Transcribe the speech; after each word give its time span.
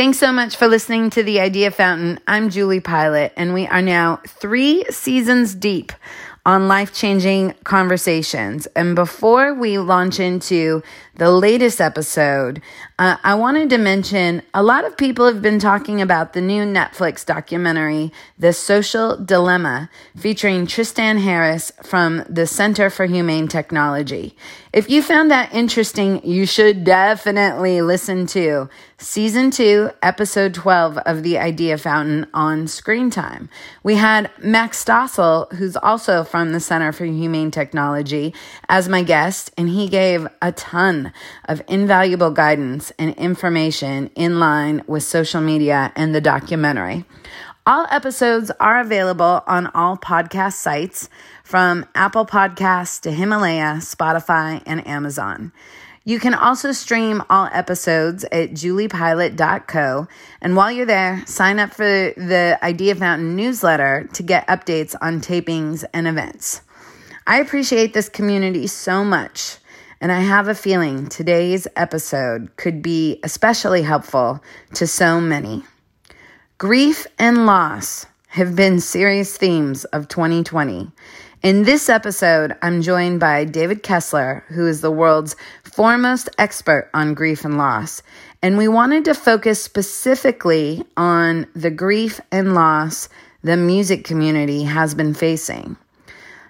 Thanks 0.00 0.16
so 0.16 0.32
much 0.32 0.56
for 0.56 0.66
listening 0.66 1.10
to 1.10 1.22
The 1.22 1.40
Idea 1.40 1.70
Fountain. 1.70 2.20
I'm 2.26 2.48
Julie 2.48 2.80
Pilat, 2.80 3.32
and 3.36 3.52
we 3.52 3.66
are 3.66 3.82
now 3.82 4.22
three 4.26 4.82
seasons 4.88 5.54
deep 5.54 5.92
on 6.46 6.68
life 6.68 6.94
changing 6.94 7.52
conversations. 7.64 8.66
And 8.74 8.94
before 8.96 9.52
we 9.52 9.76
launch 9.76 10.18
into 10.18 10.82
the 11.16 11.30
latest 11.30 11.82
episode, 11.82 12.62
uh, 13.00 13.16
I 13.24 13.34
wanted 13.34 13.70
to 13.70 13.78
mention 13.78 14.42
a 14.52 14.62
lot 14.62 14.84
of 14.84 14.94
people 14.94 15.24
have 15.24 15.40
been 15.40 15.58
talking 15.58 16.02
about 16.02 16.34
the 16.34 16.42
new 16.42 16.64
Netflix 16.64 17.24
documentary, 17.24 18.12
The 18.38 18.52
Social 18.52 19.16
Dilemma, 19.16 19.88
featuring 20.14 20.66
Tristan 20.66 21.16
Harris 21.16 21.72
from 21.82 22.22
the 22.28 22.46
Center 22.46 22.90
for 22.90 23.06
Humane 23.06 23.48
Technology. 23.48 24.36
If 24.74 24.90
you 24.90 25.02
found 25.02 25.30
that 25.30 25.52
interesting, 25.54 26.24
you 26.24 26.44
should 26.44 26.84
definitely 26.84 27.80
listen 27.80 28.26
to 28.28 28.68
season 28.98 29.50
two, 29.50 29.90
episode 30.02 30.52
12 30.52 30.98
of 30.98 31.22
The 31.22 31.38
Idea 31.38 31.78
Fountain 31.78 32.26
on 32.34 32.68
Screen 32.68 33.08
Time. 33.08 33.48
We 33.82 33.94
had 33.94 34.30
Max 34.38 34.84
Stossel, 34.84 35.50
who's 35.54 35.74
also 35.74 36.22
from 36.22 36.52
the 36.52 36.60
Center 36.60 36.92
for 36.92 37.06
Humane 37.06 37.50
Technology, 37.50 38.34
as 38.68 38.90
my 38.90 39.02
guest, 39.02 39.50
and 39.56 39.70
he 39.70 39.88
gave 39.88 40.28
a 40.42 40.52
ton 40.52 41.12
of 41.46 41.62
invaluable 41.66 42.30
guidance 42.30 42.89
and 42.98 43.14
information 43.16 44.10
in 44.14 44.38
line 44.38 44.82
with 44.86 45.02
social 45.02 45.40
media 45.40 45.92
and 45.96 46.14
the 46.14 46.20
documentary. 46.20 47.04
All 47.66 47.86
episodes 47.90 48.50
are 48.58 48.80
available 48.80 49.42
on 49.46 49.68
all 49.68 49.96
podcast 49.96 50.54
sites 50.54 51.08
from 51.44 51.86
Apple 51.94 52.26
Podcasts 52.26 53.00
to 53.02 53.12
Himalaya, 53.12 53.76
Spotify, 53.80 54.62
and 54.66 54.86
Amazon. 54.86 55.52
You 56.04 56.18
can 56.18 56.34
also 56.34 56.72
stream 56.72 57.22
all 57.30 57.48
episodes 57.52 58.24
at 58.24 58.50
juliepilat.co. 58.50 60.08
And 60.40 60.56
while 60.56 60.72
you're 60.72 60.86
there, 60.86 61.22
sign 61.26 61.58
up 61.58 61.72
for 61.72 61.84
the 61.84 62.58
Idea 62.62 62.94
Fountain 62.94 63.36
newsletter 63.36 64.08
to 64.14 64.22
get 64.22 64.48
updates 64.48 64.96
on 65.00 65.20
tapings 65.20 65.84
and 65.92 66.08
events. 66.08 66.62
I 67.26 67.38
appreciate 67.38 67.92
this 67.92 68.08
community 68.08 68.66
so 68.66 69.04
much, 69.04 69.58
and 70.00 70.10
I 70.10 70.20
have 70.20 70.48
a 70.48 70.54
feeling 70.54 71.08
today's 71.08 71.68
episode 71.76 72.56
could 72.56 72.80
be 72.80 73.20
especially 73.22 73.82
helpful 73.82 74.42
to 74.74 74.86
so 74.86 75.20
many. 75.20 75.62
Grief 76.56 77.06
and 77.18 77.44
loss 77.46 78.06
have 78.28 78.56
been 78.56 78.80
serious 78.80 79.36
themes 79.36 79.84
of 79.86 80.08
2020. 80.08 80.90
In 81.42 81.64
this 81.64 81.88
episode, 81.88 82.56
I'm 82.62 82.80
joined 82.80 83.20
by 83.20 83.44
David 83.44 83.82
Kessler, 83.82 84.44
who 84.48 84.66
is 84.66 84.80
the 84.80 84.90
world's 84.90 85.36
foremost 85.64 86.28
expert 86.38 86.90
on 86.94 87.14
grief 87.14 87.44
and 87.44 87.58
loss. 87.58 88.02
And 88.42 88.56
we 88.56 88.68
wanted 88.68 89.04
to 89.06 89.14
focus 89.14 89.62
specifically 89.62 90.82
on 90.96 91.46
the 91.54 91.70
grief 91.70 92.20
and 92.30 92.54
loss 92.54 93.08
the 93.42 93.56
music 93.56 94.04
community 94.04 94.64
has 94.64 94.94
been 94.94 95.14
facing. 95.14 95.76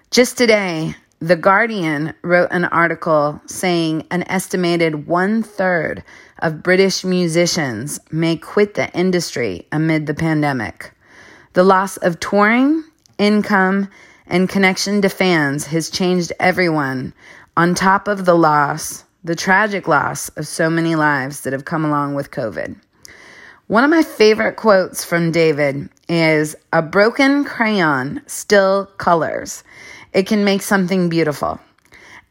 Just 0.09 0.37
today, 0.37 0.95
The 1.23 1.35
Guardian 1.35 2.15
wrote 2.23 2.47
an 2.49 2.65
article 2.65 3.39
saying 3.45 4.07
an 4.09 4.23
estimated 4.27 5.05
one 5.05 5.43
third 5.43 6.03
of 6.39 6.63
British 6.63 7.03
musicians 7.03 7.99
may 8.11 8.35
quit 8.35 8.73
the 8.73 8.91
industry 8.93 9.67
amid 9.71 10.07
the 10.07 10.15
pandemic. 10.15 10.91
The 11.53 11.63
loss 11.63 11.97
of 11.97 12.19
touring, 12.19 12.83
income, 13.19 13.87
and 14.25 14.49
connection 14.49 14.99
to 15.03 15.09
fans 15.09 15.67
has 15.67 15.91
changed 15.91 16.33
everyone, 16.39 17.13
on 17.55 17.75
top 17.75 18.07
of 18.07 18.25
the 18.25 18.35
loss, 18.35 19.03
the 19.23 19.35
tragic 19.35 19.87
loss 19.87 20.29
of 20.29 20.47
so 20.47 20.71
many 20.71 20.95
lives 20.95 21.41
that 21.41 21.53
have 21.53 21.65
come 21.65 21.85
along 21.85 22.15
with 22.15 22.31
COVID. 22.31 22.75
One 23.67 23.83
of 23.83 23.91
my 23.91 24.01
favorite 24.01 24.55
quotes 24.55 25.05
from 25.05 25.31
David 25.31 25.87
is 26.09 26.55
A 26.73 26.81
broken 26.81 27.45
crayon 27.45 28.23
still 28.25 28.87
colors. 28.97 29.63
It 30.13 30.27
can 30.27 30.43
make 30.43 30.61
something 30.61 31.09
beautiful. 31.09 31.59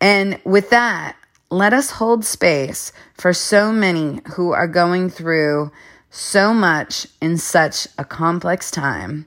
And 0.01 0.41
with 0.45 0.71
that, 0.71 1.17
let 1.51 1.73
us 1.73 1.91
hold 1.91 2.25
space 2.25 2.93
for 3.15 3.33
so 3.33 3.73
many 3.73 4.21
who 4.35 4.53
are 4.53 4.69
going 4.69 5.11
through 5.11 5.71
so 6.11 6.53
much 6.53 7.07
in 7.21 7.39
such 7.39 7.87
a 7.99 8.05
complex 8.05 8.71
time. 8.71 9.27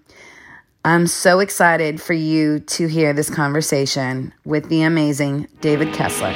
I'm 0.85 1.07
so 1.07 1.39
excited 1.39 2.01
for 2.01 2.13
you 2.13 2.59
to 2.59 2.87
hear 2.87 3.13
this 3.13 3.29
conversation 3.29 4.33
with 4.43 4.67
the 4.67 4.83
amazing 4.83 5.47
David 5.61 5.93
Kessler. 5.93 6.33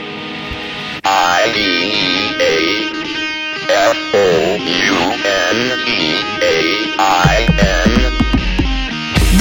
I 1.03 1.51
D 1.53 1.59
A 2.39 2.87
F 3.69 3.97
O 4.13 4.55
U 4.55 4.95
N 5.25 5.79
E 5.87 6.15
A 6.41 6.95
I 6.97 7.57
N. 7.59 7.66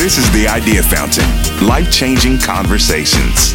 This 0.06 0.18
is 0.18 0.30
the 0.30 0.46
Idea 0.46 0.84
Fountain 0.84 1.26
life 1.66 1.90
changing 1.90 2.38
conversations. 2.38 3.54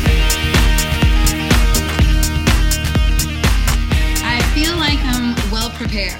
I 4.21 4.41
feel 4.53 4.75
like 4.75 4.99
I'm 5.01 5.33
well 5.49 5.69
prepared. 5.69 6.19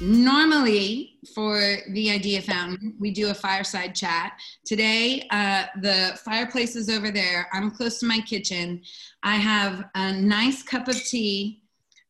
Normally, 0.00 1.18
for 1.34 1.60
the 1.90 2.10
Idea 2.10 2.40
Fountain. 2.40 2.94
We 2.98 3.10
do 3.10 3.28
a 3.28 3.34
fireside 3.34 3.94
chat. 3.94 4.40
Today, 4.64 5.26
uh, 5.28 5.64
the 5.82 6.18
fireplace 6.24 6.74
is 6.74 6.88
over 6.88 7.10
there. 7.10 7.46
I'm 7.52 7.70
close 7.70 8.00
to 8.00 8.06
my 8.06 8.20
kitchen. 8.20 8.80
I 9.22 9.36
have 9.36 9.84
a 9.94 10.14
nice 10.14 10.62
cup 10.62 10.88
of 10.88 10.96
tea, 10.96 11.64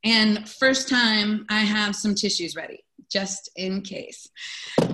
and 0.04 0.48
first 0.48 0.88
time 0.88 1.46
I 1.50 1.62
have 1.62 1.96
some 1.96 2.14
tissues 2.14 2.54
ready, 2.54 2.84
just 3.10 3.50
in 3.56 3.82
case. 3.82 4.28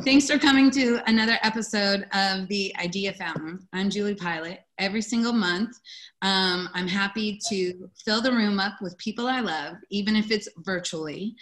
Thanks 0.04 0.28
for 0.28 0.38
coming 0.38 0.70
to 0.72 1.00
another 1.06 1.38
episode 1.42 2.06
of 2.12 2.48
the 2.48 2.74
Idea 2.82 3.12
Fountain. 3.12 3.66
I'm 3.72 3.90
Julie 3.90 4.14
Pilat. 4.14 4.58
Every 4.78 5.02
single 5.02 5.32
month, 5.32 5.76
um, 6.22 6.68
I'm 6.74 6.88
happy 6.88 7.38
to 7.48 7.90
fill 8.04 8.20
the 8.20 8.32
room 8.32 8.58
up 8.58 8.74
with 8.80 8.96
people 8.98 9.26
I 9.26 9.40
love, 9.40 9.76
even 9.90 10.16
if 10.16 10.30
it's 10.30 10.48
virtually 10.58 11.36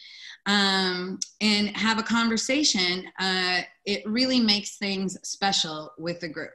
um, 0.47 1.19
and 1.41 1.77
have 1.77 1.99
a 1.99 2.03
conversation, 2.03 3.07
uh, 3.19 3.61
it 3.85 4.03
really 4.07 4.41
makes 4.41 4.77
things 4.77 5.17
special 5.23 5.93
with 5.99 6.21
the 6.21 6.29
group. 6.29 6.51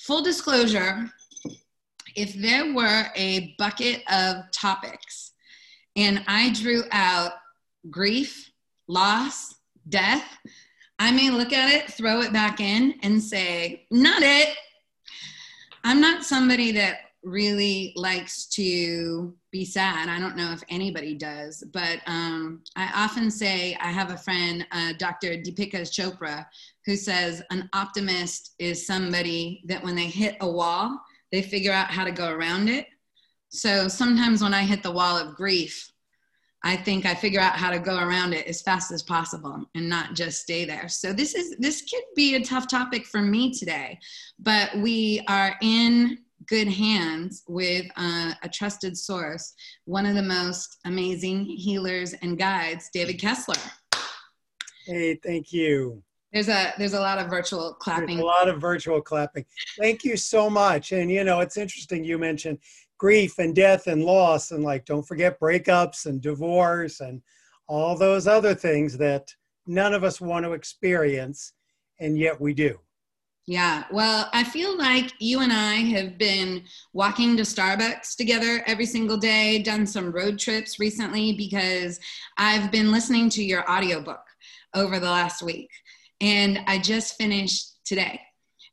Full 0.00 0.22
disclosure 0.22 1.10
if 2.14 2.34
there 2.34 2.74
were 2.74 3.06
a 3.16 3.54
bucket 3.58 4.02
of 4.10 4.50
topics 4.52 5.32
and 5.96 6.22
I 6.26 6.52
drew 6.52 6.82
out 6.90 7.32
grief, 7.90 8.47
loss, 8.88 9.54
death, 9.88 10.24
I 10.98 11.12
may 11.12 11.30
look 11.30 11.52
at 11.52 11.72
it, 11.72 11.92
throw 11.92 12.20
it 12.22 12.32
back 12.32 12.60
in, 12.60 12.94
and 13.02 13.22
say, 13.22 13.86
not 13.90 14.22
it. 14.22 14.56
I'm 15.84 16.00
not 16.00 16.24
somebody 16.24 16.72
that 16.72 16.98
really 17.22 17.92
likes 17.96 18.46
to 18.46 19.34
be 19.50 19.64
sad. 19.64 20.08
I 20.08 20.18
don't 20.18 20.36
know 20.36 20.52
if 20.52 20.62
anybody 20.68 21.14
does, 21.14 21.62
but 21.72 22.00
um, 22.06 22.62
I 22.76 22.90
often 22.94 23.30
say 23.30 23.76
I 23.80 23.90
have 23.90 24.10
a 24.10 24.16
friend, 24.16 24.66
uh, 24.72 24.94
Dr. 24.98 25.34
Deepika 25.34 25.82
Chopra, 25.82 26.46
who 26.84 26.96
says 26.96 27.42
an 27.50 27.68
optimist 27.74 28.54
is 28.58 28.86
somebody 28.86 29.62
that 29.66 29.82
when 29.82 29.94
they 29.94 30.06
hit 30.06 30.36
a 30.40 30.50
wall, 30.50 31.00
they 31.30 31.42
figure 31.42 31.72
out 31.72 31.90
how 31.90 32.04
to 32.04 32.12
go 32.12 32.28
around 32.28 32.68
it. 32.68 32.86
So 33.50 33.88
sometimes 33.88 34.42
when 34.42 34.54
I 34.54 34.62
hit 34.62 34.82
the 34.82 34.90
wall 34.90 35.16
of 35.16 35.34
grief, 35.34 35.90
I 36.64 36.76
think 36.76 37.06
I 37.06 37.14
figure 37.14 37.40
out 37.40 37.54
how 37.54 37.70
to 37.70 37.78
go 37.78 37.98
around 37.98 38.32
it 38.32 38.46
as 38.46 38.62
fast 38.62 38.90
as 38.90 39.02
possible 39.02 39.64
and 39.74 39.88
not 39.88 40.14
just 40.14 40.42
stay 40.42 40.64
there. 40.64 40.88
So 40.88 41.12
this 41.12 41.34
is 41.34 41.56
this 41.58 41.82
could 41.82 42.02
be 42.16 42.34
a 42.34 42.44
tough 42.44 42.68
topic 42.68 43.06
for 43.06 43.22
me 43.22 43.52
today, 43.52 43.98
but 44.38 44.76
we 44.78 45.22
are 45.28 45.54
in 45.62 46.18
good 46.46 46.68
hands 46.68 47.44
with 47.46 47.86
uh, 47.96 48.32
a 48.42 48.48
trusted 48.48 48.96
source, 48.96 49.54
one 49.84 50.06
of 50.06 50.14
the 50.14 50.22
most 50.22 50.78
amazing 50.84 51.44
healers 51.44 52.14
and 52.22 52.38
guides, 52.38 52.90
David 52.92 53.20
Kessler. 53.20 53.54
Hey, 54.86 55.18
thank 55.22 55.52
you. 55.52 56.02
There's 56.32 56.48
a 56.48 56.74
there's 56.76 56.94
a 56.94 57.00
lot 57.00 57.18
of 57.18 57.28
virtual 57.28 57.74
clapping. 57.74 58.16
There's 58.16 58.20
a 58.20 58.24
lot 58.24 58.48
of 58.48 58.60
virtual 58.60 59.00
clapping. 59.00 59.46
Thank 59.78 60.04
you 60.04 60.16
so 60.16 60.50
much. 60.50 60.92
And 60.92 61.10
you 61.10 61.24
know, 61.24 61.40
it's 61.40 61.56
interesting 61.56 62.04
you 62.04 62.18
mentioned 62.18 62.58
grief 62.98 63.38
and 63.38 63.54
death 63.54 63.86
and 63.86 64.04
loss 64.04 64.50
and 64.50 64.64
like 64.64 64.84
don't 64.84 65.06
forget 65.06 65.40
breakups 65.40 66.06
and 66.06 66.20
divorce 66.20 67.00
and 67.00 67.22
all 67.68 67.96
those 67.96 68.26
other 68.26 68.54
things 68.54 68.98
that 68.98 69.32
none 69.66 69.94
of 69.94 70.04
us 70.04 70.20
want 70.20 70.44
to 70.44 70.52
experience 70.52 71.52
and 72.00 72.18
yet 72.18 72.40
we 72.40 72.54
do. 72.54 72.78
Yeah, 73.46 73.84
well, 73.90 74.28
I 74.34 74.44
feel 74.44 74.76
like 74.76 75.14
you 75.20 75.40
and 75.40 75.50
I 75.50 75.76
have 75.76 76.18
been 76.18 76.64
walking 76.92 77.34
to 77.38 77.44
Starbucks 77.44 78.14
together 78.14 78.62
every 78.66 78.84
single 78.84 79.16
day, 79.16 79.62
done 79.62 79.86
some 79.86 80.12
road 80.12 80.38
trips 80.38 80.78
recently 80.78 81.32
because 81.32 81.98
I've 82.36 82.70
been 82.70 82.92
listening 82.92 83.30
to 83.30 83.42
your 83.42 83.68
audiobook 83.70 84.20
over 84.74 85.00
the 85.00 85.06
last 85.06 85.40
week. 85.40 85.70
And 86.20 86.60
I 86.66 86.78
just 86.78 87.16
finished 87.16 87.78
today. 87.86 88.20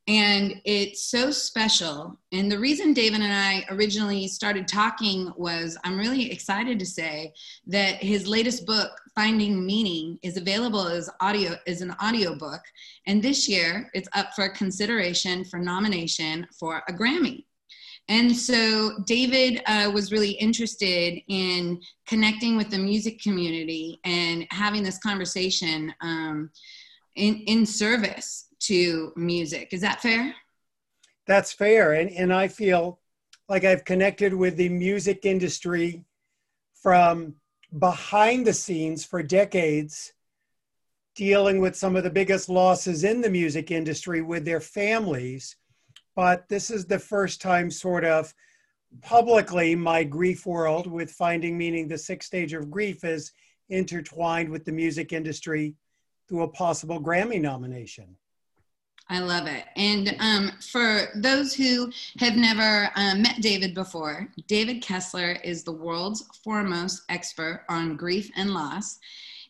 And 0.08 0.62
it's 0.66 1.06
so 1.06 1.32
special. 1.32 2.20
And 2.32 2.52
the 2.52 2.60
reason 2.60 2.94
David 2.94 3.22
and 3.22 3.34
I 3.34 3.66
originally 3.74 4.28
started 4.28 4.68
talking 4.68 5.34
was 5.36 5.78
I'm 5.84 5.98
really 5.98 6.32
excited 6.32 6.78
to 6.78 6.86
say 6.86 7.34
that 7.66 7.96
his 7.96 8.28
latest 8.28 8.68
book, 8.68 8.92
Finding 9.16 9.66
Meaning, 9.66 10.20
is 10.22 10.38
available 10.38 10.88
as 10.88 11.10
audio 11.22 11.56
as 11.66 11.82
an 11.82 11.96
audiobook, 12.04 12.62
and 13.08 13.22
this 13.22 13.50
year 13.50 13.90
it's 13.96 14.10
up 14.14 14.34
for 14.36 14.48
consideration 14.50 15.44
for 15.44 15.58
nomination 15.58 16.46
for 16.60 16.84
a 16.88 16.94
Grammy. 16.94 17.46
And 18.08 18.36
so 18.36 19.00
David 19.08 19.64
uh, 19.66 19.90
was 19.92 20.12
really 20.12 20.34
interested 20.34 21.20
in 21.28 21.82
connecting 22.06 22.56
with 22.56 22.70
the 22.70 22.78
music 22.78 23.20
community 23.20 24.00
and 24.06 24.46
having 24.52 24.84
this 24.84 25.00
conversation 25.00 25.92
um, 26.02 26.52
in, 27.16 27.38
in 27.48 27.66
service 27.66 28.50
to 28.68 29.14
music. 29.16 29.70
Is 29.72 29.82
that 29.82 30.02
fair? 30.02 30.34
That's 31.28 31.52
fair. 31.52 31.94
And, 31.94 32.10
and 32.12 32.34
I 32.34 32.48
feel 32.48 33.00
like 33.50 33.64
I've 33.64 33.86
connected 33.86 34.34
with 34.34 34.58
the 34.58 34.70
music 34.70 35.26
industry 35.26 36.04
from 36.74 37.36
behind 37.78 38.46
the 38.46 38.54
scenes 38.54 39.04
for 39.04 39.22
decades, 39.24 40.14
dealing 41.16 41.60
with 41.60 41.76
some 41.76 41.96
of 41.96 42.04
the 42.04 42.10
biggest 42.10 42.50
losses 42.50 43.04
in 43.04 43.22
the 43.22 43.30
music 43.30 43.72
industry 43.72 44.22
with 44.22 44.46
their 44.46 44.60
families. 44.60 45.56
But 46.16 46.48
this 46.50 46.70
is 46.70 46.86
the 46.86 47.00
first 47.00 47.42
time, 47.42 47.70
sort 47.72 48.06
of 48.06 48.34
publicly, 49.02 49.76
my 49.76 50.04
grief 50.04 50.46
world 50.46 50.88
with 50.88 51.12
Finding 51.12 51.58
Meaning, 51.58 51.88
the 51.88 51.98
sixth 51.98 52.28
stage 52.28 52.54
of 52.54 52.72
grief, 52.72 53.04
is 53.04 53.32
intertwined 53.70 54.50
with 54.50 54.64
the 54.64 54.72
music 54.72 55.12
industry 55.12 55.76
through 56.28 56.44
a 56.44 56.48
possible 56.48 57.02
Grammy 57.02 57.42
nomination. 57.42 58.16
I 59.08 59.20
love 59.20 59.46
it. 59.46 59.66
And 59.76 60.16
um, 60.20 60.52
for 60.72 61.10
those 61.16 61.54
who 61.54 61.92
have 62.20 62.36
never 62.36 62.90
um, 62.96 63.22
met 63.22 63.40
David 63.40 63.76
before, 63.76 64.28
David 64.48 64.82
Kessler 64.82 65.38
is 65.44 65.64
the 65.64 65.72
world's 65.72 66.24
foremost 66.44 67.04
expert 67.10 67.66
on 67.70 67.98
grief 67.98 68.32
and 68.36 68.52
loss. 68.52 68.98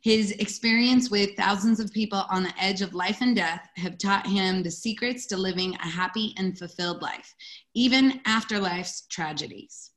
His 0.01 0.31
experience 0.33 1.09
with 1.09 1.35
thousands 1.37 1.79
of 1.79 1.91
people 1.91 2.25
on 2.29 2.43
the 2.43 2.53
edge 2.61 2.81
of 2.81 2.93
life 2.93 3.21
and 3.21 3.35
death 3.35 3.67
have 3.77 3.97
taught 3.97 4.27
him 4.27 4.61
the 4.61 4.69
secrets 4.69 5.25
to 5.27 5.37
living 5.37 5.73
a 5.75 5.87
happy 5.87 6.35
and 6.37 6.57
fulfilled 6.57 7.01
life, 7.01 7.33
even 7.73 8.21
after 8.25 8.59
life's 8.59 9.07
tragedies. 9.09 9.91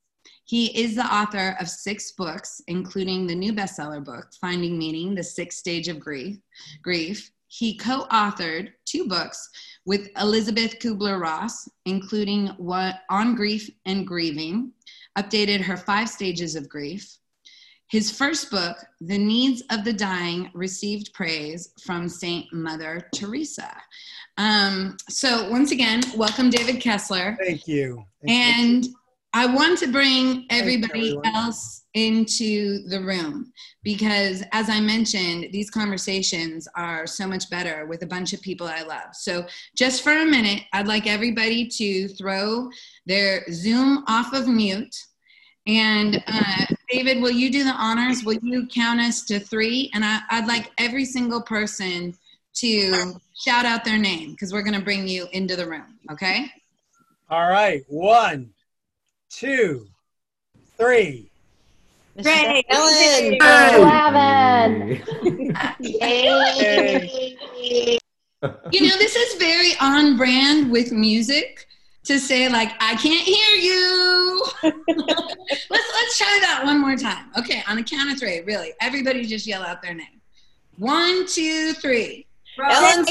He 0.45 0.67
is 0.83 0.95
the 0.95 1.05
author 1.05 1.57
of 1.61 1.69
six 1.69 2.13
books, 2.13 2.63
including 2.69 3.27
the 3.27 3.35
new 3.35 3.53
bestseller 3.53 4.03
book, 4.03 4.29
Finding 4.41 4.79
Meaning, 4.79 5.15
The 5.15 5.23
Sixth 5.23 5.59
Stage 5.59 5.89
of 5.89 6.01
Grief, 6.01 6.39
Grief 6.81 7.31
he 7.49 7.77
co 7.77 8.07
authored 8.11 8.73
two 8.85 9.09
books 9.09 9.49
with 9.85 10.09
Elizabeth 10.21 10.79
Kubler 10.79 11.21
Ross, 11.21 11.69
including 11.87 12.49
what, 12.59 13.01
On 13.11 13.35
Grief 13.35 13.71
and 13.87 14.07
Grieving, 14.07 14.73
updated 15.19 15.63
her 15.63 15.77
five 15.77 16.09
stages 16.09 16.55
of 16.55 16.69
grief. 16.69 17.19
His 17.91 18.11
first 18.11 18.51
book, 18.51 18.77
The 19.01 19.17
Needs 19.17 19.63
of 19.71 19.83
the 19.83 19.95
Dying, 19.95 20.51
received 20.53 21.15
praise 21.15 21.73
from 21.83 22.07
Saint 22.07 22.53
Mother 22.53 23.09
Teresa. 23.15 23.75
Um, 24.37 24.99
so, 25.09 25.51
once 25.51 25.73
again, 25.73 26.03
welcome, 26.15 26.51
David 26.51 26.83
Kessler. 26.83 27.37
Thank 27.41 27.67
you. 27.67 28.05
Thank 28.23 28.31
and 28.31 28.85
you. 28.85 28.95
I 29.39 29.47
want 29.47 29.79
to 29.79 29.87
bring 29.87 30.47
everybody 30.51 31.17
else 31.25 31.85
into 31.95 32.83
the 32.89 33.01
room 33.01 33.53
because, 33.85 34.43
as 34.51 34.69
I 34.69 34.81
mentioned, 34.81 35.51
these 35.53 35.71
conversations 35.71 36.67
are 36.75 37.07
so 37.07 37.25
much 37.25 37.49
better 37.49 37.87
with 37.87 38.03
a 38.03 38.07
bunch 38.07 38.33
of 38.33 38.43
people 38.43 38.67
I 38.67 38.83
love. 38.83 39.15
So, 39.15 39.47
just 39.77 40.03
for 40.03 40.11
a 40.11 40.27
minute, 40.27 40.65
I'd 40.73 40.89
like 40.89 41.07
everybody 41.07 41.69
to 41.69 42.09
throw 42.09 42.69
their 43.07 43.45
Zoom 43.53 44.03
off 44.09 44.33
of 44.33 44.49
mute. 44.49 44.97
And 45.69 46.21
uh, 46.27 46.67
David, 46.91 47.23
will 47.23 47.31
you 47.31 47.49
do 47.53 47.63
the 47.63 47.75
honors? 47.75 48.25
Will 48.25 48.41
you 48.43 48.67
count 48.67 48.99
us 48.99 49.23
to 49.27 49.39
three? 49.39 49.89
And 49.95 50.05
I, 50.05 50.19
I'd 50.31 50.49
like 50.49 50.73
every 50.79 51.05
single 51.05 51.43
person 51.43 52.13
to 52.55 53.15
shout 53.39 53.67
out 53.67 53.85
their 53.85 53.99
name 53.99 54.33
because 54.33 54.53
we're 54.53 54.65
going 54.65 54.75
to 54.75 54.85
bring 54.85 55.07
you 55.07 55.29
into 55.31 55.55
the 55.55 55.69
room. 55.69 56.01
Okay? 56.11 56.51
All 57.31 57.49
right. 57.49 57.85
One 57.87 58.51
two, 59.31 59.87
three. 60.77 61.31
Great. 62.23 62.65
Ellen. 62.69 63.35
Eleven. 63.35 65.03
Yay. 65.81 67.39
You 68.71 68.81
know, 68.83 68.97
this 68.99 69.17
is 69.17 69.35
very 69.39 69.73
on 69.81 70.17
brand 70.17 70.71
with 70.71 70.93
music 70.93 71.67
to 72.05 72.19
say 72.19 72.49
like 72.49 72.71
I 72.81 72.95
can't 72.97 73.27
hear 73.27 73.57
you. 73.57 74.45
let's 74.63 75.69
let's 75.71 76.19
try 76.19 76.39
that 76.43 76.63
one 76.65 76.81
more 76.81 76.97
time. 76.97 77.27
Okay, 77.39 77.63
on 77.69 77.77
the 77.77 77.83
count 77.83 78.11
of 78.11 78.19
three, 78.19 78.41
really. 78.41 78.73
Everybody 78.81 79.25
just 79.27 79.47
yell 79.47 79.63
out 79.63 79.83
their 79.83 79.95
name. 79.95 80.21
One, 80.79 81.27
two, 81.27 81.73
three. 81.75 82.27
Ellen 82.59 83.05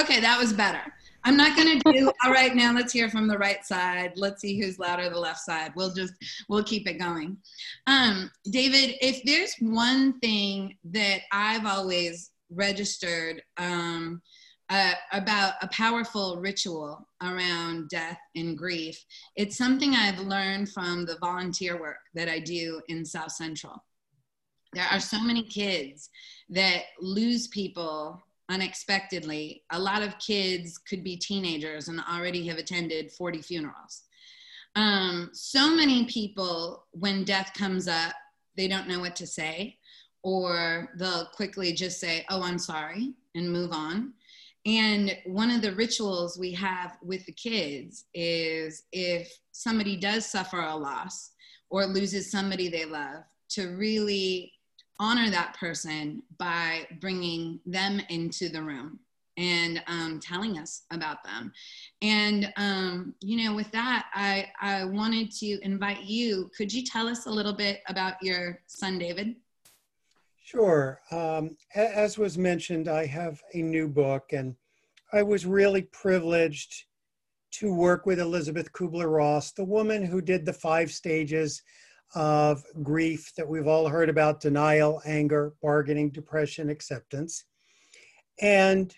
Okay, 0.00 0.20
that 0.20 0.38
was 0.38 0.52
better. 0.52 0.80
I'm 1.28 1.36
not 1.36 1.54
going 1.58 1.78
to 1.78 1.92
do, 1.92 2.10
all 2.24 2.32
right, 2.32 2.56
now 2.56 2.72
let's 2.72 2.90
hear 2.90 3.10
from 3.10 3.28
the 3.28 3.36
right 3.36 3.62
side. 3.62 4.12
Let's 4.16 4.40
see 4.40 4.58
who's 4.58 4.78
louder, 4.78 5.10
the 5.10 5.20
left 5.20 5.40
side. 5.40 5.72
We'll 5.76 5.92
just, 5.92 6.14
we'll 6.48 6.64
keep 6.64 6.88
it 6.88 6.94
going. 6.94 7.36
Um, 7.86 8.30
David, 8.50 8.96
if 9.02 9.22
there's 9.24 9.54
one 9.60 10.18
thing 10.20 10.78
that 10.84 11.20
I've 11.30 11.66
always 11.66 12.30
registered 12.50 13.42
um, 13.58 14.22
uh, 14.70 14.94
about 15.12 15.52
a 15.60 15.68
powerful 15.68 16.38
ritual 16.40 17.06
around 17.22 17.90
death 17.90 18.18
and 18.34 18.56
grief, 18.56 18.98
it's 19.36 19.58
something 19.58 19.92
I've 19.92 20.20
learned 20.20 20.70
from 20.70 21.04
the 21.04 21.18
volunteer 21.20 21.78
work 21.78 21.98
that 22.14 22.30
I 22.30 22.38
do 22.38 22.80
in 22.88 23.04
South 23.04 23.32
Central. 23.32 23.84
There 24.72 24.86
are 24.90 25.00
so 25.00 25.20
many 25.20 25.42
kids 25.42 26.08
that 26.48 26.84
lose 27.02 27.48
people 27.48 28.22
unexpectedly. 28.48 29.62
A 29.70 29.78
lot 29.78 30.02
of 30.02 30.18
kids 30.18 30.78
could 30.78 31.04
be 31.04 31.16
teenagers 31.16 31.88
and 31.88 32.00
already 32.10 32.46
have 32.46 32.58
attended 32.58 33.12
40 33.12 33.42
funerals. 33.42 34.02
Um, 34.76 35.30
so 35.32 35.74
many 35.74 36.04
people, 36.04 36.84
when 36.92 37.24
death 37.24 37.52
comes 37.54 37.88
up, 37.88 38.14
they 38.56 38.68
don't 38.68 38.88
know 38.88 39.00
what 39.00 39.16
to 39.16 39.26
say, 39.26 39.78
or 40.22 40.88
they'll 40.96 41.26
quickly 41.26 41.72
just 41.72 42.00
say, 42.00 42.24
Oh, 42.28 42.42
I'm 42.42 42.58
sorry, 42.58 43.14
and 43.34 43.50
move 43.50 43.72
on. 43.72 44.12
And 44.66 45.16
one 45.24 45.50
of 45.50 45.62
the 45.62 45.74
rituals 45.74 46.38
we 46.38 46.52
have 46.52 46.98
with 47.02 47.24
the 47.26 47.32
kids 47.32 48.04
is 48.12 48.84
if 48.92 49.32
somebody 49.52 49.96
does 49.96 50.26
suffer 50.26 50.60
a 50.60 50.76
loss 50.76 51.30
or 51.70 51.86
loses 51.86 52.30
somebody 52.30 52.68
they 52.68 52.84
love, 52.84 53.24
to 53.50 53.68
really 53.68 54.52
honor 54.98 55.30
that 55.30 55.56
person 55.58 56.22
by 56.38 56.86
bringing 57.00 57.60
them 57.66 58.00
into 58.08 58.48
the 58.48 58.62
room 58.62 58.98
and 59.36 59.80
um, 59.86 60.18
telling 60.20 60.58
us 60.58 60.82
about 60.90 61.22
them. 61.22 61.52
And, 62.02 62.52
um, 62.56 63.14
you 63.20 63.44
know, 63.44 63.54
with 63.54 63.70
that, 63.70 64.06
I, 64.12 64.48
I 64.60 64.84
wanted 64.84 65.30
to 65.36 65.60
invite 65.62 66.02
you. 66.02 66.50
Could 66.56 66.72
you 66.72 66.84
tell 66.84 67.06
us 67.06 67.26
a 67.26 67.30
little 67.30 67.52
bit 67.52 67.80
about 67.88 68.14
your 68.20 68.60
son, 68.66 68.98
David? 68.98 69.36
Sure. 70.42 71.00
Um, 71.12 71.56
as 71.74 72.18
was 72.18 72.36
mentioned, 72.36 72.88
I 72.88 73.06
have 73.06 73.40
a 73.54 73.62
new 73.62 73.86
book, 73.86 74.32
and 74.32 74.56
I 75.12 75.22
was 75.22 75.46
really 75.46 75.82
privileged 75.82 76.86
to 77.52 77.72
work 77.72 78.06
with 78.06 78.18
Elizabeth 78.18 78.72
Kubler 78.72 79.14
Ross, 79.14 79.52
the 79.52 79.64
woman 79.64 80.04
who 80.04 80.20
did 80.20 80.44
the 80.44 80.52
five 80.52 80.90
stages 80.90 81.62
of 82.14 82.64
grief 82.82 83.32
that 83.36 83.48
we've 83.48 83.66
all 83.66 83.88
heard 83.88 84.08
about 84.08 84.40
denial, 84.40 85.02
anger, 85.04 85.52
bargaining, 85.62 86.10
depression, 86.10 86.70
acceptance. 86.70 87.44
And 88.40 88.94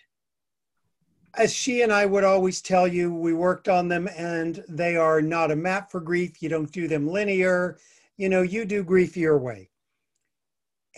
as 1.35 1.53
she 1.53 1.81
and 1.81 1.91
I 1.91 2.05
would 2.05 2.23
always 2.23 2.61
tell 2.61 2.87
you, 2.87 3.13
we 3.13 3.33
worked 3.33 3.69
on 3.69 3.87
them 3.87 4.09
and 4.17 4.63
they 4.67 4.95
are 4.95 5.21
not 5.21 5.51
a 5.51 5.55
map 5.55 5.91
for 5.91 6.01
grief. 6.01 6.41
You 6.41 6.49
don't 6.49 6.71
do 6.71 6.87
them 6.87 7.07
linear. 7.07 7.77
You 8.17 8.29
know, 8.29 8.41
you 8.41 8.65
do 8.65 8.83
grief 8.83 9.15
your 9.15 9.37
way. 9.37 9.69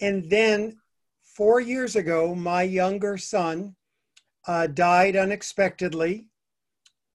And 0.01 0.29
then 0.29 0.77
four 1.21 1.59
years 1.59 1.95
ago, 1.95 2.33
my 2.33 2.63
younger 2.63 3.17
son 3.17 3.75
uh, 4.47 4.67
died 4.67 5.15
unexpectedly 5.15 6.27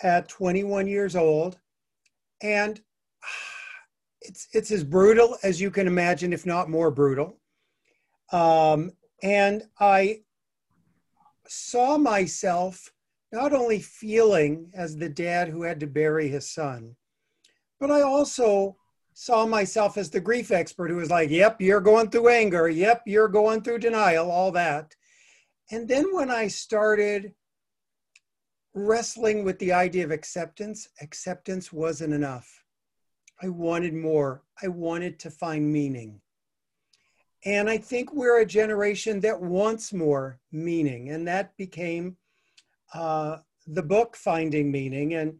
at 0.00 0.28
21 0.28 0.86
years 0.86 1.16
old. 1.16 1.58
And 2.40 2.80
it's 4.20 4.48
it's 4.52 4.70
as 4.70 4.84
brutal 4.84 5.36
as 5.42 5.60
you 5.60 5.70
can 5.70 5.86
imagine, 5.86 6.32
if 6.32 6.46
not 6.46 6.70
more 6.70 6.90
brutal. 6.90 7.38
Um, 8.32 8.92
and 9.22 9.64
I 9.80 10.20
saw 11.46 11.96
myself 11.96 12.92
not 13.32 13.52
only 13.52 13.80
feeling 13.80 14.70
as 14.74 14.96
the 14.96 15.08
dad 15.08 15.48
who 15.48 15.62
had 15.62 15.80
to 15.80 15.86
bury 15.86 16.28
his 16.28 16.50
son, 16.50 16.96
but 17.80 17.90
I 17.90 18.02
also 18.02 18.76
saw 19.14 19.46
myself 19.46 19.96
as 19.96 20.10
the 20.10 20.20
grief 20.20 20.50
expert 20.50 20.90
who 20.90 20.96
was 20.96 21.10
like, 21.10 21.30
"Yep, 21.30 21.60
you're 21.60 21.80
going 21.80 22.10
through 22.10 22.28
anger. 22.28 22.68
Yep, 22.68 23.02
you're 23.06 23.28
going 23.28 23.62
through 23.62 23.78
denial. 23.78 24.30
All 24.30 24.52
that." 24.52 24.94
And 25.70 25.88
then 25.88 26.14
when 26.14 26.30
I 26.30 26.48
started 26.48 27.34
wrestling 28.74 29.44
with 29.44 29.58
the 29.58 29.72
idea 29.72 30.04
of 30.04 30.10
acceptance, 30.10 30.88
acceptance 31.00 31.72
wasn't 31.72 32.14
enough 32.14 32.64
I 33.42 33.48
wanted 33.48 33.94
more. 33.94 34.42
I 34.62 34.68
wanted 34.68 35.18
to 35.20 35.30
find 35.30 35.72
meaning. 35.72 36.20
And 37.44 37.70
I 37.70 37.78
think 37.78 38.12
we're 38.12 38.40
a 38.40 38.46
generation 38.46 39.20
that 39.20 39.40
wants 39.40 39.92
more 39.92 40.40
meaning. 40.50 41.10
And 41.10 41.26
that 41.28 41.56
became 41.56 42.16
uh, 42.92 43.38
the 43.66 43.82
book, 43.82 44.16
Finding 44.16 44.72
Meaning. 44.72 45.14
And, 45.14 45.38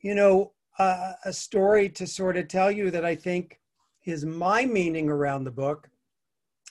you 0.00 0.14
know, 0.14 0.52
uh, 0.78 1.12
a 1.24 1.32
story 1.32 1.88
to 1.90 2.06
sort 2.06 2.36
of 2.36 2.48
tell 2.48 2.70
you 2.70 2.90
that 2.90 3.04
I 3.04 3.14
think 3.14 3.60
is 4.04 4.24
my 4.24 4.64
meaning 4.64 5.08
around 5.08 5.44
the 5.44 5.50
book 5.50 5.90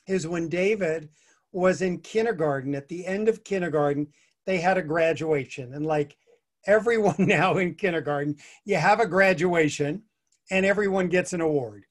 is 0.08 0.28
when 0.28 0.50
David 0.50 1.10
was 1.52 1.82
in 1.82 2.00
kindergarten, 2.00 2.76
at 2.76 2.88
the 2.88 3.06
end 3.06 3.30
of 3.30 3.44
kindergarten, 3.44 4.08
they 4.46 4.58
had 4.58 4.78
a 4.78 4.84
graduation. 4.84 5.74
And 5.74 5.86
like 5.86 6.18
everyone 6.66 7.16
now 7.20 7.58
in 7.58 7.76
kindergarten, 7.76 8.38
you 8.64 8.78
have 8.78 9.00
a 9.00 9.08
graduation 9.08 10.04
and 10.52 10.66
everyone 10.66 11.10
gets 11.10 11.34
an 11.34 11.42
award. 11.42 11.86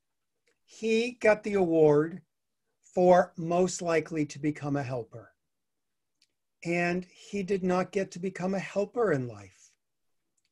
He 0.65 1.13
got 1.13 1.43
the 1.43 1.55
award 1.55 2.23
for 2.95 3.33
most 3.37 3.83
likely 3.83 4.25
to 4.27 4.39
become 4.39 4.77
a 4.77 4.83
helper. 4.83 5.33
And 6.65 7.05
he 7.05 7.43
did 7.43 7.63
not 7.63 7.93
get 7.93 8.11
to 8.13 8.19
become 8.19 8.55
a 8.55 8.59
helper 8.59 9.13
in 9.13 9.29
life. 9.29 9.71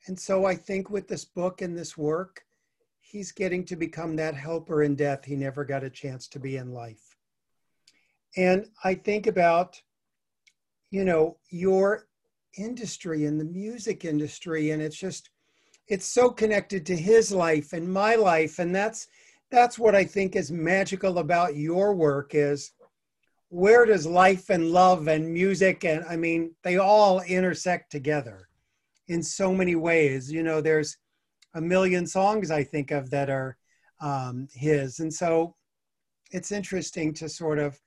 And 0.07 0.19
so 0.19 0.45
I 0.45 0.57
think 0.57 0.91
with 0.91 1.09
this 1.09 1.25
book 1.25 1.63
and 1.63 1.79
this 1.79 1.97
work, 1.97 2.43
he's 3.01 3.33
getting 3.33 3.65
to 3.67 3.77
become 3.77 4.17
that 4.17 4.35
helper 4.35 4.83
in 4.83 4.97
death 4.97 5.25
he 5.25 5.37
never 5.37 5.65
got 5.65 5.85
a 5.85 5.91
chance 5.91 6.27
to 6.29 6.41
be 6.41 6.57
in 6.57 6.73
life. 6.73 7.17
And 8.37 8.67
I 8.83 8.95
think 8.95 9.27
about, 9.27 9.81
you 10.91 11.05
know, 11.05 11.37
your 11.51 12.09
industry 12.59 13.27
and 13.27 13.39
the 13.39 13.45
music 13.45 14.05
industry, 14.05 14.71
and 14.71 14.83
it's 14.83 14.97
just, 14.97 15.31
it's 15.93 16.07
so 16.07 16.31
connected 16.31 16.87
to 16.87 16.97
his 16.97 17.31
life 17.31 17.75
and 17.75 17.93
my 17.93 18.15
life. 18.15 18.59
And 18.59 18.75
that's, 18.75 19.09
that's 19.51 19.79
what 19.79 19.95
I 19.95 20.05
think 20.05 20.35
is 20.35 20.51
magical 20.51 21.19
about 21.19 21.55
your 21.55 21.93
work 21.93 22.35
is 22.35 22.73
where 23.51 23.85
does 23.85 24.07
life 24.07 24.49
and 24.49 24.73
love 24.73 25.07
and 25.07 25.31
music 25.31 25.85
and 25.85 26.03
I 26.09 26.17
mean, 26.17 26.55
they 26.65 26.79
all 26.79 27.21
intersect 27.21 27.93
together 27.93 28.49
in 29.09 29.23
so 29.23 29.53
many 29.53 29.75
ways. 29.75 30.33
You 30.33 30.43
know, 30.43 30.63
there's 30.63 30.97
a 31.53 31.61
million 31.61 32.07
songs 32.07 32.51
I 32.51 32.65
think 32.65 32.91
of 32.91 33.11
that 33.11 33.29
are 33.29 33.59
um, 34.01 34.49
his. 34.55 35.01
And 35.01 35.13
so 35.13 35.55
it's 36.31 36.53
interesting 36.53 37.13
to 37.17 37.29
sort 37.29 37.59
of 37.59 37.79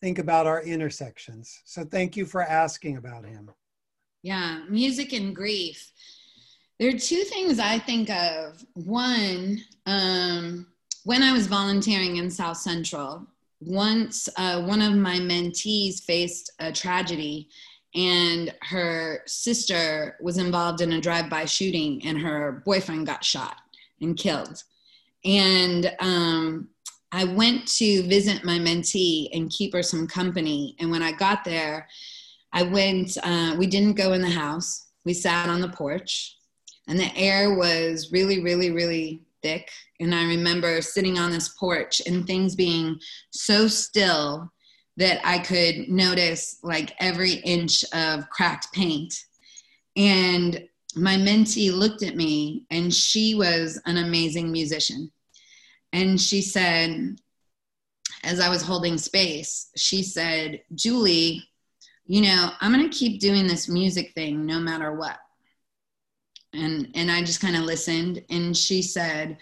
think 0.00 0.18
about 0.18 0.48
our 0.48 0.60
intersections. 0.64 1.62
So 1.64 1.84
thank 1.84 2.16
you 2.16 2.26
for 2.26 2.42
asking 2.42 2.96
about 2.96 3.24
him. 3.24 3.52
Yeah, 4.22 4.64
music 4.68 5.12
and 5.12 5.36
grief. 5.36 5.92
There 6.80 6.88
are 6.88 6.98
two 6.98 7.22
things 7.22 7.60
I 7.60 7.78
think 7.78 8.10
of. 8.10 8.64
One, 8.74 9.60
um, 9.86 10.66
when 11.04 11.22
I 11.22 11.32
was 11.32 11.46
volunteering 11.46 12.16
in 12.16 12.28
South 12.28 12.56
Central, 12.56 13.26
once 13.60 14.28
uh, 14.36 14.62
one 14.62 14.82
of 14.82 14.94
my 14.94 15.16
mentees 15.16 16.02
faced 16.02 16.50
a 16.58 16.72
tragedy 16.72 17.48
and 17.94 18.52
her 18.62 19.22
sister 19.26 20.16
was 20.20 20.38
involved 20.38 20.80
in 20.80 20.94
a 20.94 21.00
drive-by 21.00 21.44
shooting 21.44 22.04
and 22.04 22.18
her 22.18 22.62
boyfriend 22.64 23.06
got 23.06 23.24
shot 23.24 23.56
and 24.00 24.16
killed. 24.16 24.62
And 25.24 25.92
um, 26.00 26.68
i 27.12 27.22
went 27.22 27.68
to 27.68 28.02
visit 28.08 28.44
my 28.44 28.58
mentee 28.58 29.28
and 29.32 29.48
keep 29.50 29.72
her 29.72 29.82
some 29.82 30.08
company. 30.08 30.74
And 30.80 30.90
when 30.90 31.02
i 31.02 31.12
got 31.12 31.44
there 31.44 31.86
i 32.52 32.64
went 32.64 33.16
uh, 33.22 33.54
we 33.56 33.68
didn't 33.68 33.94
go 33.94 34.12
in 34.12 34.20
the 34.20 34.28
house. 34.28 34.88
We 35.04 35.14
sat 35.14 35.48
on 35.48 35.60
the 35.60 35.68
porch 35.68 36.36
and 36.88 36.98
the 36.98 37.16
air 37.16 37.54
was 37.54 38.12
really 38.12 38.42
really 38.42 38.70
really 38.70 39.22
thick 39.42 39.70
and 40.00 40.14
i 40.14 40.24
remember 40.24 40.80
sitting 40.80 41.18
on 41.18 41.30
this 41.30 41.50
porch 41.50 42.00
and 42.06 42.26
things 42.26 42.54
being 42.54 42.98
so 43.30 43.66
still 43.66 44.50
that 44.96 45.20
I 45.24 45.38
could 45.38 45.88
notice 45.88 46.58
like 46.62 46.94
every 47.00 47.34
inch 47.34 47.84
of 47.92 48.28
cracked 48.30 48.72
paint. 48.72 49.14
And 49.96 50.64
my 50.96 51.16
mentee 51.16 51.72
looked 51.72 52.02
at 52.02 52.16
me, 52.16 52.66
and 52.70 52.94
she 52.94 53.34
was 53.34 53.80
an 53.86 53.96
amazing 53.96 54.52
musician. 54.52 55.10
And 55.92 56.20
she 56.20 56.42
said, 56.42 57.16
as 58.22 58.40
I 58.40 58.48
was 58.48 58.62
holding 58.62 58.98
space, 58.98 59.70
she 59.76 60.02
said, 60.02 60.60
Julie, 60.74 61.42
you 62.06 62.22
know, 62.22 62.50
I'm 62.60 62.72
going 62.72 62.88
to 62.88 62.96
keep 62.96 63.20
doing 63.20 63.46
this 63.46 63.68
music 63.68 64.12
thing 64.14 64.46
no 64.46 64.60
matter 64.60 64.94
what. 64.94 65.18
And, 66.54 66.90
and 66.94 67.10
I 67.10 67.22
just 67.22 67.40
kind 67.40 67.56
of 67.56 67.62
listened, 67.62 68.22
and 68.30 68.56
she 68.56 68.82
said, 68.82 69.38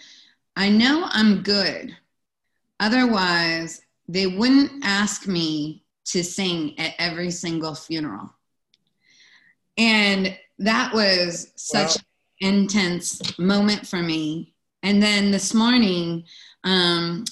I 0.55 0.69
know 0.69 1.05
I'm 1.09 1.41
good. 1.41 1.95
Otherwise, 2.79 3.81
they 4.07 4.27
wouldn't 4.27 4.83
ask 4.83 5.27
me 5.27 5.83
to 6.05 6.23
sing 6.23 6.77
at 6.79 6.93
every 6.99 7.31
single 7.31 7.75
funeral. 7.75 8.33
And 9.77 10.37
that 10.59 10.93
was 10.93 11.51
such 11.55 11.95
wow. 11.95 12.03
an 12.41 12.53
intense 12.55 13.39
moment 13.39 13.87
for 13.87 13.97
me. 13.97 14.53
And 14.83 15.01
then 15.01 15.31
this 15.31 15.53
morning, 15.53 16.25
um, 16.63 17.23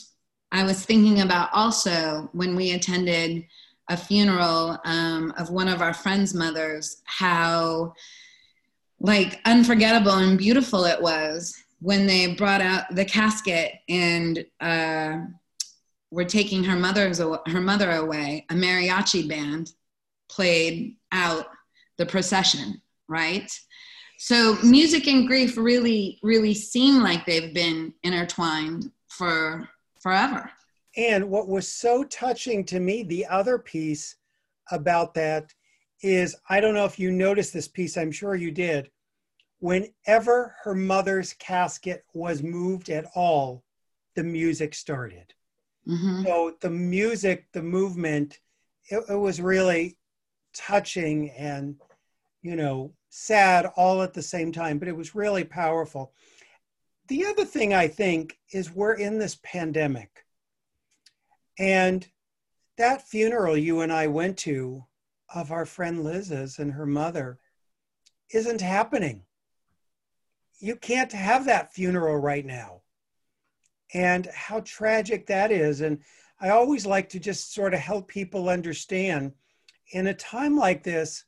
I 0.52 0.64
was 0.64 0.86
thinking 0.86 1.22
about 1.22 1.50
also 1.54 2.30
when 2.34 2.56
we 2.56 2.72
attended 2.72 3.46
a 3.90 3.98
funeral 3.98 4.80
um, 4.86 5.34
of 5.38 5.50
one 5.50 5.68
of 5.68 5.82
our 5.82 5.94
friends' 5.94 6.34
mothers, 6.34 7.02
how 7.06 7.94
like 9.02 9.40
unforgettable 9.46 10.14
and 10.14 10.38
beautiful 10.38 10.86
it 10.86 11.02
was 11.02 11.56
when 11.80 12.06
they 12.06 12.36
brought 12.36 12.62
out 12.62 12.96
the 12.96 13.04
casket 13.04 13.74
and 13.90 14.46
uh, 14.60 15.18
were 16.12 16.26
taking 16.26 16.64
her 16.64 16.76
mother's 16.76 17.18
her 17.18 17.62
mother 17.62 17.92
away, 17.92 18.46
a 18.50 18.54
mariachi 18.54 19.28
band 19.28 19.74
played 20.30 20.96
out 21.12 21.48
the 21.98 22.06
procession, 22.06 22.80
right? 23.08 23.52
So 24.20 24.56
music 24.64 25.08
and 25.08 25.28
grief 25.28 25.58
really, 25.58 26.20
really 26.22 26.54
seem 26.54 27.02
like 27.02 27.26
they've 27.26 27.54
been 27.54 27.94
intertwined 28.04 28.92
for 29.08 29.68
forever. 30.00 30.52
And 30.96 31.30
what 31.30 31.48
was 31.48 31.68
so 31.68 32.04
touching 32.04 32.64
to 32.66 32.80
me, 32.80 33.02
the 33.02 33.26
other 33.26 33.58
piece 33.58 34.18
about 34.70 35.16
that 35.16 35.52
is 36.02 36.36
I 36.50 36.60
don't 36.60 36.74
know 36.74 36.86
if 36.86 37.00
you 37.00 37.12
noticed 37.12 37.54
this 37.54 37.68
piece, 37.68 37.98
I'm 37.98 38.12
sure 38.12 38.36
you 38.36 38.52
did. 38.52 38.90
Whenever 39.60 40.56
her 40.64 40.74
mother's 40.74 41.34
casket 41.34 42.04
was 42.14 42.42
moved 42.42 42.90
at 42.90 43.06
all, 43.16 43.64
the 44.16 44.24
music 44.24 44.74
started. 44.74 45.34
Mm-hmm. 45.88 46.24
So 46.24 46.56
the 46.62 46.70
music, 46.70 47.48
the 47.54 47.62
movement, 47.62 48.40
it, 48.86 49.04
it 49.10 49.16
was 49.16 49.40
really 49.40 49.98
touching 50.54 51.30
and, 51.32 51.76
you 52.42 52.56
know, 52.56 52.94
sad 53.10 53.68
all 53.76 54.02
at 54.02 54.14
the 54.14 54.22
same 54.22 54.52
time, 54.52 54.80
but 54.80 54.88
it 54.88 54.96
was 54.96 55.16
really 55.16 55.44
powerful. 55.44 56.14
The 57.08 57.26
other 57.26 57.46
thing 57.46 57.74
I 57.74 57.88
think 57.88 58.38
is 58.52 58.74
we're 58.74 58.94
in 58.94 59.20
this 59.20 59.38
pandemic. 59.44 60.26
And 61.60 62.08
that 62.78 63.08
funeral 63.08 63.58
you 63.58 63.82
and 63.82 63.92
I 63.92 64.08
went 64.08 64.38
to 64.40 64.86
of 65.34 65.52
our 65.52 65.66
friend 65.66 66.04
Liz's 66.04 66.60
and 66.60 66.74
her 66.74 66.86
mother 66.86 67.40
isn't 68.34 68.62
happening. 68.62 69.24
You 70.60 70.76
can't 70.76 71.12
have 71.12 71.46
that 71.46 71.74
funeral 71.74 72.18
right 72.18 72.46
now 72.46 72.82
and 73.94 74.28
how 74.28 74.62
tragic 74.62 75.28
that 75.28 75.52
is. 75.52 75.82
And 75.82 76.00
I 76.40 76.50
always 76.50 76.86
like 76.86 77.10
to 77.10 77.20
just 77.20 77.54
sort 77.54 77.74
of 77.74 77.80
help 77.80 78.08
people 78.08 78.50
understand 78.50 79.34
in 79.92 80.08
a 80.08 80.14
time 80.14 80.58
like 80.58 80.84
this, 80.84 81.26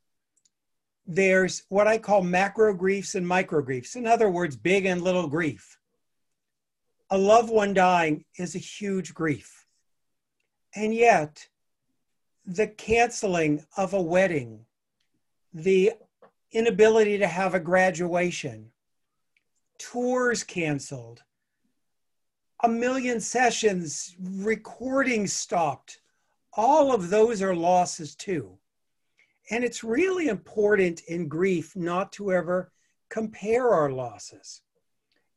there's 1.05 1.63
what 1.67 1.88
I 1.88 1.98
call 1.98 2.24
macro 2.24 2.74
griefs 2.74 3.15
and 3.15 3.27
micro 3.27 3.62
griefs. 3.62 3.95
In 3.95 4.07
other 4.07 4.29
words, 4.29 4.55
big 4.55 4.86
and 4.86 5.01
little 5.01 5.27
grief. 5.27 5.77
A 7.10 7.17
loved 7.17 7.50
one 7.50 7.74
dying 7.74 8.25
is 8.38 8.55
a 8.55 8.60
huge 8.60 9.13
grief. 9.13 9.65
And 10.75 10.95
yet, 10.95 11.48
the 12.45 12.67
canceling 12.67 13.65
of 13.77 13.93
a 13.93 14.01
wedding, 14.01 14.65
the 15.53 15.93
inability 16.51 17.17
to 17.17 17.27
have 17.27 17.53
a 17.53 17.59
graduation, 17.59 18.71
tours 19.77 20.43
canceled, 20.43 21.23
a 22.63 22.69
million 22.69 23.19
sessions, 23.19 24.15
recordings 24.19 25.33
stopped. 25.33 26.00
All 26.53 26.93
of 26.93 27.09
those 27.09 27.41
are 27.41 27.55
losses 27.55 28.15
too. 28.15 28.57
And 29.51 29.63
it's 29.63 29.83
really 29.83 30.27
important 30.27 31.01
in 31.07 31.27
grief 31.27 31.75
not 31.75 32.12
to 32.13 32.31
ever 32.31 32.71
compare 33.09 33.69
our 33.69 33.91
losses. 33.91 34.62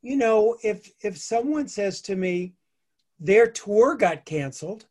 You 0.01 0.15
know, 0.15 0.57
if 0.63 0.89
if 1.01 1.17
someone 1.17 1.67
says 1.67 2.01
to 2.03 2.15
me, 2.15 2.53
their 3.19 3.47
tour 3.47 3.95
got 3.95 4.25
canceled, 4.25 4.85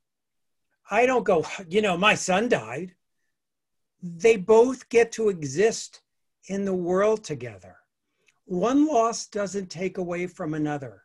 I 0.91 1.07
don't 1.07 1.25
go, 1.25 1.45
you 1.69 1.83
know, 1.83 1.97
my 1.97 2.15
son 2.15 2.49
died. 2.49 2.95
They 4.03 4.37
both 4.37 4.89
get 4.89 5.13
to 5.13 5.29
exist 5.29 6.03
in 6.49 6.65
the 6.65 6.75
world 6.75 7.25
together. 7.25 7.77
One 8.45 8.87
loss 8.87 9.27
doesn't 9.27 9.71
take 9.71 9.99
away 9.99 10.29
from 10.29 10.55
another. 10.55 11.03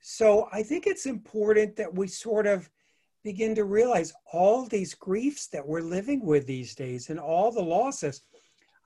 So 0.00 0.48
I 0.52 0.62
think 0.62 0.86
it's 0.86 1.06
important 1.06 1.76
that 1.76 1.92
we 1.92 2.06
sort 2.06 2.46
of 2.46 2.70
begin 3.24 3.54
to 3.54 3.64
realize 3.64 4.12
all 4.32 4.66
these 4.66 4.94
griefs 4.94 5.48
that 5.48 5.66
we're 5.66 5.80
living 5.80 6.24
with 6.24 6.46
these 6.46 6.74
days 6.74 7.08
and 7.08 7.18
all 7.18 7.50
the 7.50 7.62
losses. 7.62 8.20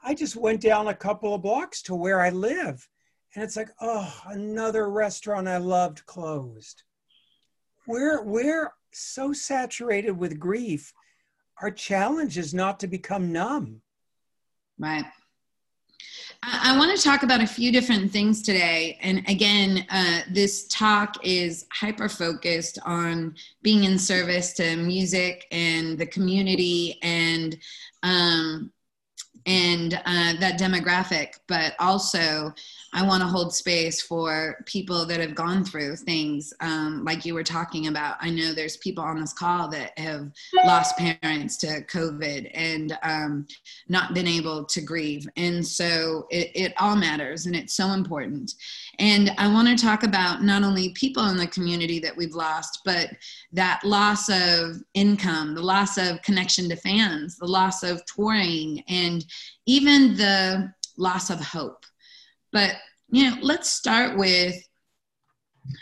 I 0.02 0.14
just 0.14 0.36
went 0.36 0.60
down 0.60 0.88
a 0.88 0.94
couple 0.94 1.34
of 1.34 1.42
blocks 1.42 1.82
to 1.82 1.94
where 1.94 2.20
I 2.20 2.30
live, 2.30 2.88
and 3.34 3.42
it's 3.42 3.56
like, 3.56 3.70
oh, 3.80 4.22
another 4.28 4.88
restaurant 4.88 5.48
I 5.48 5.56
loved 5.56 6.06
closed. 6.06 6.84
We're 7.86 8.22
we're 8.22 8.70
so 8.92 9.32
saturated 9.32 10.12
with 10.12 10.38
grief. 10.38 10.92
Our 11.60 11.70
challenge 11.70 12.38
is 12.38 12.54
not 12.54 12.80
to 12.80 12.86
become 12.86 13.32
numb. 13.32 13.80
Right. 14.78 15.04
I, 16.42 16.78
want 16.78 16.96
to 16.96 17.02
talk 17.02 17.24
about 17.24 17.40
a 17.40 17.46
few 17.46 17.72
different 17.72 18.12
things 18.12 18.42
today. 18.42 18.96
And 19.02 19.28
again, 19.28 19.84
uh, 19.90 20.20
this 20.30 20.68
talk 20.68 21.16
is 21.24 21.66
hyper 21.72 22.08
focused 22.08 22.78
on 22.84 23.34
being 23.62 23.84
in 23.84 23.98
service 23.98 24.52
to 24.54 24.76
music 24.76 25.46
and 25.50 25.98
the 25.98 26.06
community 26.06 26.98
and 27.02 27.58
um, 28.04 28.72
and 29.48 29.94
uh, 29.94 30.34
that 30.40 30.60
demographic, 30.60 31.38
but 31.46 31.74
also 31.80 32.52
I 32.92 33.06
want 33.06 33.22
to 33.22 33.28
hold 33.28 33.54
space 33.54 34.02
for 34.02 34.62
people 34.66 35.06
that 35.06 35.20
have 35.20 35.34
gone 35.34 35.64
through 35.64 35.96
things 35.96 36.52
um, 36.60 37.02
like 37.04 37.24
you 37.24 37.32
were 37.34 37.42
talking 37.42 37.86
about. 37.86 38.16
I 38.20 38.28
know 38.28 38.52
there's 38.52 38.76
people 38.76 39.02
on 39.02 39.20
this 39.20 39.32
call 39.32 39.68
that 39.68 39.98
have 39.98 40.30
lost 40.64 40.98
parents 40.98 41.56
to 41.58 41.82
COVID 41.82 42.50
and 42.52 42.98
um, 43.02 43.46
not 43.88 44.12
been 44.12 44.28
able 44.28 44.64
to 44.66 44.82
grieve. 44.82 45.26
And 45.36 45.66
so 45.66 46.26
it, 46.30 46.50
it 46.54 46.74
all 46.78 46.96
matters 46.96 47.46
and 47.46 47.56
it's 47.56 47.74
so 47.74 47.88
important. 47.88 48.52
And 48.98 49.30
I 49.38 49.46
want 49.52 49.68
to 49.68 49.76
talk 49.76 50.02
about 50.02 50.42
not 50.42 50.64
only 50.64 50.90
people 50.90 51.28
in 51.28 51.36
the 51.36 51.46
community 51.46 52.00
that 52.00 52.16
we've 52.16 52.34
lost, 52.34 52.80
but 52.84 53.10
that 53.52 53.80
loss 53.84 54.28
of 54.28 54.76
income, 54.94 55.54
the 55.54 55.62
loss 55.62 55.98
of 55.98 56.20
connection 56.22 56.68
to 56.68 56.76
fans, 56.76 57.36
the 57.36 57.46
loss 57.46 57.82
of 57.82 58.02
touring, 58.06 58.82
and 58.88 59.24
even 59.66 60.16
the 60.16 60.72
loss 60.96 61.30
of 61.30 61.40
hope. 61.40 61.84
But, 62.52 62.74
you 63.10 63.30
know, 63.30 63.36
let's 63.40 63.68
start 63.68 64.18
with 64.18 64.56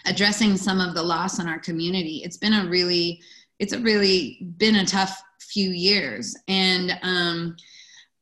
addressing 0.04 0.56
some 0.56 0.80
of 0.80 0.94
the 0.94 1.02
loss 1.02 1.38
in 1.38 1.48
our 1.48 1.60
community. 1.60 2.22
It's 2.22 2.36
been 2.36 2.52
a 2.52 2.66
really, 2.66 3.22
it's 3.58 3.72
a 3.72 3.78
really 3.78 4.46
been 4.58 4.76
a 4.76 4.86
tough 4.86 5.22
few 5.40 5.70
years. 5.70 6.36
And, 6.48 6.98
um, 7.02 7.56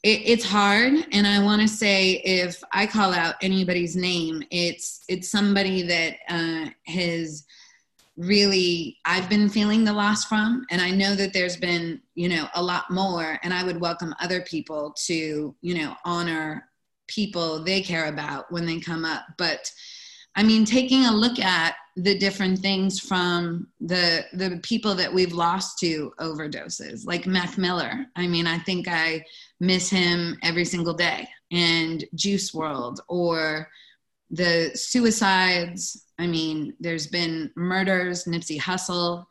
it, 0.04 0.20
it's 0.24 0.44
hard 0.44 0.92
and 1.10 1.26
i 1.26 1.42
want 1.42 1.60
to 1.60 1.66
say 1.66 2.12
if 2.24 2.62
i 2.72 2.86
call 2.86 3.12
out 3.12 3.34
anybody's 3.42 3.96
name 3.96 4.42
it's 4.50 5.02
it's 5.08 5.30
somebody 5.30 5.82
that 5.82 6.18
uh, 6.28 6.66
has 6.86 7.44
really 8.16 8.96
i've 9.06 9.28
been 9.28 9.48
feeling 9.48 9.82
the 9.82 9.92
loss 9.92 10.24
from 10.24 10.64
and 10.70 10.80
i 10.80 10.90
know 10.90 11.16
that 11.16 11.32
there's 11.32 11.56
been 11.56 12.00
you 12.14 12.28
know 12.28 12.46
a 12.54 12.62
lot 12.62 12.88
more 12.90 13.40
and 13.42 13.52
i 13.52 13.64
would 13.64 13.80
welcome 13.80 14.14
other 14.20 14.42
people 14.42 14.94
to 14.96 15.54
you 15.62 15.74
know 15.74 15.94
honor 16.04 16.68
people 17.08 17.62
they 17.64 17.80
care 17.80 18.06
about 18.06 18.50
when 18.52 18.64
they 18.64 18.78
come 18.78 19.04
up 19.04 19.24
but 19.36 19.70
i 20.36 20.42
mean 20.42 20.64
taking 20.64 21.04
a 21.04 21.12
look 21.12 21.38
at 21.38 21.74
the 21.96 22.18
different 22.18 22.58
things 22.58 22.98
from 22.98 23.68
the 23.80 24.24
the 24.32 24.58
people 24.62 24.94
that 24.96 25.12
we've 25.12 25.32
lost 25.32 25.78
to 25.78 26.12
overdoses 26.18 27.06
like 27.06 27.26
mac 27.26 27.56
miller. 27.56 28.06
I 28.16 28.26
mean 28.26 28.46
i 28.46 28.58
think 28.58 28.88
i 28.88 29.24
miss 29.60 29.88
him 29.88 30.36
every 30.42 30.64
single 30.64 30.94
day. 30.94 31.28
And 31.52 32.04
Juice 32.14 32.50
WRLD 32.50 32.98
or 33.08 33.68
the 34.30 34.72
suicides. 34.74 36.04
I 36.18 36.26
mean 36.26 36.74
there's 36.80 37.06
been 37.06 37.50
murders 37.54 38.24
nipsey 38.24 38.58
hussle. 38.58 39.24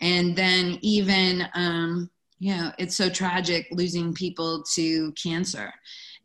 And 0.00 0.36
then 0.36 0.78
even 0.82 1.48
um 1.54 2.10
you 2.38 2.54
know 2.54 2.70
it's 2.78 2.96
so 2.96 3.08
tragic 3.08 3.66
losing 3.72 4.14
people 4.14 4.62
to 4.74 5.10
cancer. 5.12 5.72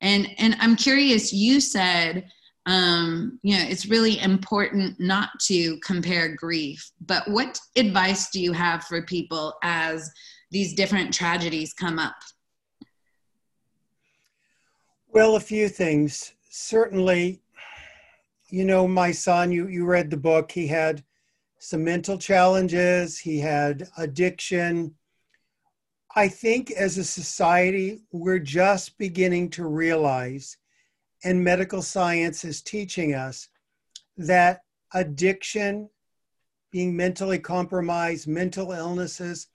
And 0.01 0.29
and 0.37 0.55
i'm 0.59 0.75
curious 0.75 1.33
you 1.33 1.59
said 1.59 2.31
um, 2.65 3.39
you 3.41 3.57
know, 3.57 3.63
it's 3.67 3.87
really 3.87 4.19
important 4.19 4.99
not 4.99 5.29
to 5.47 5.77
compare 5.79 6.35
grief. 6.35 6.91
But 7.05 7.27
what 7.27 7.59
advice 7.75 8.29
do 8.29 8.39
you 8.39 8.53
have 8.53 8.83
for 8.83 9.01
people 9.03 9.53
as 9.63 10.11
these 10.51 10.73
different 10.73 11.13
tragedies 11.13 11.73
come 11.73 11.99
up? 11.99 12.15
Well, 15.11 15.35
a 15.35 15.39
few 15.39 15.69
things. 15.69 16.33
Certainly, 16.49 17.41
you 18.49 18.65
know, 18.65 18.87
my 18.87 19.11
son, 19.11 19.51
you, 19.51 19.67
you 19.67 19.85
read 19.85 20.09
the 20.09 20.17
book, 20.17 20.51
he 20.51 20.67
had 20.67 21.03
some 21.57 21.83
mental 21.83 22.17
challenges, 22.17 23.17
he 23.17 23.39
had 23.39 23.87
addiction. 23.97 24.95
I 26.15 26.27
think 26.27 26.71
as 26.71 26.97
a 26.97 27.03
society, 27.03 28.01
we're 28.11 28.39
just 28.39 28.97
beginning 28.97 29.49
to 29.51 29.65
realize 29.65 30.57
and 31.23 31.43
medical 31.43 31.81
science 31.81 32.43
is 32.43 32.61
teaching 32.61 33.13
us 33.13 33.49
that 34.17 34.61
addiction, 34.93 35.89
being 36.71 36.95
mentally 36.95 37.39
compromised, 37.39 38.27
mental 38.27 38.71
illnesses, 38.71 39.47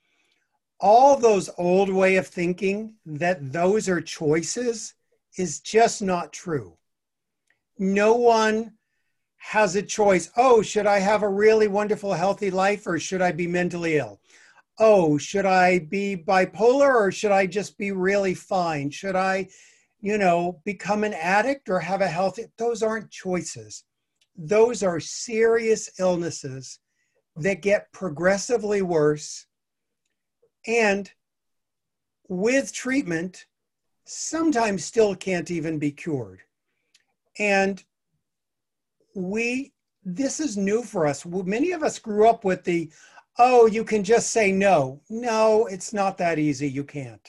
all 0.80 1.16
those 1.16 1.50
old 1.56 1.88
way 1.88 2.16
of 2.16 2.26
thinking 2.26 2.94
that 3.06 3.52
those 3.52 3.88
are 3.88 4.00
choices 4.00 4.94
is 5.38 5.60
just 5.60 6.02
not 6.02 6.32
true. 6.32 6.76
No 7.78 8.14
one 8.14 8.72
has 9.36 9.76
a 9.76 9.82
choice. 9.82 10.30
Oh, 10.36 10.62
should 10.62 10.86
I 10.86 10.98
have 10.98 11.22
a 11.22 11.28
really 11.28 11.68
wonderful, 11.68 12.12
healthy 12.14 12.50
life 12.50 12.86
or 12.86 12.98
should 12.98 13.22
I 13.22 13.32
be 13.32 13.46
mentally 13.46 13.98
ill? 13.98 14.20
Oh, 14.78 15.18
should 15.18 15.46
I 15.46 15.80
be 15.80 16.16
bipolar 16.16 16.94
or 16.94 17.12
should 17.12 17.30
I 17.30 17.46
just 17.46 17.78
be 17.78 17.92
really 17.92 18.34
fine? 18.34 18.90
Should 18.90 19.16
I 19.16 19.48
you 20.04 20.18
know, 20.18 20.60
become 20.66 21.02
an 21.02 21.14
addict 21.14 21.70
or 21.70 21.80
have 21.80 22.02
a 22.02 22.06
health, 22.06 22.38
those 22.58 22.82
aren't 22.82 23.10
choices. 23.10 23.84
Those 24.36 24.82
are 24.82 25.00
serious 25.00 25.88
illnesses 25.98 26.78
that 27.36 27.62
get 27.62 27.90
progressively 27.90 28.82
worse. 28.82 29.46
And 30.66 31.10
with 32.28 32.70
treatment, 32.74 33.46
sometimes 34.04 34.84
still 34.84 35.14
can't 35.14 35.50
even 35.50 35.78
be 35.78 35.90
cured. 35.90 36.40
And 37.38 37.82
we, 39.14 39.72
this 40.04 40.38
is 40.38 40.58
new 40.58 40.82
for 40.82 41.06
us. 41.06 41.24
Many 41.24 41.72
of 41.72 41.82
us 41.82 41.98
grew 41.98 42.28
up 42.28 42.44
with 42.44 42.62
the, 42.64 42.92
oh, 43.38 43.64
you 43.64 43.84
can 43.84 44.04
just 44.04 44.32
say 44.32 44.52
no. 44.52 45.00
No, 45.08 45.64
it's 45.64 45.94
not 45.94 46.18
that 46.18 46.38
easy. 46.38 46.68
You 46.68 46.84
can't. 46.84 47.26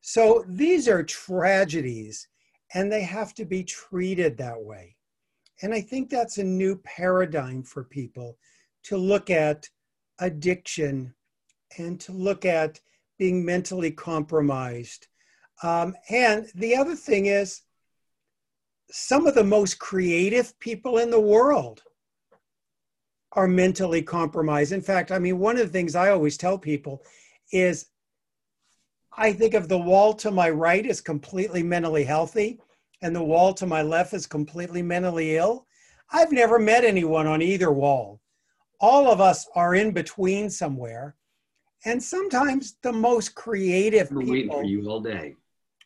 So 0.00 0.44
these 0.48 0.88
are 0.88 1.02
tragedies 1.02 2.28
and 2.74 2.90
they 2.90 3.02
have 3.02 3.34
to 3.34 3.44
be 3.44 3.64
treated 3.64 4.36
that 4.36 4.60
way. 4.60 4.96
And 5.62 5.74
I 5.74 5.80
think 5.80 6.08
that's 6.08 6.38
a 6.38 6.44
new 6.44 6.76
paradigm 6.76 7.62
for 7.62 7.84
people 7.84 8.38
to 8.84 8.96
look 8.96 9.28
at 9.28 9.68
addiction 10.18 11.14
and 11.78 12.00
to 12.00 12.12
look 12.12 12.44
at 12.44 12.80
being 13.18 13.44
mentally 13.44 13.90
compromised. 13.90 15.08
Um, 15.62 15.94
and 16.08 16.46
the 16.54 16.74
other 16.76 16.94
thing 16.96 17.26
is, 17.26 17.62
some 18.90 19.26
of 19.26 19.34
the 19.34 19.44
most 19.44 19.78
creative 19.78 20.58
people 20.58 20.98
in 20.98 21.10
the 21.10 21.20
world 21.20 21.82
are 23.32 23.46
mentally 23.46 24.02
compromised. 24.02 24.72
In 24.72 24.80
fact, 24.80 25.12
I 25.12 25.18
mean, 25.18 25.38
one 25.38 25.56
of 25.56 25.66
the 25.66 25.72
things 25.72 25.94
I 25.94 26.10
always 26.10 26.36
tell 26.36 26.58
people 26.58 27.04
is 27.52 27.89
I 29.20 29.34
think 29.34 29.52
of 29.52 29.68
the 29.68 29.76
wall 29.76 30.14
to 30.14 30.30
my 30.30 30.48
right 30.48 30.86
as 30.86 31.02
completely 31.02 31.62
mentally 31.62 32.04
healthy 32.04 32.58
and 33.02 33.14
the 33.14 33.22
wall 33.22 33.52
to 33.52 33.66
my 33.66 33.82
left 33.82 34.14
is 34.14 34.26
completely 34.26 34.80
mentally 34.80 35.36
ill. 35.36 35.66
I've 36.10 36.32
never 36.32 36.58
met 36.58 36.84
anyone 36.84 37.26
on 37.26 37.42
either 37.42 37.70
wall. 37.70 38.22
All 38.80 39.12
of 39.12 39.20
us 39.20 39.46
are 39.54 39.74
in 39.74 39.92
between 39.92 40.48
somewhere. 40.48 41.16
And 41.84 42.02
sometimes 42.02 42.76
the 42.82 42.94
most 42.94 43.34
creative 43.34 44.08
people 44.08 44.56
for 44.56 44.64
you 44.64 44.88
all 44.88 45.00
day. 45.00 45.36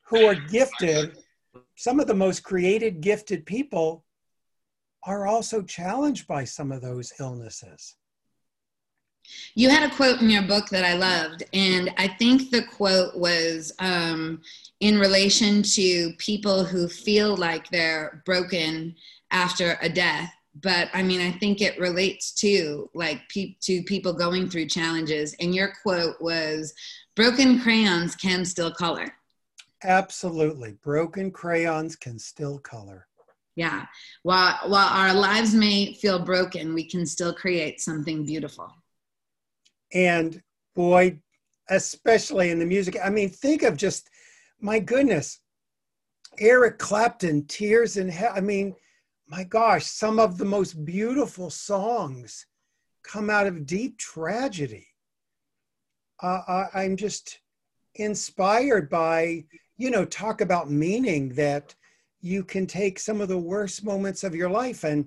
who 0.06 0.26
are 0.26 0.36
gifted, 0.36 1.18
some 1.74 1.98
of 1.98 2.06
the 2.06 2.14
most 2.14 2.44
created, 2.44 3.00
gifted 3.00 3.44
people 3.46 4.04
are 5.02 5.26
also 5.26 5.60
challenged 5.60 6.28
by 6.28 6.44
some 6.44 6.70
of 6.70 6.82
those 6.82 7.12
illnesses. 7.18 7.96
You 9.54 9.70
had 9.70 9.88
a 9.88 9.94
quote 9.94 10.20
in 10.20 10.30
your 10.30 10.42
book 10.42 10.68
that 10.70 10.84
I 10.84 10.94
loved, 10.94 11.44
and 11.52 11.90
I 11.96 12.08
think 12.08 12.50
the 12.50 12.62
quote 12.62 13.16
was 13.16 13.72
um, 13.78 14.42
in 14.80 14.98
relation 14.98 15.62
to 15.62 16.12
people 16.18 16.64
who 16.64 16.88
feel 16.88 17.36
like 17.36 17.68
they're 17.70 18.22
broken 18.26 18.94
after 19.30 19.78
a 19.80 19.88
death. 19.88 20.30
But 20.62 20.88
I 20.92 21.02
mean, 21.02 21.20
I 21.20 21.32
think 21.38 21.60
it 21.60 21.78
relates 21.78 22.32
to 22.34 22.88
like 22.94 23.28
pe- 23.28 23.56
to 23.62 23.82
people 23.82 24.12
going 24.12 24.48
through 24.48 24.66
challenges. 24.66 25.34
And 25.40 25.54
your 25.54 25.72
quote 25.82 26.20
was, 26.20 26.74
"Broken 27.16 27.60
crayons 27.60 28.14
can 28.14 28.44
still 28.44 28.72
color." 28.72 29.14
Absolutely, 29.82 30.72
broken 30.82 31.30
crayons 31.30 31.96
can 31.96 32.18
still 32.18 32.58
color. 32.58 33.06
Yeah, 33.56 33.86
while 34.22 34.58
while 34.68 34.88
our 34.88 35.14
lives 35.14 35.54
may 35.54 35.94
feel 35.94 36.18
broken, 36.18 36.74
we 36.74 36.84
can 36.84 37.06
still 37.06 37.34
create 37.34 37.80
something 37.80 38.24
beautiful. 38.24 38.72
And 39.94 40.42
boy, 40.74 41.20
especially 41.68 42.50
in 42.50 42.58
the 42.58 42.66
music. 42.66 42.98
I 43.02 43.10
mean, 43.10 43.30
think 43.30 43.62
of 43.62 43.76
just, 43.76 44.10
my 44.60 44.78
goodness, 44.78 45.40
Eric 46.38 46.78
Clapton, 46.78 47.46
Tears 47.46 47.96
in 47.96 48.08
Heaven. 48.08 48.36
I 48.36 48.40
mean, 48.40 48.74
my 49.28 49.44
gosh, 49.44 49.86
some 49.86 50.18
of 50.18 50.36
the 50.36 50.44
most 50.44 50.84
beautiful 50.84 51.48
songs 51.48 52.46
come 53.02 53.30
out 53.30 53.46
of 53.46 53.66
deep 53.66 53.98
tragedy. 53.98 54.88
Uh, 56.22 56.40
I, 56.46 56.66
I'm 56.74 56.96
just 56.96 57.40
inspired 57.94 58.90
by, 58.90 59.44
you 59.76 59.90
know, 59.90 60.04
talk 60.04 60.40
about 60.40 60.70
meaning 60.70 61.30
that 61.34 61.74
you 62.20 62.42
can 62.42 62.66
take 62.66 62.98
some 62.98 63.20
of 63.20 63.28
the 63.28 63.38
worst 63.38 63.84
moments 63.84 64.24
of 64.24 64.34
your 64.34 64.50
life 64.50 64.84
and 64.84 65.06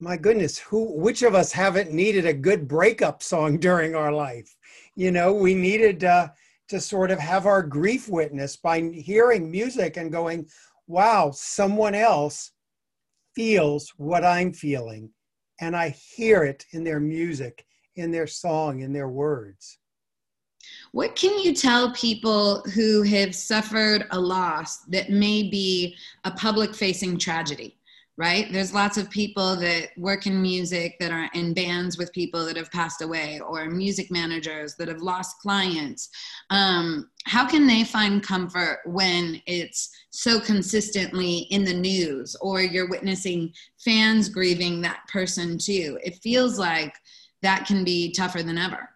my 0.00 0.16
goodness 0.16 0.58
who 0.58 0.92
which 1.00 1.22
of 1.22 1.34
us 1.34 1.52
haven't 1.52 1.90
needed 1.90 2.26
a 2.26 2.32
good 2.32 2.68
breakup 2.68 3.22
song 3.22 3.58
during 3.60 3.94
our 3.94 4.12
life 4.12 4.54
you 4.94 5.10
know 5.10 5.32
we 5.32 5.54
needed 5.54 6.04
uh, 6.04 6.28
to 6.68 6.80
sort 6.80 7.10
of 7.10 7.18
have 7.18 7.46
our 7.46 7.62
grief 7.62 8.08
witness 8.08 8.56
by 8.56 8.80
hearing 8.80 9.50
music 9.50 9.96
and 9.96 10.12
going 10.12 10.46
wow 10.86 11.30
someone 11.32 11.94
else 11.94 12.52
feels 13.34 13.92
what 13.96 14.24
i'm 14.24 14.52
feeling 14.52 15.10
and 15.60 15.76
i 15.76 15.88
hear 15.88 16.44
it 16.44 16.64
in 16.72 16.84
their 16.84 17.00
music 17.00 17.64
in 17.96 18.10
their 18.10 18.26
song 18.26 18.80
in 18.80 18.92
their 18.92 19.08
words 19.08 19.78
what 20.92 21.14
can 21.14 21.38
you 21.38 21.54
tell 21.54 21.92
people 21.92 22.62
who 22.74 23.02
have 23.02 23.34
suffered 23.34 24.06
a 24.10 24.20
loss 24.20 24.78
that 24.86 25.10
may 25.10 25.44
be 25.44 25.96
a 26.24 26.30
public 26.30 26.74
facing 26.74 27.18
tragedy? 27.18 27.75
Right? 28.18 28.50
There's 28.50 28.72
lots 28.72 28.96
of 28.96 29.10
people 29.10 29.56
that 29.56 29.90
work 29.98 30.26
in 30.26 30.40
music 30.40 30.96
that 31.00 31.12
are 31.12 31.28
in 31.34 31.52
bands 31.52 31.98
with 31.98 32.14
people 32.14 32.46
that 32.46 32.56
have 32.56 32.70
passed 32.72 33.02
away, 33.02 33.40
or 33.40 33.66
music 33.66 34.10
managers 34.10 34.74
that 34.76 34.88
have 34.88 35.02
lost 35.02 35.38
clients. 35.40 36.08
Um, 36.48 37.10
how 37.26 37.46
can 37.46 37.66
they 37.66 37.84
find 37.84 38.22
comfort 38.22 38.78
when 38.86 39.42
it's 39.46 39.90
so 40.10 40.40
consistently 40.40 41.40
in 41.50 41.64
the 41.64 41.74
news, 41.74 42.34
or 42.40 42.62
you're 42.62 42.88
witnessing 42.88 43.52
fans 43.84 44.30
grieving 44.30 44.80
that 44.80 45.00
person 45.12 45.58
too? 45.58 45.98
It 46.02 46.16
feels 46.22 46.58
like 46.58 46.94
that 47.42 47.66
can 47.66 47.84
be 47.84 48.12
tougher 48.12 48.42
than 48.42 48.56
ever. 48.56 48.88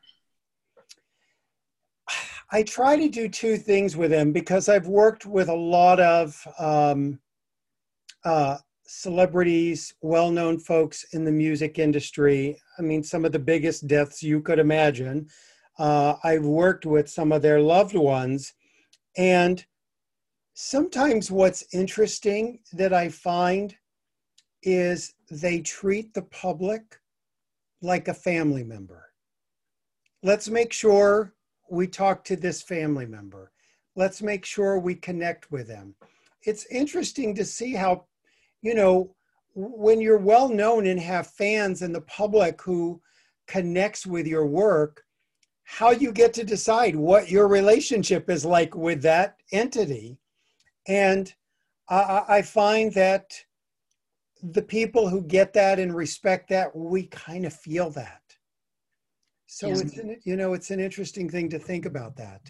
I 2.51 2.63
try 2.63 2.97
to 2.97 3.09
do 3.09 3.29
two 3.29 3.57
things 3.59 3.97
with 3.97 4.11
them 4.11 4.33
because 4.33 4.69
I've 4.69 4.89
worked 4.89 5.25
with 5.25 5.49
a 5.49 5.55
lot 5.55 6.01
of 6.01 6.37
um, 6.59 7.21
uh, 8.25 8.57
celebrities, 8.93 9.95
well 10.03 10.33
known 10.33 10.59
folks 10.59 11.05
in 11.13 11.25
the 11.25 11.31
music 11.31 11.79
industry. 11.79 12.61
I 12.77 12.83
mean, 12.83 13.05
some 13.05 13.25
of 13.25 13.31
the 13.31 13.39
biggest 13.39 13.87
deaths 13.87 14.21
you 14.21 14.43
could 14.43 14.59
imagine. 14.59 15.29
Uh, 15.79 16.17
I've 16.25 16.45
worked 16.45 16.87
with 16.87 17.09
some 17.09 17.31
of 17.31 17.41
their 17.41 17.61
loved 17.61 17.95
ones. 17.95 18.53
And 19.17 19.65
sometimes 20.55 21.31
what's 21.31 21.65
interesting 21.73 22.61
that 22.73 22.93
I 22.93 23.09
find 23.09 23.77
is 24.65 25.15
they 25.31 25.61
treat 25.61 26.13
the 26.13 26.23
public 26.23 26.99
like 27.83 28.09
a 28.09 28.15
family 28.15 28.65
member. 28.65 29.13
Let's 30.25 30.49
make 30.49 30.73
sure 30.73 31.33
we 31.71 31.87
talk 31.87 32.25
to 32.25 32.35
this 32.35 32.61
family 32.61 33.07
member. 33.07 33.53
Let's 33.95 34.21
make 34.21 34.45
sure 34.45 34.81
we 34.81 34.97
connect 34.97 35.53
with 35.53 35.69
them. 35.69 35.95
It's 36.43 36.67
interesting 36.67 37.37
to 37.37 37.45
see 37.45 37.73
how, 37.75 38.07
you 38.63 38.75
know, 38.75 39.15
when 39.55 40.01
you're 40.01 40.19
well 40.19 40.49
known 40.49 40.87
and 40.87 41.01
have 41.01 41.27
fans 41.29 41.83
and 41.83 41.95
the 41.95 42.03
public 42.03 42.61
who 42.63 43.01
connects 43.47 44.07
with 44.07 44.27
your 44.27 44.47
work, 44.47 45.03
how 45.65 45.91
you 45.91 46.13
get 46.13 46.33
to 46.35 46.45
decide 46.45 46.97
what 46.97 47.31
your 47.31 47.49
relationship 47.49 48.29
is 48.31 48.45
like 48.45 48.75
with 48.75 49.03
that 49.03 49.37
entity. 49.53 50.19
And 50.89 51.33
I, 51.89 52.25
I 52.29 52.43
find 52.43 52.93
that 52.95 53.33
the 54.43 54.63
people 54.63 55.09
who 55.09 55.23
get 55.23 55.53
that 55.53 55.79
and 55.79 55.95
respect 55.95 56.49
that, 56.49 56.75
we 56.75 57.05
kind 57.07 57.45
of 57.45 57.53
feel 57.53 57.91
that. 57.91 58.21
So 59.47 59.69
it's 59.69 59.99
an, 59.99 60.17
you 60.25 60.37
know 60.37 60.53
it's 60.53 60.71
an 60.71 60.79
interesting 60.79 61.29
thing 61.29 61.49
to 61.51 61.59
think 61.59 61.85
about 61.85 62.17
that. 62.17 62.41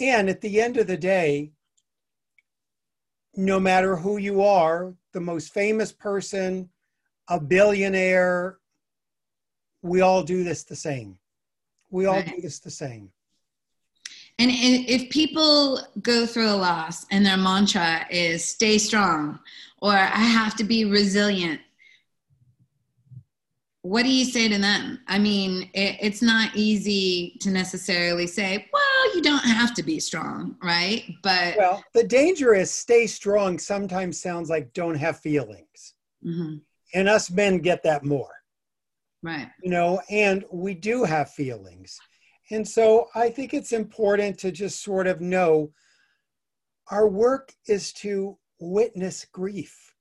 And 0.00 0.30
at 0.30 0.40
the 0.40 0.60
end 0.60 0.78
of 0.78 0.86
the 0.86 0.96
day, 0.96 1.52
no 3.34 3.60
matter 3.60 3.94
who 3.94 4.16
you 4.16 4.40
are, 4.40 4.94
the 5.16 5.20
most 5.22 5.54
famous 5.54 5.92
person, 5.92 6.68
a 7.30 7.40
billionaire, 7.40 8.58
we 9.80 10.02
all 10.02 10.22
do 10.22 10.44
this 10.44 10.62
the 10.64 10.76
same. 10.76 11.16
We 11.88 12.04
all 12.04 12.16
right. 12.16 12.34
do 12.36 12.42
this 12.42 12.58
the 12.58 12.70
same. 12.70 13.10
And 14.38 14.50
if 14.52 15.08
people 15.08 15.80
go 16.02 16.26
through 16.26 16.50
a 16.50 16.60
loss 16.68 17.06
and 17.10 17.24
their 17.24 17.38
mantra 17.38 18.04
is 18.10 18.44
stay 18.44 18.76
strong 18.76 19.38
or 19.80 19.92
I 19.92 20.24
have 20.38 20.54
to 20.56 20.64
be 20.64 20.84
resilient, 20.84 21.62
what 23.86 24.02
do 24.02 24.10
you 24.10 24.24
say 24.24 24.48
to 24.48 24.58
them? 24.58 24.98
I 25.06 25.18
mean, 25.18 25.70
it, 25.72 25.96
it's 26.00 26.20
not 26.20 26.54
easy 26.56 27.36
to 27.40 27.50
necessarily 27.50 28.26
say, 28.26 28.66
well, 28.72 29.14
you 29.14 29.22
don't 29.22 29.44
have 29.44 29.74
to 29.74 29.82
be 29.84 30.00
strong, 30.00 30.56
right? 30.60 31.04
But 31.22 31.56
well, 31.56 31.84
the 31.94 32.02
danger 32.02 32.52
is 32.52 32.70
stay 32.70 33.06
strong 33.06 33.60
sometimes 33.60 34.20
sounds 34.20 34.50
like 34.50 34.72
don't 34.72 34.96
have 34.96 35.20
feelings. 35.20 35.94
Mm-hmm. 36.24 36.56
And 36.94 37.08
us 37.08 37.30
men 37.30 37.58
get 37.58 37.84
that 37.84 38.04
more. 38.04 38.32
Right. 39.22 39.48
You 39.62 39.70
know, 39.70 40.00
and 40.10 40.44
we 40.52 40.74
do 40.74 41.04
have 41.04 41.30
feelings. 41.30 41.96
And 42.50 42.66
so 42.66 43.06
I 43.14 43.30
think 43.30 43.54
it's 43.54 43.72
important 43.72 44.38
to 44.40 44.50
just 44.50 44.82
sort 44.82 45.06
of 45.06 45.20
know 45.20 45.72
our 46.90 47.08
work 47.08 47.52
is 47.68 47.92
to 47.94 48.36
witness 48.58 49.26
grief. 49.32 49.94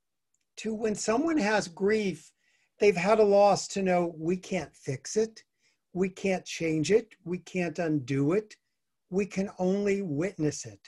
To 0.57 0.73
when 0.73 0.95
someone 0.95 1.37
has 1.37 1.67
grief, 1.67 2.31
they've 2.79 2.95
had 2.95 3.19
a 3.19 3.23
loss 3.23 3.67
to 3.69 3.81
know 3.81 4.13
we 4.17 4.37
can't 4.37 4.75
fix 4.75 5.15
it, 5.17 5.43
we 5.93 6.09
can't 6.09 6.45
change 6.45 6.91
it, 6.91 7.13
we 7.23 7.37
can't 7.39 7.79
undo 7.79 8.33
it, 8.33 8.55
we 9.09 9.25
can 9.25 9.49
only 9.59 10.01
witness 10.01 10.65
it. 10.65 10.79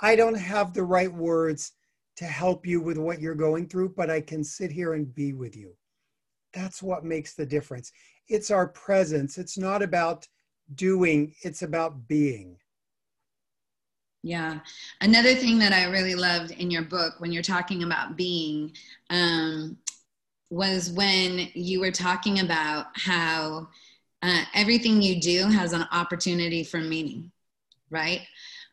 I 0.00 0.14
don't 0.14 0.38
have 0.38 0.72
the 0.72 0.84
right 0.84 1.12
words 1.12 1.72
to 2.18 2.24
help 2.24 2.66
you 2.66 2.80
with 2.80 2.98
what 2.98 3.20
you're 3.20 3.34
going 3.34 3.68
through, 3.68 3.94
but 3.96 4.10
I 4.10 4.20
can 4.20 4.44
sit 4.44 4.70
here 4.70 4.94
and 4.94 5.14
be 5.14 5.32
with 5.32 5.56
you. 5.56 5.74
That's 6.52 6.82
what 6.82 7.04
makes 7.04 7.34
the 7.34 7.46
difference. 7.46 7.92
It's 8.28 8.50
our 8.50 8.68
presence. 8.68 9.38
It's 9.38 9.58
not 9.58 9.82
about 9.82 10.26
doing, 10.74 11.34
it's 11.42 11.62
about 11.62 12.08
being. 12.08 12.56
Yeah. 14.22 14.58
Another 15.00 15.34
thing 15.34 15.58
that 15.60 15.72
I 15.72 15.84
really 15.84 16.14
loved 16.14 16.50
in 16.50 16.70
your 16.70 16.82
book 16.82 17.14
when 17.18 17.32
you're 17.32 17.42
talking 17.42 17.84
about 17.84 18.16
being, 18.16 18.72
um, 19.10 19.76
was 20.50 20.90
when 20.90 21.48
you 21.54 21.80
were 21.80 21.90
talking 21.90 22.40
about 22.40 22.86
how 22.94 23.68
uh, 24.22 24.42
everything 24.54 25.02
you 25.02 25.20
do 25.20 25.46
has 25.48 25.72
an 25.72 25.84
opportunity 25.92 26.64
for 26.64 26.78
meaning, 26.78 27.30
right? 27.90 28.22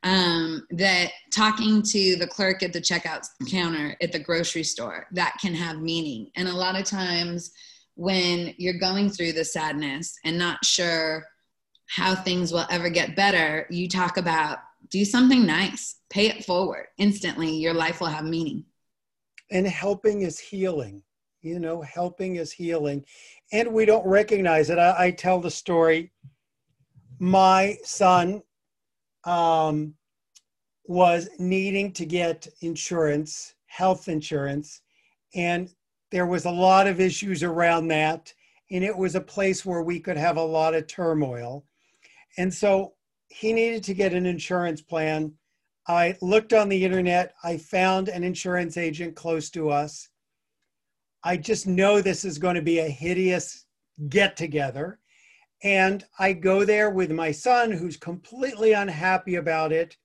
Um, 0.03 0.65
that 0.71 1.11
talking 1.33 1.81
to 1.81 2.15
the 2.15 2.27
clerk 2.27 2.63
at 2.63 2.73
the 2.73 2.81
checkout 2.81 3.27
counter 3.49 3.95
at 4.01 4.11
the 4.11 4.19
grocery 4.19 4.63
store 4.63 5.07
that 5.11 5.35
can 5.41 5.53
have 5.53 5.81
meaning. 5.81 6.29
And 6.35 6.47
a 6.47 6.55
lot 6.55 6.79
of 6.79 6.85
times 6.85 7.51
when 7.95 8.53
you're 8.57 8.79
going 8.79 9.09
through 9.09 9.33
the 9.33 9.45
sadness 9.45 10.15
and 10.23 10.37
not 10.37 10.63
sure 10.63 11.25
how 11.87 12.15
things 12.15 12.51
will 12.51 12.65
ever 12.69 12.89
get 12.89 13.15
better, 13.15 13.67
you 13.69 13.87
talk 13.87 14.17
about 14.17 14.59
do 14.89 15.03
something 15.03 15.45
nice, 15.45 15.95
pay 16.09 16.27
it 16.27 16.45
forward. 16.45 16.85
Instantly, 16.97 17.55
your 17.55 17.73
life 17.73 17.99
will 17.99 18.07
have 18.07 18.25
meaning. 18.25 18.63
And 19.51 19.65
helping 19.67 20.21
is 20.21 20.39
healing 20.39 21.01
you 21.45 21.59
know, 21.59 21.81
helping 21.83 22.37
is 22.37 22.51
healing. 22.51 23.05
And 23.51 23.71
we 23.71 23.85
don't 23.85 24.05
recognize 24.05 24.71
it. 24.71 24.79
I, 24.79 25.05
I 25.05 25.11
tell 25.11 25.39
the 25.39 25.51
story. 25.51 26.11
My 27.19 27.77
son 27.83 28.41
um, 29.25 29.93
was 30.85 31.29
needing 31.37 31.93
to 31.93 32.05
get 32.05 32.47
insurance, 32.61 33.53
health 33.67 34.07
insurance, 34.07 34.81
and 35.35 35.69
there 36.11 36.25
was 36.25 36.45
a 36.45 36.51
lot 36.51 36.87
of 36.87 36.99
issues 36.99 37.43
around 37.43 37.87
that. 37.89 38.33
And 38.71 38.83
it 38.83 38.97
was 38.97 39.13
a 39.13 39.21
place 39.21 39.63
where 39.63 39.83
we 39.83 39.99
could 39.99 40.17
have 40.17 40.37
a 40.37 40.43
lot 40.43 40.73
of 40.73 40.87
turmoil. 40.87 41.65
And 42.37 42.51
so 42.51 42.93
he 43.27 43.53
needed 43.53 43.83
to 43.83 43.93
get 43.93 44.13
an 44.13 44.25
insurance 44.25 44.81
plan. 44.81 45.33
I 45.87 46.17
looked 46.21 46.53
on 46.53 46.69
the 46.69 46.83
internet. 46.83 47.35
I 47.43 47.57
found 47.57 48.09
an 48.09 48.23
insurance 48.23 48.75
agent 48.77 49.15
close 49.15 49.51
to 49.51 49.69
us. 49.69 50.09
I 51.25 51.37
just 51.37 51.65
know 51.65 52.01
this 52.01 52.23
is 52.23 52.37
going 52.37 52.53
to 52.53 52.61
be 52.61 52.79
a 52.79 52.87
hideous 52.87 53.65
get 54.09 54.37
together. 54.37 54.99
And 55.63 56.05
I 56.19 56.33
go 56.33 56.63
there 56.63 56.91
with 56.91 57.09
my 57.09 57.31
son, 57.31 57.71
who's 57.71 57.97
completely 57.97 58.73
unhappy 58.73 59.35
about 59.35 59.71
it. 59.71 59.97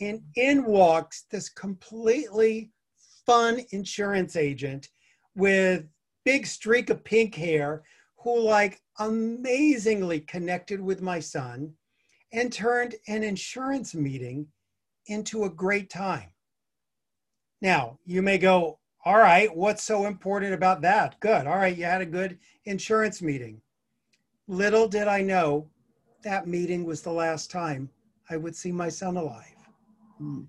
And 0.00 0.22
in 0.36 0.64
walks 0.64 1.24
this 1.28 1.48
completely 1.48 2.70
fun 3.26 3.62
insurance 3.72 4.36
agent 4.36 4.88
with 5.34 5.86
big 6.24 6.46
streak 6.46 6.88
of 6.88 7.02
pink 7.02 7.34
hair 7.34 7.82
who 8.18 8.40
like 8.40 8.80
amazingly 9.00 10.20
connected 10.20 10.80
with 10.80 11.02
my 11.02 11.18
son 11.18 11.72
and 12.32 12.52
turned 12.52 12.94
an 13.08 13.24
insurance 13.24 13.92
meeting 13.92 14.46
into 15.08 15.44
a 15.44 15.50
great 15.50 15.90
time. 15.90 16.30
Now, 17.60 17.98
you 18.04 18.22
may 18.22 18.38
go, 18.38 18.78
all 19.04 19.18
right, 19.18 19.54
what's 19.54 19.82
so 19.82 20.06
important 20.06 20.54
about 20.54 20.80
that? 20.82 21.20
Good. 21.20 21.46
All 21.46 21.56
right, 21.56 21.76
you 21.76 21.84
had 21.84 22.00
a 22.00 22.06
good 22.06 22.38
insurance 22.64 23.20
meeting. 23.20 23.60
Little 24.48 24.88
did 24.88 25.08
I 25.08 25.20
know 25.20 25.68
that 26.22 26.48
meeting 26.48 26.84
was 26.84 27.02
the 27.02 27.12
last 27.12 27.50
time 27.50 27.90
I 28.30 28.38
would 28.38 28.56
see 28.56 28.72
my 28.72 28.88
son 28.88 29.16
alive. 29.16 29.56
Mm. 30.20 30.46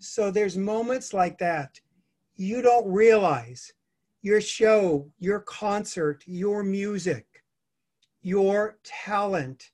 So 0.00 0.30
there's 0.30 0.56
moments 0.56 1.14
like 1.14 1.38
that. 1.38 1.80
You 2.34 2.62
don't 2.62 2.90
realize 2.90 3.72
your 4.22 4.40
show, 4.40 5.10
your 5.18 5.40
concert, 5.40 6.24
your 6.26 6.64
music, 6.64 7.26
your 8.22 8.78
talent 8.84 9.70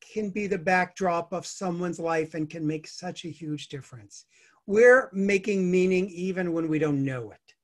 can 0.00 0.30
be 0.30 0.46
the 0.46 0.58
backdrop 0.58 1.32
of 1.32 1.46
someone's 1.46 2.00
life 2.00 2.34
and 2.34 2.50
can 2.50 2.66
make 2.66 2.86
such 2.86 3.24
a 3.24 3.28
huge 3.28 3.68
difference. 3.68 4.26
We're 4.70 5.10
making 5.12 5.68
meaning 5.68 6.08
even 6.10 6.52
when 6.52 6.68
we 6.68 6.78
don't 6.78 7.04
know 7.04 7.32
it. 7.32 7.54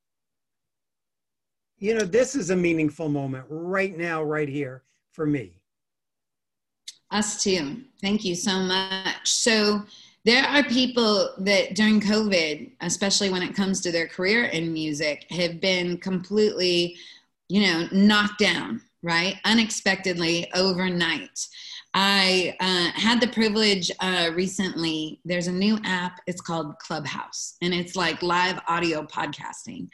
You 1.79 1.95
know, 1.95 2.05
this 2.05 2.35
is 2.35 2.51
a 2.51 2.57
meaningful 2.57 3.09
moment 3.09 3.45
right 3.49 3.97
now, 3.97 4.25
right 4.25 4.49
here 4.49 4.83
for 5.13 5.25
me. 5.25 5.53
Us 7.13 7.41
too. 7.41 7.83
Thank 8.01 8.25
you 8.25 8.35
so 8.35 8.59
much. 8.59 9.31
So, 9.31 9.85
there 10.25 10.43
are 10.47 10.65
people 10.65 11.31
that 11.39 11.77
during 11.77 12.01
COVID, 12.01 12.73
especially 12.81 13.31
when 13.31 13.45
it 13.45 13.55
comes 13.55 13.81
to 13.83 13.93
their 13.93 14.09
career 14.09 14.47
in 14.47 14.73
music, 14.73 15.27
have 15.31 15.61
been 15.61 15.99
completely, 15.99 16.97
you 17.49 17.63
know, 17.63 17.87
knocked 17.93 18.41
down, 18.41 18.83
right? 19.05 19.37
Unexpectedly 19.45 20.51
overnight. 20.55 21.47
I 21.99 22.55
uh, 22.61 22.91
had 23.01 23.23
the 23.23 23.29
privilege 23.29 23.91
uh, 24.01 24.31
recently. 24.35 25.19
There's 25.25 25.47
a 25.47 25.53
new 25.53 25.79
app. 25.83 26.21
It's 26.27 26.43
called 26.43 26.79
Clubhouse, 26.79 27.57
and 27.63 27.73
it's 27.73 27.97
like 27.97 28.23
live 28.23 28.61
audio 28.69 29.03
podcasting. 29.05 29.89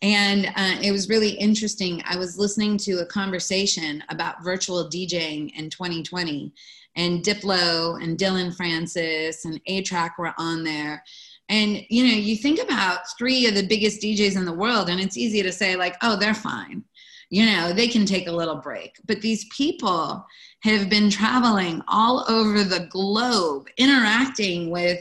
And 0.00 0.46
uh, 0.54 0.76
it 0.80 0.92
was 0.92 1.08
really 1.08 1.30
interesting. 1.30 2.00
I 2.06 2.16
was 2.16 2.38
listening 2.38 2.76
to 2.78 3.00
a 3.00 3.06
conversation 3.06 4.04
about 4.08 4.44
virtual 4.44 4.88
DJing 4.88 5.50
in 5.58 5.68
2020, 5.68 6.52
and 6.94 7.24
Diplo 7.24 8.00
and 8.00 8.16
Dillon 8.16 8.52
Francis 8.52 9.44
and 9.44 9.60
A-Trak 9.66 10.10
were 10.16 10.34
on 10.38 10.62
there. 10.62 11.02
And 11.48 11.84
you 11.88 12.06
know, 12.06 12.12
you 12.12 12.36
think 12.36 12.62
about 12.62 13.00
three 13.18 13.48
of 13.48 13.56
the 13.56 13.66
biggest 13.66 14.00
DJs 14.00 14.36
in 14.36 14.44
the 14.44 14.52
world, 14.52 14.88
and 14.88 15.00
it's 15.00 15.16
easy 15.16 15.42
to 15.42 15.50
say 15.50 15.74
like, 15.74 15.96
"Oh, 16.02 16.14
they're 16.14 16.34
fine." 16.34 16.84
You 17.30 17.46
know, 17.46 17.72
they 17.72 17.88
can 17.88 18.06
take 18.06 18.26
a 18.26 18.32
little 18.32 18.56
break. 18.56 18.96
But 19.06 19.20
these 19.20 19.46
people 19.54 20.24
have 20.62 20.88
been 20.88 21.10
traveling 21.10 21.82
all 21.88 22.24
over 22.28 22.64
the 22.64 22.88
globe, 22.90 23.68
interacting 23.76 24.70
with 24.70 25.00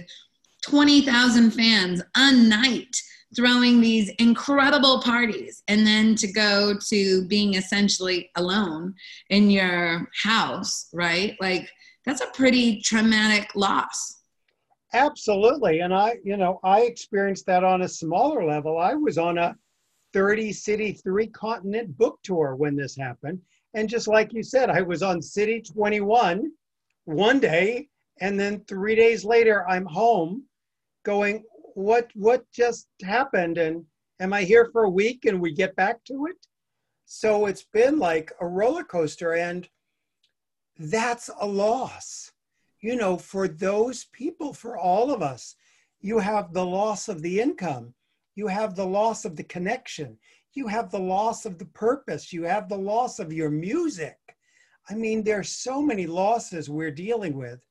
20,000 0.64 1.52
fans 1.52 2.02
a 2.16 2.34
night, 2.34 2.96
throwing 3.36 3.80
these 3.80 4.10
incredible 4.20 5.02
parties, 5.02 5.64
and 5.68 5.88
then 5.88 6.16
to 6.16 6.32
go 6.32 6.74
to 6.90 7.26
being 7.28 7.54
essentially 7.54 8.30
alone 8.36 8.94
in 9.30 9.50
your 9.50 10.10
house, 10.22 10.90
right? 10.94 11.36
Like, 11.40 11.70
that's 12.06 12.22
a 12.22 12.28
pretty 12.28 12.82
traumatic 12.82 13.50
loss. 13.56 14.22
Absolutely. 14.94 15.82
And 15.82 15.94
I, 15.94 16.16
you 16.24 16.38
know, 16.38 16.60
I 16.64 16.82
experienced 16.82 17.46
that 17.48 17.64
on 17.64 17.82
a 17.82 17.88
smaller 17.90 18.46
level. 18.46 18.78
I 18.78 18.94
was 18.94 19.18
on 19.18 19.38
a 19.38 19.56
30 20.18 20.52
city, 20.52 20.94
three 20.94 21.28
continent 21.28 21.96
book 21.96 22.18
tour 22.24 22.56
when 22.56 22.76
this 22.76 22.96
happened. 22.98 23.40
And 23.76 23.88
just 23.88 24.08
like 24.08 24.34
you 24.34 24.42
said, 24.42 24.72
I 24.72 24.82
was 24.82 25.04
on 25.04 25.22
City 25.22 25.62
21 25.62 26.52
one 27.06 27.40
day, 27.40 27.88
and 28.20 28.40
then 28.40 28.62
three 28.62 28.96
days 28.96 29.24
later, 29.24 29.64
I'm 29.70 29.86
home 29.86 30.46
going, 31.04 31.44
what, 31.76 32.10
what 32.16 32.52
just 32.52 32.88
happened? 33.04 33.60
And 33.60 33.86
am 34.20 34.34
I 34.34 34.42
here 34.42 34.70
for 34.72 34.86
a 34.86 34.90
week 34.90 35.26
and 35.26 35.40
we 35.40 35.52
get 35.52 35.76
back 35.76 36.04
to 36.06 36.26
it? 36.26 36.48
So 37.06 37.46
it's 37.46 37.68
been 37.72 38.00
like 38.00 38.32
a 38.42 38.48
roller 38.48 38.84
coaster, 38.84 39.34
and 39.36 39.70
that's 40.80 41.30
a 41.40 41.46
loss. 41.46 42.32
You 42.82 42.96
know, 42.96 43.18
for 43.18 43.48
those 43.48 44.06
people, 44.14 44.52
for 44.52 44.80
all 44.80 45.14
of 45.14 45.22
us, 45.22 45.54
you 46.02 46.18
have 46.18 46.54
the 46.54 46.66
loss 46.66 47.08
of 47.08 47.22
the 47.22 47.40
income, 47.40 47.94
you 48.38 48.46
have 48.46 48.76
the 48.76 48.86
loss 48.86 49.26
of 49.26 49.36
the 49.36 49.44
connection, 49.44 50.16
you 50.54 50.68
have 50.68 50.92
the 50.92 51.00
loss 51.00 51.46
of 51.46 51.58
the 51.58 51.66
purpose, 51.66 52.32
you 52.32 52.44
have 52.44 52.70
the 52.70 52.78
loss 52.78 53.18
of 53.18 53.34
your 53.34 53.50
music. 53.50 54.16
I 54.88 54.94
mean, 54.94 55.24
there's 55.24 55.50
so 55.50 55.82
many 55.82 56.06
losses 56.06 56.70
we're 56.70 56.92
dealing 56.92 57.36
with. 57.36 57.66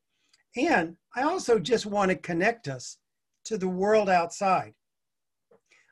And 0.57 0.97
I 1.15 1.23
also 1.23 1.61
just 1.61 1.87
want 1.87 2.11
to 2.11 2.17
connect 2.17 2.67
us 2.67 2.99
to 3.45 3.57
the 3.57 3.69
world 3.69 4.11
outside. 4.11 4.75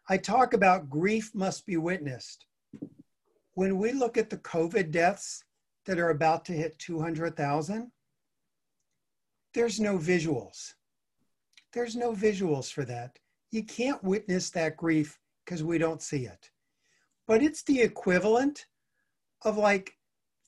I 0.08 0.16
talk 0.16 0.54
about 0.54 0.90
grief 0.90 1.30
must 1.34 1.66
be 1.66 1.76
witnessed. 1.76 2.44
When 3.54 3.78
we 3.78 3.92
look 3.92 4.18
at 4.18 4.28
the 4.28 4.38
COVID 4.38 4.90
deaths 4.90 5.44
that 5.86 6.00
are 6.00 6.10
about 6.10 6.44
to 6.46 6.52
hit 6.52 6.76
200,000, 6.80 7.92
there's 9.54 9.78
no 9.78 9.98
visuals. 9.98 10.72
There's 11.72 11.94
no 11.94 12.12
visuals 12.12 12.72
for 12.72 12.84
that. 12.86 13.20
You 13.54 13.62
can't 13.62 14.02
witness 14.02 14.50
that 14.50 14.76
grief 14.76 15.18
because 15.44 15.62
we 15.62 15.78
don't 15.78 16.02
see 16.02 16.26
it 16.26 16.50
but 17.26 17.42
it's 17.42 17.62
the 17.62 17.80
equivalent 17.80 18.66
of 19.42 19.56
like 19.56 19.96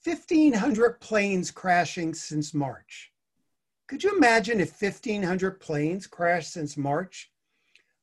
1,500 0.04 1.00
planes 1.00 1.50
crashing 1.50 2.14
since 2.14 2.54
March. 2.54 3.12
Could 3.88 4.04
you 4.04 4.16
imagine 4.16 4.60
if 4.60 4.80
1,500 4.80 5.60
planes 5.60 6.06
crashed 6.06 6.52
since 6.52 6.76
March? 6.76 7.30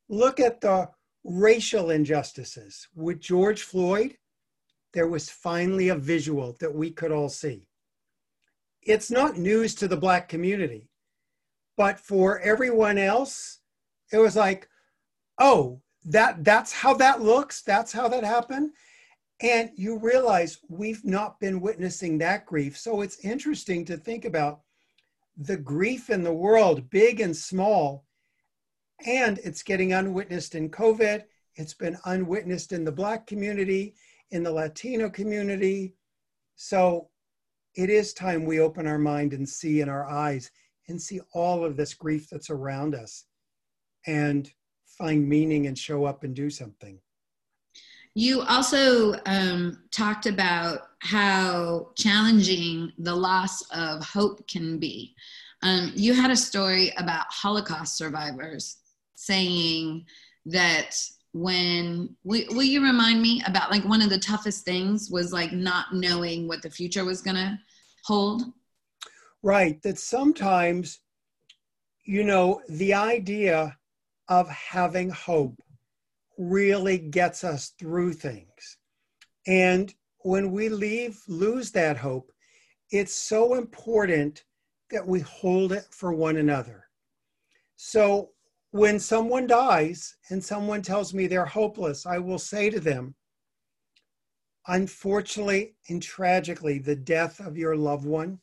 Look 0.08 0.40
at 0.40 0.60
the 0.60 0.90
racial 1.24 1.90
injustices. 1.90 2.88
With 2.94 3.20
George 3.20 3.62
Floyd, 3.62 4.16
there 4.92 5.08
was 5.08 5.30
finally 5.30 5.88
a 5.88 5.96
visual 5.96 6.56
that 6.60 6.74
we 6.74 6.90
could 6.90 7.12
all 7.12 7.28
see. 7.28 7.68
It's 8.82 9.10
not 9.10 9.38
news 9.38 9.74
to 9.76 9.88
the 9.88 9.96
Black 9.96 10.28
community, 10.28 10.90
but 11.76 11.98
for 11.98 12.38
everyone 12.40 12.98
else, 12.98 13.60
it 14.12 14.18
was 14.18 14.36
like, 14.36 14.68
oh, 15.38 15.80
that 16.06 16.44
that's 16.44 16.72
how 16.72 16.94
that 16.94 17.22
looks. 17.22 17.62
That's 17.62 17.92
how 17.92 18.08
that 18.08 18.24
happened. 18.24 18.70
And 19.40 19.70
you 19.74 19.98
realize 19.98 20.58
we've 20.68 21.04
not 21.04 21.40
been 21.40 21.60
witnessing 21.60 22.18
that 22.18 22.46
grief. 22.46 22.78
So 22.78 23.00
it's 23.00 23.24
interesting 23.24 23.84
to 23.86 23.96
think 23.96 24.24
about 24.24 24.60
the 25.36 25.56
grief 25.56 26.10
in 26.10 26.22
the 26.22 26.32
world 26.32 26.88
big 26.90 27.20
and 27.20 27.36
small 27.36 28.04
and 29.04 29.38
it's 29.38 29.64
getting 29.64 29.92
unwitnessed 29.92 30.54
in 30.54 30.70
covid. 30.70 31.24
It's 31.56 31.74
been 31.74 31.98
unwitnessed 32.04 32.72
in 32.72 32.84
the 32.84 32.92
black 32.92 33.26
community 33.26 33.96
in 34.30 34.42
the 34.42 34.52
latino 34.52 35.08
community. 35.10 35.94
So 36.56 37.08
it 37.74 37.90
is 37.90 38.12
time 38.12 38.44
we 38.44 38.60
open 38.60 38.86
our 38.86 38.98
mind 38.98 39.32
and 39.32 39.48
see 39.48 39.80
in 39.80 39.88
our 39.88 40.08
eyes 40.08 40.50
and 40.88 41.00
see 41.00 41.20
all 41.32 41.64
of 41.64 41.76
this 41.76 41.94
grief 41.94 42.28
that's 42.30 42.50
around 42.50 42.94
us. 42.94 43.24
And 44.06 44.50
find 44.96 45.28
meaning 45.28 45.66
and 45.66 45.78
show 45.78 46.04
up 46.04 46.24
and 46.24 46.34
do 46.34 46.50
something. 46.50 46.98
You 48.14 48.42
also 48.42 49.14
um, 49.26 49.82
talked 49.90 50.26
about 50.26 50.80
how 51.00 51.88
challenging 51.96 52.92
the 52.98 53.14
loss 53.14 53.62
of 53.70 54.04
hope 54.04 54.46
can 54.46 54.78
be. 54.78 55.14
Um, 55.62 55.92
you 55.94 56.14
had 56.14 56.30
a 56.30 56.36
story 56.36 56.92
about 56.96 57.26
Holocaust 57.30 57.96
survivors 57.96 58.76
saying 59.16 60.04
that 60.46 60.96
when 61.32 62.14
will, 62.22 62.44
will 62.50 62.62
you 62.62 62.82
remind 62.82 63.20
me 63.20 63.42
about 63.46 63.70
like 63.70 63.84
one 63.84 64.00
of 64.00 64.10
the 64.10 64.18
toughest 64.18 64.64
things 64.64 65.10
was 65.10 65.32
like 65.32 65.52
not 65.52 65.92
knowing 65.92 66.46
what 66.46 66.62
the 66.62 66.70
future 66.70 67.04
was 67.04 67.20
going 67.22 67.36
to 67.36 67.58
hold 68.04 68.44
right 69.42 69.82
that 69.82 69.98
sometimes 69.98 71.00
you 72.04 72.22
know 72.22 72.60
the 72.68 72.94
idea 72.94 73.76
of 74.28 74.48
having 74.48 75.10
hope 75.10 75.60
really 76.38 76.98
gets 76.98 77.44
us 77.44 77.72
through 77.78 78.12
things. 78.12 78.78
And 79.46 79.94
when 80.20 80.52
we 80.52 80.68
leave, 80.68 81.20
lose 81.28 81.70
that 81.72 81.96
hope, 81.96 82.32
it's 82.90 83.14
so 83.14 83.54
important 83.54 84.44
that 84.90 85.06
we 85.06 85.20
hold 85.20 85.72
it 85.72 85.86
for 85.90 86.12
one 86.12 86.36
another. 86.36 86.84
So 87.76 88.30
when 88.70 88.98
someone 88.98 89.46
dies 89.46 90.16
and 90.30 90.42
someone 90.42 90.82
tells 90.82 91.12
me 91.12 91.26
they're 91.26 91.44
hopeless, 91.44 92.06
I 92.06 92.18
will 92.18 92.38
say 92.38 92.70
to 92.70 92.80
them, 92.80 93.14
unfortunately 94.66 95.76
and 95.88 96.02
tragically, 96.02 96.78
the 96.78 96.96
death 96.96 97.40
of 97.40 97.56
your 97.56 97.76
loved 97.76 98.06
one 98.06 98.40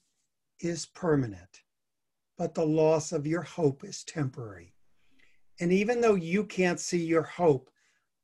is 0.60 0.86
permanent, 0.86 1.64
but 2.38 2.54
the 2.54 2.66
loss 2.66 3.12
of 3.12 3.26
your 3.26 3.42
hope 3.42 3.84
is 3.84 4.04
temporary. 4.04 4.74
And 5.62 5.72
even 5.72 6.02
though 6.02 6.16
you 6.16 6.44
can't 6.44 6.80
see 6.80 7.06
your 7.06 7.22
hope, 7.22 7.70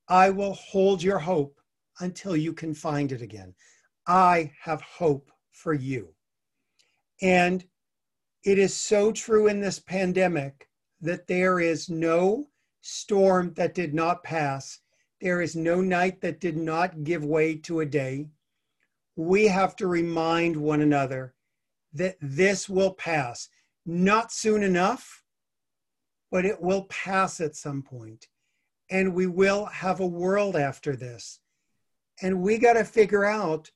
I 0.08 0.32
will 0.32 0.54
hold 0.54 1.04
your 1.04 1.20
hope 1.20 1.62
until 2.00 2.36
you 2.36 2.52
can 2.52 2.74
find 2.74 3.12
it 3.12 3.22
again. 3.22 3.54
I 4.08 4.52
have 4.62 4.82
hope 4.82 5.32
for 5.52 5.74
you. 5.74 6.16
And 7.22 7.64
it 8.44 8.58
is 8.58 8.76
so 8.76 9.12
true 9.12 9.48
in 9.48 9.62
this 9.62 9.80
pandemic 9.80 10.68
that 11.02 11.28
there 11.28 11.60
is 11.60 11.90
no 11.90 12.48
storm 12.82 13.54
that 13.54 13.76
did 13.76 13.94
not 13.94 14.24
pass. 14.24 14.80
There 15.22 15.42
is 15.42 15.56
no 15.56 15.80
night 15.80 16.22
that 16.22 16.40
did 16.40 16.58
not 16.58 17.04
give 17.04 17.24
way 17.24 17.56
to 17.58 17.82
a 17.82 17.86
day. 17.86 18.30
We 19.16 19.46
have 19.46 19.76
to 19.76 19.88
remind 19.88 20.58
one 20.58 20.82
another 20.82 21.36
that 21.94 22.18
this 22.20 22.68
will 22.68 22.94
pass. 22.94 23.50
Not 23.86 24.32
soon 24.32 24.64
enough, 24.64 25.24
but 26.32 26.46
it 26.46 26.62
will 26.62 26.84
pass 26.84 27.40
at 27.40 27.56
some 27.56 27.82
point. 27.82 28.28
And 28.90 29.14
we 29.14 29.28
will 29.28 29.66
have 29.66 30.00
a 30.00 30.08
world 30.08 30.56
after 30.56 30.96
this. 30.96 31.40
And 32.22 32.42
we 32.42 32.58
got 32.58 32.74
to 32.74 32.84
figure 32.84 33.26
out 33.26 33.72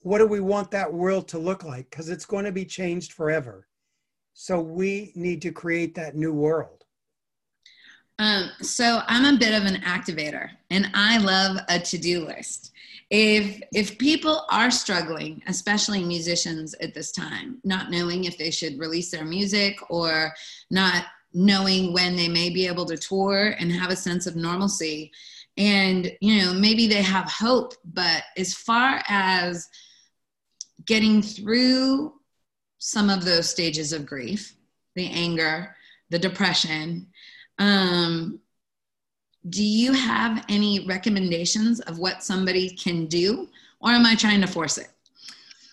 what 0.00 0.18
do 0.18 0.26
we 0.26 0.40
want 0.40 0.70
that 0.70 0.92
world 0.92 1.26
to 1.28 1.38
look 1.38 1.64
like? 1.64 1.90
Because 1.90 2.08
it's 2.08 2.26
going 2.26 2.44
to 2.44 2.52
be 2.52 2.64
changed 2.64 3.12
forever. 3.12 3.66
So 4.34 4.60
we 4.60 5.12
need 5.14 5.42
to 5.42 5.50
create 5.50 5.94
that 5.96 6.14
new 6.14 6.32
world. 6.32 6.84
Um, 8.18 8.50
so 8.62 9.02
I'm 9.06 9.34
a 9.34 9.38
bit 9.38 9.52
of 9.52 9.66
an 9.66 9.82
activator 9.82 10.50
and 10.70 10.90
I 10.94 11.18
love 11.18 11.58
a 11.68 11.78
to-do 11.78 12.24
list. 12.24 12.72
If 13.10 13.62
if 13.72 13.98
people 13.98 14.46
are 14.50 14.70
struggling, 14.70 15.42
especially 15.46 16.02
musicians 16.02 16.74
at 16.80 16.92
this 16.94 17.12
time, 17.12 17.58
not 17.62 17.90
knowing 17.90 18.24
if 18.24 18.36
they 18.36 18.50
should 18.50 18.78
release 18.78 19.10
their 19.10 19.24
music 19.24 19.78
or 19.90 20.32
not 20.70 21.04
knowing 21.36 21.92
when 21.92 22.16
they 22.16 22.28
may 22.28 22.48
be 22.48 22.66
able 22.66 22.86
to 22.86 22.96
tour 22.96 23.54
and 23.58 23.70
have 23.70 23.90
a 23.90 23.96
sense 23.96 24.26
of 24.26 24.36
normalcy. 24.36 25.12
And 25.58 26.10
you 26.20 26.42
know 26.42 26.52
maybe 26.54 26.86
they 26.86 27.02
have 27.02 27.30
hope 27.30 27.74
but 27.84 28.22
as 28.36 28.54
far 28.54 29.02
as 29.08 29.68
getting 30.86 31.22
through 31.22 32.14
some 32.78 33.10
of 33.10 33.24
those 33.24 33.48
stages 33.48 33.92
of 33.92 34.04
grief 34.04 34.54
the 34.94 35.10
anger 35.10 35.74
the 36.10 36.18
depression 36.18 37.06
um, 37.58 38.38
do 39.48 39.64
you 39.64 39.92
have 39.94 40.44
any 40.50 40.84
recommendations 40.86 41.80
of 41.80 41.98
what 41.98 42.22
somebody 42.22 42.68
can 42.70 43.06
do 43.06 43.48
or 43.80 43.90
am 43.90 44.04
i 44.04 44.14
trying 44.14 44.42
to 44.42 44.46
force 44.46 44.76
it? 44.76 44.88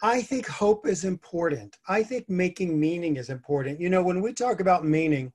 I 0.02 0.21
think 0.21 0.45
hope 0.45 0.86
is 0.86 1.06
important. 1.06 1.78
I 1.88 2.04
think 2.04 2.30
making 2.30 2.78
meaning 2.78 3.15
is 3.15 3.30
important. 3.30 3.80
You 3.80 3.89
know 3.89 4.04
when 4.04 4.21
we 4.21 4.34
talk 4.34 4.60
about 4.60 4.86
meaning 4.86 5.32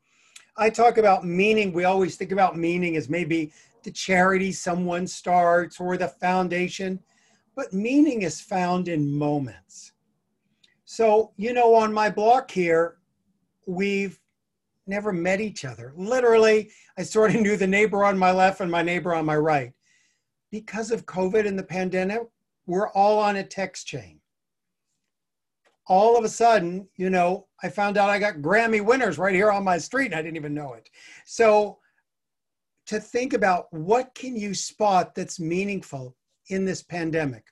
i 0.59 0.69
talk 0.69 0.99
about 0.99 1.25
meaning 1.25 1.73
we 1.73 1.85
always 1.85 2.17
think 2.17 2.33
about 2.33 2.57
meaning 2.57 2.97
as 2.97 3.09
maybe 3.09 3.53
the 3.83 3.91
charity 3.91 4.53
someone 4.53 5.07
starts 5.07 5.81
or 5.81 5.97
the 5.97 6.09
foundation, 6.09 7.01
but 7.57 7.73
meaning 7.73 8.23
is 8.23 8.41
found 8.41 8.89
in 8.89 9.17
moments. 9.17 9.93
So, 10.85 11.33
you 11.37 11.53
know, 11.53 11.75
on 11.75 11.93
my 11.93 12.11
block 12.11 12.51
here, 12.51 12.99
we've 13.67 14.19
never 14.87 15.13
met 15.13 15.41
each 15.41 15.65
other. 15.65 15.93
Literally, 15.97 16.71
I 16.97 17.03
sort 17.03 17.35
of 17.35 17.41
knew 17.41 17.57
the 17.57 17.67
neighbor 17.67 18.05
on 18.05 18.19
my 18.19 18.33
left 18.33 18.61
and 18.61 18.71
my 18.71 18.83
neighbor 18.83 19.15
on 19.15 19.27
my 19.27 19.37
right. 19.37 19.73
Because 20.51 20.91
of 20.91 21.07
COVID 21.07 21.47
and 21.47 21.59
the 21.59 21.63
pandemic, 21.63 22.23
we're 22.67 22.91
all 22.91 23.19
on 23.19 23.37
a 23.37 23.45
text 23.45 23.87
chain. 23.87 24.18
All 25.89 26.17
of 26.17 26.25
a 26.25 26.29
sudden, 26.29 26.87
you 26.97 27.11
know, 27.11 27.47
I 27.63 27.69
found 27.69 27.97
out 27.97 28.11
I 28.11 28.19
got 28.19 28.37
Grammy 28.37 28.85
winners 28.85 29.19
right 29.19 29.35
here 29.35 29.51
on 29.51 29.65
my 29.65 29.79
street 29.79 30.07
and 30.07 30.15
I 30.15 30.23
didn't 30.23 30.37
even 30.37 30.55
know 30.55 30.75
it. 30.75 30.89
So 31.25 31.79
to 32.87 33.01
think 33.01 33.33
about 33.33 33.73
what 33.73 34.15
can 34.15 34.37
you 34.37 34.55
spot 34.55 35.15
that's 35.15 35.41
meaningful 35.41 36.17
in 36.49 36.65
this 36.65 36.83
pandemic. 36.83 37.45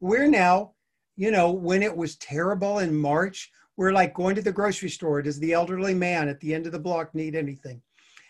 We're 0.00 0.28
now, 0.28 0.72
you 1.16 1.30
know, 1.30 1.50
when 1.50 1.82
it 1.82 1.94
was 1.94 2.16
terrible 2.16 2.78
in 2.78 2.94
March, 2.94 3.50
we're 3.76 3.92
like 3.92 4.14
going 4.14 4.34
to 4.36 4.42
the 4.42 4.52
grocery 4.52 4.88
store. 4.88 5.22
Does 5.22 5.38
the 5.38 5.52
elderly 5.52 5.94
man 5.94 6.28
at 6.28 6.40
the 6.40 6.54
end 6.54 6.66
of 6.66 6.72
the 6.72 6.78
block 6.78 7.14
need 7.14 7.34
anything? 7.34 7.82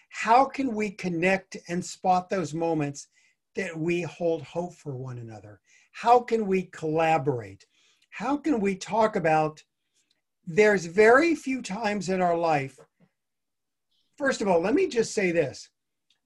How 0.08 0.44
can 0.44 0.74
we 0.74 0.90
connect 0.90 1.56
and 1.68 1.84
spot 1.84 2.30
those 2.30 2.54
moments 2.54 3.08
that 3.54 3.76
we 3.76 4.02
hold 4.02 4.42
hope 4.42 4.74
for 4.74 4.96
one 4.96 5.18
another? 5.18 5.60
How 5.92 6.20
can 6.20 6.46
we 6.46 6.64
collaborate? 6.64 7.66
How 8.16 8.38
can 8.38 8.60
we 8.60 8.76
talk 8.76 9.14
about 9.14 9.62
there's 10.46 10.86
very 10.86 11.34
few 11.34 11.60
times 11.60 12.08
in 12.08 12.22
our 12.22 12.34
life. 12.34 12.78
First 14.16 14.40
of 14.40 14.48
all, 14.48 14.58
let 14.58 14.72
me 14.72 14.88
just 14.88 15.12
say 15.12 15.32
this 15.32 15.68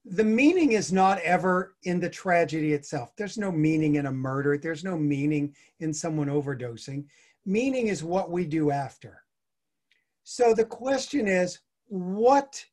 the 0.05 0.23
meaning 0.23 0.71
is 0.71 0.93
not 0.93 1.19
ever 1.19 1.75
in 1.83 1.99
the 1.99 2.09
tragedy 2.09 2.71
itself. 2.71 3.11
There's 3.17 3.37
no 3.37 3.51
meaning 3.51 3.95
in 3.95 4.05
a 4.05 4.11
murder, 4.11 4.57
there's 4.57 4.85
no 4.85 4.97
meaning 4.97 5.53
in 5.81 5.93
someone 5.93 6.27
overdosing. 6.27 7.07
Meaning 7.45 7.87
is 7.87 8.05
what 8.05 8.31
we 8.31 8.45
do 8.45 8.71
after. 8.71 9.23
So 10.23 10.53
the 10.53 10.63
question 10.63 11.27
is 11.27 11.59
what, 11.87 12.63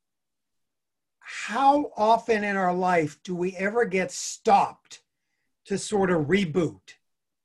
how 1.18 1.90
often 1.96 2.44
in 2.44 2.56
our 2.56 2.72
life 2.72 3.18
do 3.24 3.34
we 3.34 3.56
ever 3.56 3.84
get 3.84 4.12
stopped 4.12 5.02
to 5.64 5.76
sort 5.76 6.12
of 6.12 6.26
reboot? 6.26 6.97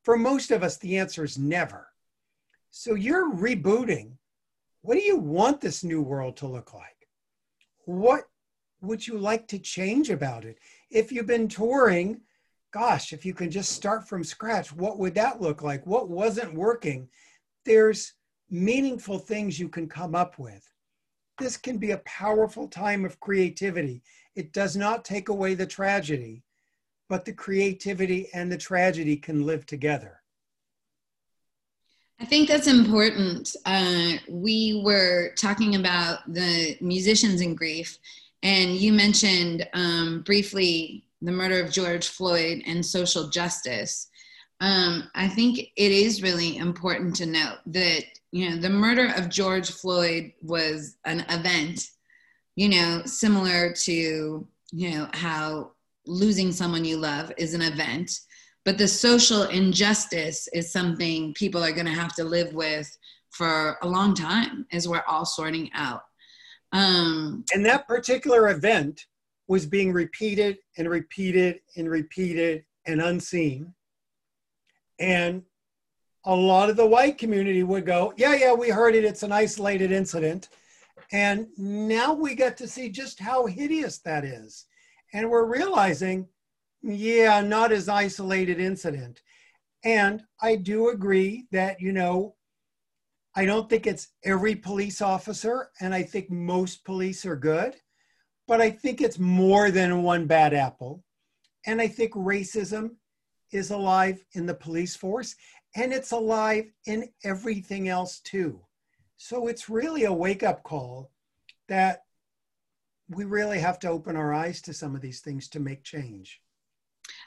For 0.03 0.17
most 0.17 0.51
of 0.51 0.63
us, 0.63 0.77
the 0.77 0.97
answer 0.97 1.23
is 1.23 1.37
never. 1.37 1.87
So 2.71 2.93
you're 2.93 3.33
rebooting. 3.33 4.13
What 4.81 4.95
do 4.95 5.01
you 5.01 5.17
want 5.17 5.61
this 5.61 5.83
new 5.83 6.01
world 6.01 6.37
to 6.37 6.47
look 6.47 6.73
like? 6.73 7.07
What 7.85 8.25
would 8.81 9.05
you 9.07 9.17
like 9.17 9.47
to 9.47 9.59
change 9.59 10.09
about 10.09 10.43
it? 10.43 10.57
If 10.91 11.11
you've 11.11 11.27
been 11.27 11.47
touring, 11.47 12.21
gosh, 12.71 13.13
if 13.13 13.25
you 13.25 13.33
can 13.33 13.49
just 13.49 13.71
start 13.71 14.07
from 14.07 14.23
scratch, 14.23 14.73
what 14.73 14.99
would 14.99 15.15
that 15.15 15.41
look 15.41 15.61
like? 15.61 15.85
What 15.87 16.09
wasn't 16.09 16.53
working? 16.53 17.07
There's 17.63 18.13
meaningful 18.49 19.19
things 19.19 19.57
you 19.57 19.69
can 19.69 19.87
come 19.87 20.15
up 20.15 20.37
with. 20.37 20.67
This 21.39 21.55
can 21.55 21.77
be 21.77 21.91
a 21.91 21.97
powerful 21.99 22.67
time 22.67 23.05
of 23.05 23.19
creativity. 23.19 24.03
It 24.35 24.51
does 24.51 24.75
not 24.75 25.05
take 25.05 25.29
away 25.29 25.53
the 25.53 25.65
tragedy, 25.65 26.43
but 27.09 27.25
the 27.25 27.33
creativity 27.33 28.27
and 28.33 28.51
the 28.51 28.57
tragedy 28.57 29.15
can 29.15 29.45
live 29.45 29.65
together. 29.65 30.23
I 32.19 32.25
think 32.25 32.47
that's 32.47 32.67
important. 32.67 33.53
Uh, 33.65 34.13
we 34.29 34.81
were 34.85 35.33
talking 35.35 35.75
about 35.75 36.19
the 36.31 36.77
musicians 36.79 37.41
in 37.41 37.53
grief, 37.53 37.97
and 38.43 38.71
you 38.71 38.93
mentioned 38.93 39.67
um, 39.73 40.21
briefly 40.21 41.03
the 41.21 41.31
murder 41.31 41.61
of 41.61 41.71
George 41.71 42.07
Floyd 42.07 42.61
and 42.65 42.85
social 42.85 43.27
justice. 43.27 44.09
Um, 44.61 45.09
I 45.15 45.27
think 45.27 45.59
it 45.59 45.91
is 45.91 46.23
really 46.23 46.55
important 46.55 47.13
to 47.17 47.25
note 47.25 47.59
that 47.65 48.05
you 48.31 48.49
know 48.49 48.55
the 48.55 48.69
murder 48.69 49.11
of 49.17 49.27
George 49.27 49.71
Floyd 49.71 50.31
was 50.41 50.95
an 51.03 51.25
event, 51.29 51.89
you 52.55 52.69
know, 52.69 53.01
similar 53.05 53.73
to 53.73 54.47
you 54.71 54.91
know 54.91 55.09
how 55.11 55.72
losing 56.05 56.51
someone 56.51 56.85
you 56.85 56.97
love 56.97 57.31
is 57.37 57.53
an 57.53 57.61
event, 57.61 58.11
but 58.65 58.77
the 58.77 58.87
social 58.87 59.43
injustice 59.43 60.47
is 60.53 60.71
something 60.71 61.33
people 61.33 61.63
are 61.63 61.71
going 61.71 61.85
to 61.85 61.91
have 61.91 62.15
to 62.15 62.23
live 62.23 62.53
with 62.53 62.89
for 63.31 63.77
a 63.81 63.87
long 63.87 64.13
time 64.13 64.65
as 64.71 64.87
we're 64.87 65.03
all 65.07 65.25
sorting 65.25 65.69
out. 65.73 66.03
Um, 66.71 67.43
and 67.53 67.65
that 67.65 67.87
particular 67.87 68.49
event 68.49 69.05
was 69.47 69.65
being 69.65 69.91
repeated 69.91 70.57
and 70.77 70.89
repeated 70.89 71.59
and 71.77 71.89
repeated 71.89 72.63
and 72.85 73.01
unseen. 73.01 73.73
And 74.99 75.43
a 76.25 76.35
lot 76.35 76.69
of 76.69 76.77
the 76.77 76.85
white 76.85 77.17
community 77.17 77.63
would 77.63 77.85
go, 77.85 78.13
Yeah, 78.17 78.35
yeah, 78.35 78.53
we 78.53 78.69
heard 78.69 78.95
it. 78.95 79.03
It's 79.03 79.23
an 79.23 79.31
isolated 79.31 79.91
incident. 79.91 80.49
And 81.11 81.47
now 81.57 82.13
we 82.13 82.33
get 82.33 82.57
to 82.57 82.67
see 82.67 82.89
just 82.89 83.19
how 83.19 83.45
hideous 83.45 83.99
that 83.99 84.23
is. 84.23 84.65
And 85.13 85.29
we're 85.29 85.45
realizing, 85.45 86.27
yeah, 86.81 87.39
not 87.41 87.71
as 87.71 87.87
isolated 87.87 88.59
incident. 88.59 89.21
And 89.83 90.23
I 90.41 90.55
do 90.55 90.89
agree 90.89 91.45
that, 91.51 91.79
you 91.79 91.93
know, 91.93 92.35
I 93.35 93.45
don't 93.45 93.69
think 93.69 93.87
it's 93.87 94.09
every 94.23 94.55
police 94.55 95.01
officer, 95.01 95.69
and 95.79 95.93
I 95.93 96.03
think 96.03 96.29
most 96.29 96.83
police 96.85 97.25
are 97.25 97.35
good, 97.35 97.75
but 98.47 98.61
I 98.61 98.69
think 98.69 99.01
it's 99.01 99.17
more 99.17 99.71
than 99.71 100.03
one 100.03 100.27
bad 100.27 100.53
apple. 100.53 101.03
And 101.65 101.81
I 101.81 101.87
think 101.87 102.13
racism 102.13 102.91
is 103.51 103.71
alive 103.71 104.23
in 104.33 104.45
the 104.45 104.53
police 104.53 104.95
force, 104.95 105.35
and 105.75 105.91
it's 105.91 106.11
alive 106.11 106.65
in 106.85 107.09
everything 107.23 107.87
else 107.87 108.19
too. 108.19 108.61
So 109.17 109.47
it's 109.47 109.69
really 109.69 110.03
a 110.03 110.13
wake 110.13 110.43
up 110.43 110.63
call 110.63 111.11
that 111.69 112.03
we 113.15 113.25
really 113.25 113.59
have 113.59 113.79
to 113.79 113.89
open 113.89 114.15
our 114.15 114.33
eyes 114.33 114.61
to 114.63 114.73
some 114.73 114.95
of 114.95 115.01
these 115.01 115.21
things 115.21 115.47
to 115.49 115.59
make 115.59 115.83
change. 115.83 116.41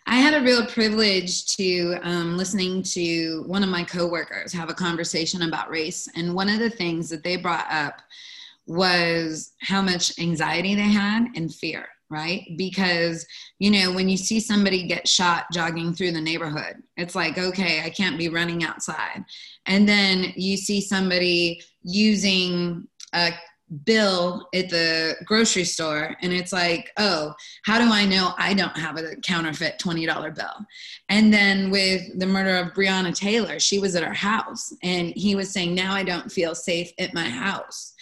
I 0.06 0.16
had 0.16 0.34
a 0.34 0.44
real 0.44 0.64
privilege 0.66 1.46
to 1.56 1.98
um, 2.02 2.36
listening 2.36 2.82
to 2.84 3.42
one 3.46 3.62
of 3.62 3.68
my 3.68 3.82
coworkers 3.82 4.52
have 4.52 4.70
a 4.70 4.74
conversation 4.74 5.42
about 5.42 5.70
race, 5.70 6.08
and 6.14 6.34
one 6.34 6.48
of 6.48 6.60
the 6.60 6.70
things 6.70 7.08
that 7.10 7.24
they 7.24 7.36
brought 7.36 7.66
up 7.70 8.00
was 8.66 9.52
how 9.60 9.82
much 9.82 10.18
anxiety 10.18 10.74
they 10.74 10.82
had 10.82 11.26
and 11.34 11.54
fear 11.54 11.86
right? 12.08 12.46
Because, 12.56 13.26
you 13.58 13.70
know, 13.70 13.92
when 13.92 14.08
you 14.08 14.16
see 14.16 14.38
somebody 14.40 14.86
get 14.86 15.08
shot 15.08 15.46
jogging 15.52 15.92
through 15.92 16.12
the 16.12 16.20
neighborhood, 16.20 16.76
it's 16.96 17.14
like, 17.14 17.38
okay, 17.38 17.82
I 17.82 17.90
can't 17.90 18.18
be 18.18 18.28
running 18.28 18.64
outside. 18.64 19.24
And 19.66 19.88
then 19.88 20.32
you 20.36 20.56
see 20.56 20.80
somebody 20.80 21.62
using 21.82 22.86
a 23.12 23.32
bill 23.84 24.48
at 24.54 24.68
the 24.68 25.16
grocery 25.24 25.64
store 25.64 26.16
and 26.22 26.32
it's 26.32 26.52
like 26.52 26.92
oh 26.98 27.34
how 27.64 27.78
do 27.78 27.92
i 27.92 28.06
know 28.06 28.32
i 28.38 28.54
don't 28.54 28.76
have 28.76 28.96
a 28.96 29.16
counterfeit 29.16 29.78
$20 29.80 30.34
bill? 30.34 30.66
And 31.08 31.32
then 31.32 31.70
with 31.70 32.18
the 32.18 32.26
murder 32.26 32.56
of 32.56 32.74
breonna 32.74 33.14
taylor 33.14 33.58
she 33.58 33.78
was 33.78 33.96
at 33.96 34.04
her 34.04 34.14
house 34.14 34.72
and 34.82 35.12
he 35.16 35.34
was 35.34 35.52
saying 35.52 35.74
now 35.74 35.94
i 35.94 36.04
don't 36.04 36.30
feel 36.30 36.54
safe 36.54 36.92
at 36.98 37.14
my 37.14 37.28
house. 37.28 37.94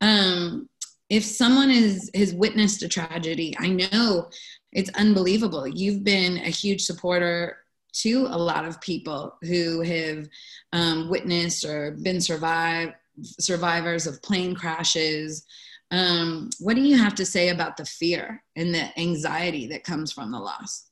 Um, 0.00 0.68
if 1.08 1.24
someone 1.24 1.70
is 1.70 2.10
has 2.14 2.34
witnessed 2.34 2.82
a 2.82 2.88
tragedy 2.88 3.54
i 3.58 3.68
know 3.68 4.28
it's 4.76 4.90
unbelievable. 4.90 5.66
You've 5.66 6.04
been 6.04 6.36
a 6.36 6.50
huge 6.50 6.82
supporter 6.82 7.56
to 7.94 8.26
a 8.28 8.36
lot 8.36 8.66
of 8.66 8.78
people 8.82 9.34
who 9.42 9.80
have 9.80 10.28
um, 10.74 11.08
witnessed 11.08 11.64
or 11.64 11.92
been 12.02 12.20
survived 12.20 12.92
survivors 13.22 14.06
of 14.06 14.22
plane 14.22 14.54
crashes. 14.54 15.44
Um, 15.90 16.50
what 16.58 16.74
do 16.74 16.82
you 16.82 16.98
have 16.98 17.14
to 17.16 17.26
say 17.26 17.50
about 17.50 17.76
the 17.76 17.84
fear 17.84 18.42
and 18.56 18.74
the 18.74 18.98
anxiety 18.98 19.66
that 19.68 19.84
comes 19.84 20.12
from 20.12 20.32
the 20.32 20.38
loss? 20.38 20.90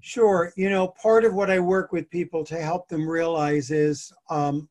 Sure. 0.00 0.52
You 0.56 0.70
know, 0.70 0.88
part 0.88 1.24
of 1.24 1.34
what 1.34 1.50
I 1.50 1.58
work 1.58 1.92
with 1.92 2.08
people 2.10 2.44
to 2.44 2.60
help 2.60 2.88
them 2.88 3.08
realize 3.08 3.70
is 3.70 4.12
um, 4.30 4.68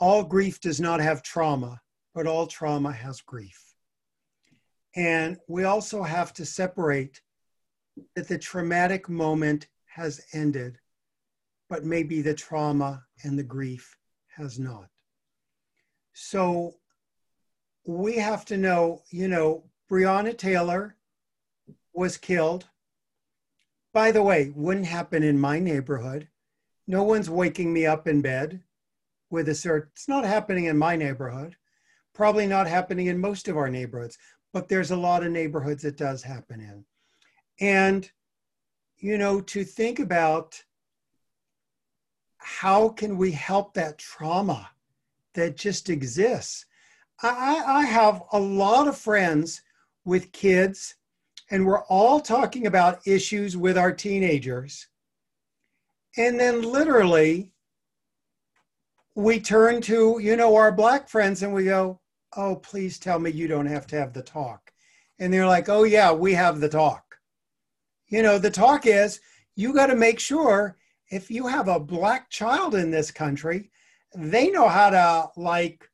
all 0.00 0.24
grief 0.24 0.60
does 0.60 0.80
not 0.80 1.00
have 1.00 1.22
trauma, 1.22 1.80
but 2.14 2.26
all 2.26 2.46
trauma 2.46 2.92
has 2.92 3.20
grief. 3.20 3.74
And 4.96 5.38
we 5.48 5.64
also 5.64 6.02
have 6.02 6.32
to 6.34 6.44
separate 6.44 7.20
that 8.16 8.28
the 8.28 8.38
traumatic 8.38 9.08
moment 9.08 9.68
has 9.86 10.20
ended, 10.32 10.78
but 11.68 11.84
maybe 11.84 12.20
the 12.20 12.34
trauma 12.34 13.04
and 13.22 13.38
the 13.38 13.44
grief 13.44 13.96
has 14.36 14.58
not. 14.58 14.88
So 16.14 16.76
we 17.84 18.16
have 18.16 18.44
to 18.46 18.56
know, 18.56 19.02
you 19.10 19.28
know, 19.28 19.64
Breonna 19.90 20.36
Taylor 20.36 20.96
was 21.92 22.16
killed. 22.16 22.66
By 23.92 24.12
the 24.12 24.22
way, 24.22 24.52
wouldn't 24.54 24.86
happen 24.86 25.22
in 25.22 25.38
my 25.38 25.58
neighborhood. 25.58 26.28
No 26.86 27.02
one's 27.02 27.28
waking 27.28 27.72
me 27.72 27.84
up 27.84 28.06
in 28.06 28.22
bed 28.22 28.62
with 29.28 29.48
a 29.48 29.52
cert. 29.52 29.88
It's 29.92 30.08
not 30.08 30.24
happening 30.24 30.66
in 30.66 30.78
my 30.78 30.96
neighborhood. 30.96 31.56
Probably 32.14 32.46
not 32.46 32.68
happening 32.68 33.06
in 33.06 33.18
most 33.18 33.48
of 33.48 33.56
our 33.56 33.68
neighborhoods, 33.68 34.16
but 34.52 34.68
there's 34.68 34.92
a 34.92 34.96
lot 34.96 35.24
of 35.24 35.32
neighborhoods 35.32 35.84
it 35.84 35.96
does 35.96 36.22
happen 36.22 36.60
in. 36.60 36.84
And, 37.60 38.10
you 38.98 39.18
know, 39.18 39.40
to 39.40 39.64
think 39.64 39.98
about 39.98 40.62
how 42.38 42.90
can 42.90 43.16
we 43.18 43.32
help 43.32 43.74
that 43.74 43.98
trauma 43.98 44.70
that 45.34 45.56
just 45.56 45.90
exists. 45.90 46.66
I, 47.22 47.62
I 47.66 47.84
have 47.84 48.22
a 48.32 48.38
lot 48.38 48.88
of 48.88 48.96
friends 48.96 49.62
with 50.04 50.32
kids, 50.32 50.96
and 51.50 51.66
we're 51.66 51.84
all 51.84 52.20
talking 52.20 52.66
about 52.66 53.06
issues 53.06 53.56
with 53.56 53.78
our 53.78 53.92
teenagers. 53.92 54.88
And 56.16 56.38
then 56.38 56.62
literally, 56.62 57.52
we 59.14 59.40
turn 59.40 59.80
to, 59.82 60.18
you 60.20 60.36
know, 60.36 60.56
our 60.56 60.72
black 60.72 61.08
friends 61.08 61.42
and 61.42 61.52
we 61.52 61.64
go, 61.64 62.00
oh, 62.36 62.56
please 62.56 62.98
tell 62.98 63.18
me 63.18 63.30
you 63.30 63.46
don't 63.48 63.66
have 63.66 63.86
to 63.88 63.96
have 63.96 64.12
the 64.12 64.22
talk. 64.22 64.72
And 65.18 65.32
they're 65.32 65.46
like, 65.46 65.68
oh, 65.68 65.84
yeah, 65.84 66.12
we 66.12 66.34
have 66.34 66.60
the 66.60 66.68
talk. 66.68 67.16
You 68.08 68.22
know, 68.22 68.38
the 68.38 68.50
talk 68.50 68.86
is 68.86 69.20
you 69.56 69.72
got 69.72 69.86
to 69.86 69.96
make 69.96 70.18
sure 70.18 70.76
if 71.10 71.30
you 71.30 71.46
have 71.46 71.68
a 71.68 71.78
black 71.78 72.30
child 72.30 72.74
in 72.74 72.90
this 72.90 73.10
country 73.10 73.70
they 74.14 74.50
know 74.50 74.68
how 74.68 74.90
to 74.90 75.40
like 75.40 75.88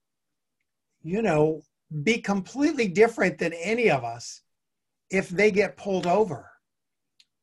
you 1.03 1.23
know 1.23 1.63
be 2.03 2.19
completely 2.19 2.89
different 2.89 3.39
than 3.39 3.53
any 3.53 3.91
of 3.91 4.05
us 4.05 4.43
if 5.11 5.29
they 5.29 5.51
get 5.51 5.77
pulled 5.77 6.07
over. 6.07 6.49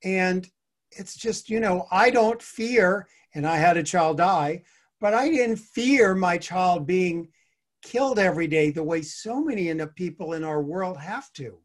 And 0.04 0.48
it's 0.92 1.18
just 1.18 1.50
you 1.50 1.60
know 1.60 1.86
i 1.92 2.10
don't 2.10 2.42
fear 2.42 3.06
and 3.36 3.46
i 3.46 3.58
had 3.58 3.76
a 3.76 3.84
child 3.84 4.18
die 4.18 4.64
but 5.02 5.14
i 5.14 5.30
didn't 5.30 5.58
fear 5.58 6.16
my 6.16 6.38
child 6.38 6.88
being 6.88 7.28
killed 7.88 8.20
every 8.20 8.48
day 8.48 8.72
the 8.72 8.84
way 8.84 9.02
so 9.02 9.42
many 9.42 9.72
the 9.72 9.88
people 9.88 10.34
in 10.34 10.44
our 10.44 10.62
world 10.62 10.98
have 10.98 11.32
to. 11.34 11.58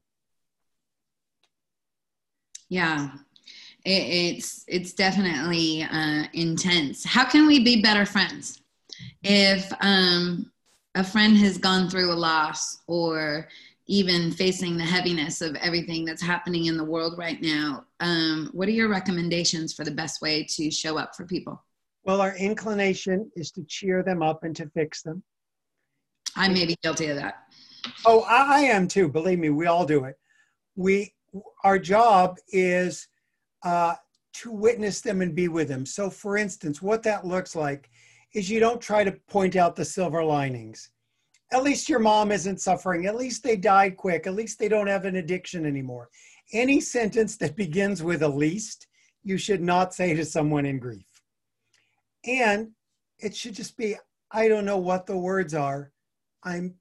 Yeah. 2.68 3.10
It's 3.84 4.64
it's 4.68 4.92
definitely 4.92 5.82
uh, 5.82 6.24
intense. 6.32 7.04
How 7.04 7.24
can 7.24 7.48
we 7.48 7.64
be 7.64 7.82
better 7.82 8.06
friends 8.06 8.61
if 9.22 9.72
um, 9.80 10.50
a 10.94 11.04
friend 11.04 11.36
has 11.38 11.58
gone 11.58 11.88
through 11.88 12.12
a 12.12 12.14
loss 12.14 12.82
or 12.86 13.48
even 13.86 14.30
facing 14.30 14.76
the 14.76 14.84
heaviness 14.84 15.40
of 15.40 15.54
everything 15.56 16.04
that's 16.04 16.22
happening 16.22 16.66
in 16.66 16.76
the 16.76 16.84
world 16.84 17.18
right 17.18 17.40
now, 17.42 17.84
um, 18.00 18.50
what 18.52 18.68
are 18.68 18.72
your 18.72 18.88
recommendations 18.88 19.72
for 19.72 19.84
the 19.84 19.90
best 19.90 20.22
way 20.22 20.46
to 20.50 20.70
show 20.70 20.96
up 20.98 21.14
for 21.16 21.26
people? 21.26 21.62
Well, 22.04 22.20
our 22.20 22.36
inclination 22.36 23.30
is 23.36 23.50
to 23.52 23.64
cheer 23.64 24.02
them 24.02 24.22
up 24.22 24.44
and 24.44 24.56
to 24.56 24.68
fix 24.70 25.02
them. 25.02 25.22
I 26.34 26.48
may 26.48 26.66
be 26.66 26.76
guilty 26.82 27.08
of 27.08 27.16
that. 27.16 27.44
Oh, 28.04 28.22
I, 28.22 28.60
am 28.60 28.88
too. 28.88 29.08
Believe 29.08 29.38
me, 29.38 29.50
we 29.50 29.66
all 29.66 29.84
do 29.84 30.04
it. 30.04 30.16
We, 30.76 31.14
our 31.64 31.78
job 31.78 32.38
is 32.48 33.08
uh, 33.62 33.94
to 34.34 34.50
witness 34.50 35.00
them 35.00 35.20
and 35.20 35.34
be 35.34 35.48
with 35.48 35.68
them. 35.68 35.84
So, 35.84 36.10
for 36.10 36.36
instance, 36.36 36.80
what 36.80 37.02
that 37.02 37.26
looks 37.26 37.54
like 37.54 37.90
is 38.34 38.50
you 38.50 38.60
don't 38.60 38.80
try 38.80 39.04
to 39.04 39.12
point 39.28 39.56
out 39.56 39.76
the 39.76 39.84
silver 39.84 40.24
linings. 40.24 40.90
At 41.52 41.62
least 41.62 41.88
your 41.88 41.98
mom 41.98 42.32
isn't 42.32 42.60
suffering. 42.60 43.06
At 43.06 43.16
least 43.16 43.42
they 43.42 43.56
died 43.56 43.96
quick. 43.96 44.26
At 44.26 44.34
least 44.34 44.58
they 44.58 44.68
don't 44.68 44.86
have 44.86 45.04
an 45.04 45.16
addiction 45.16 45.66
anymore. 45.66 46.08
Any 46.52 46.80
sentence 46.80 47.36
that 47.38 47.56
begins 47.56 48.02
with 48.02 48.22
at 48.22 48.34
least, 48.34 48.86
you 49.22 49.36
should 49.36 49.60
not 49.60 49.94
say 49.94 50.14
to 50.14 50.24
someone 50.24 50.64
in 50.64 50.78
grief. 50.78 51.22
And 52.24 52.70
it 53.18 53.36
should 53.36 53.54
just 53.54 53.76
be, 53.76 53.96
I 54.30 54.48
don't 54.48 54.64
know 54.64 54.78
what 54.78 55.06
the 55.06 55.16
words 55.16 55.54
are. 55.54 55.92
I'm 56.42 56.74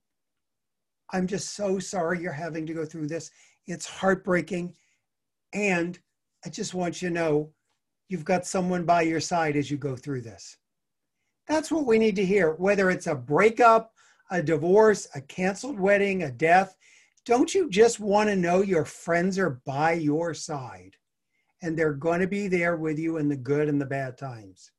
I'm 1.13 1.27
just 1.27 1.55
so 1.55 1.77
sorry 1.77 2.21
you're 2.21 2.31
having 2.31 2.65
to 2.67 2.73
go 2.73 2.85
through 2.85 3.07
this. 3.07 3.29
It's 3.67 3.85
heartbreaking. 3.85 4.73
And 5.53 5.99
I 6.45 6.49
just 6.49 6.73
want 6.73 7.01
you 7.01 7.09
to 7.09 7.13
know 7.13 7.51
you've 8.07 8.25
got 8.25 8.45
someone 8.45 8.85
by 8.85 9.01
your 9.01 9.19
side 9.19 9.57
as 9.57 9.69
you 9.69 9.77
go 9.77 9.95
through 9.95 10.21
this. 10.21 10.57
That's 11.51 11.69
what 11.69 11.85
we 11.85 11.99
need 11.99 12.15
to 12.15 12.25
hear, 12.25 12.53
whether 12.53 12.89
it's 12.89 13.07
a 13.07 13.13
breakup, 13.13 13.91
a 14.29 14.41
divorce, 14.41 15.09
a 15.15 15.19
canceled 15.19 15.77
wedding, 15.77 16.23
a 16.23 16.31
death. 16.31 16.77
Don't 17.25 17.53
you 17.53 17.69
just 17.69 17.99
want 17.99 18.29
to 18.29 18.37
know 18.37 18.61
your 18.61 18.85
friends 18.85 19.37
are 19.37 19.61
by 19.65 19.91
your 19.91 20.33
side 20.33 20.95
and 21.61 21.77
they're 21.77 21.91
going 21.91 22.21
to 22.21 22.27
be 22.27 22.47
there 22.47 22.77
with 22.77 22.97
you 22.97 23.17
in 23.17 23.27
the 23.27 23.35
good 23.35 23.67
and 23.67 23.81
the 23.81 23.85
bad 23.85 24.17
times? 24.17 24.71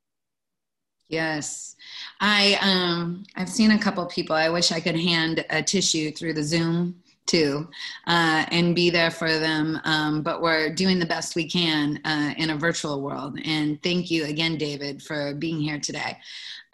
Yes. 1.09 1.77
I 2.21 2.57
um 2.63 3.25
I've 3.37 3.51
seen 3.51 3.73
a 3.73 3.79
couple 3.79 4.07
people. 4.07 4.35
I 4.35 4.49
wish 4.49 4.73
I 4.73 4.81
could 4.81 4.99
hand 4.99 5.45
a 5.51 5.63
tissue 5.63 6.11
through 6.11 6.33
the 6.33 6.43
Zoom 6.43 7.02
too 7.27 7.69
uh, 8.07 8.45
and 8.51 8.75
be 8.75 8.91
there 8.91 9.11
for 9.11 9.39
them. 9.39 9.81
Um, 9.85 10.23
but 10.23 10.43
we're 10.43 10.75
doing 10.75 10.99
the 10.99 11.07
best 11.07 11.37
we 11.37 11.49
can 11.49 12.01
uh, 12.05 12.35
in 12.37 12.51
a 12.51 12.57
virtual 12.57 13.01
world. 13.01 13.39
And 13.45 13.83
thank 13.83 14.11
you 14.11 14.25
again, 14.25 14.57
David, 14.57 15.03
for 15.03 15.35
being 15.35 15.61
here 15.61 15.79
today. 15.79 16.19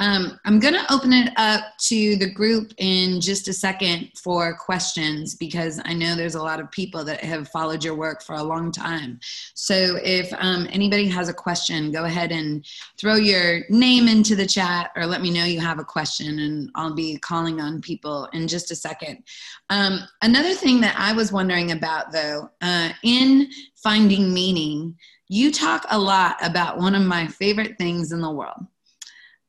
Um, 0.01 0.39
I'm 0.45 0.61
going 0.61 0.75
to 0.75 0.93
open 0.93 1.13
it 1.13 1.33
up 1.37 1.77
to 1.87 2.17
the 2.17 2.31
group 2.31 2.73
in 2.79 3.21
just 3.21 3.49
a 3.49 3.53
second 3.53 4.13
for 4.17 4.55
questions 4.57 5.35
because 5.35 5.81
I 5.85 5.93
know 5.93 6.15
there's 6.15 6.37
a 6.37 6.43
lot 6.43 6.61
of 6.61 6.71
people 6.71 7.05
that 7.05 7.21
have 7.25 7.49
followed 7.49 7.83
your 7.83 7.97
work 7.97 8.23
for 8.23 8.37
a 8.37 8.43
long 8.43 8.71
time. 8.71 9.19
So 9.55 9.99
if 10.05 10.33
um, 10.39 10.69
anybody 10.71 11.09
has 11.09 11.29
a 11.29 11.35
question, 11.35 11.91
go 11.91 12.05
ahead 12.05 12.31
and 12.31 12.65
throw 12.97 13.17
your 13.17 13.63
name 13.71 14.07
into 14.07 14.37
the 14.37 14.47
chat 14.47 14.93
or 14.95 15.05
let 15.05 15.21
me 15.21 15.33
know 15.33 15.45
you 15.45 15.61
have 15.61 15.81
a 15.81 15.85
question 15.85 16.39
and 16.39 16.71
I'll 16.77 16.95
be 16.95 17.19
calling 17.19 17.61
on 17.61 17.81
people 17.81 18.27
in 18.33 18.47
just 18.47 18.71
a 18.71 18.77
second. 18.77 19.25
Um, 19.69 20.01
another 20.39 20.55
thing 20.55 20.81
that 20.81 20.95
I 20.97 21.13
was 21.13 21.33
wondering 21.33 21.73
about 21.73 22.13
though, 22.13 22.49
uh, 22.61 22.91
in 23.03 23.51
finding 23.83 24.33
meaning, 24.33 24.97
you 25.29 25.51
talk 25.51 25.85
a 25.91 25.99
lot 25.99 26.37
about 26.43 26.79
one 26.79 26.95
of 26.95 27.03
my 27.03 27.27
favorite 27.27 27.77
things 27.77 28.13
in 28.13 28.21
the 28.21 28.31
world 28.31 28.67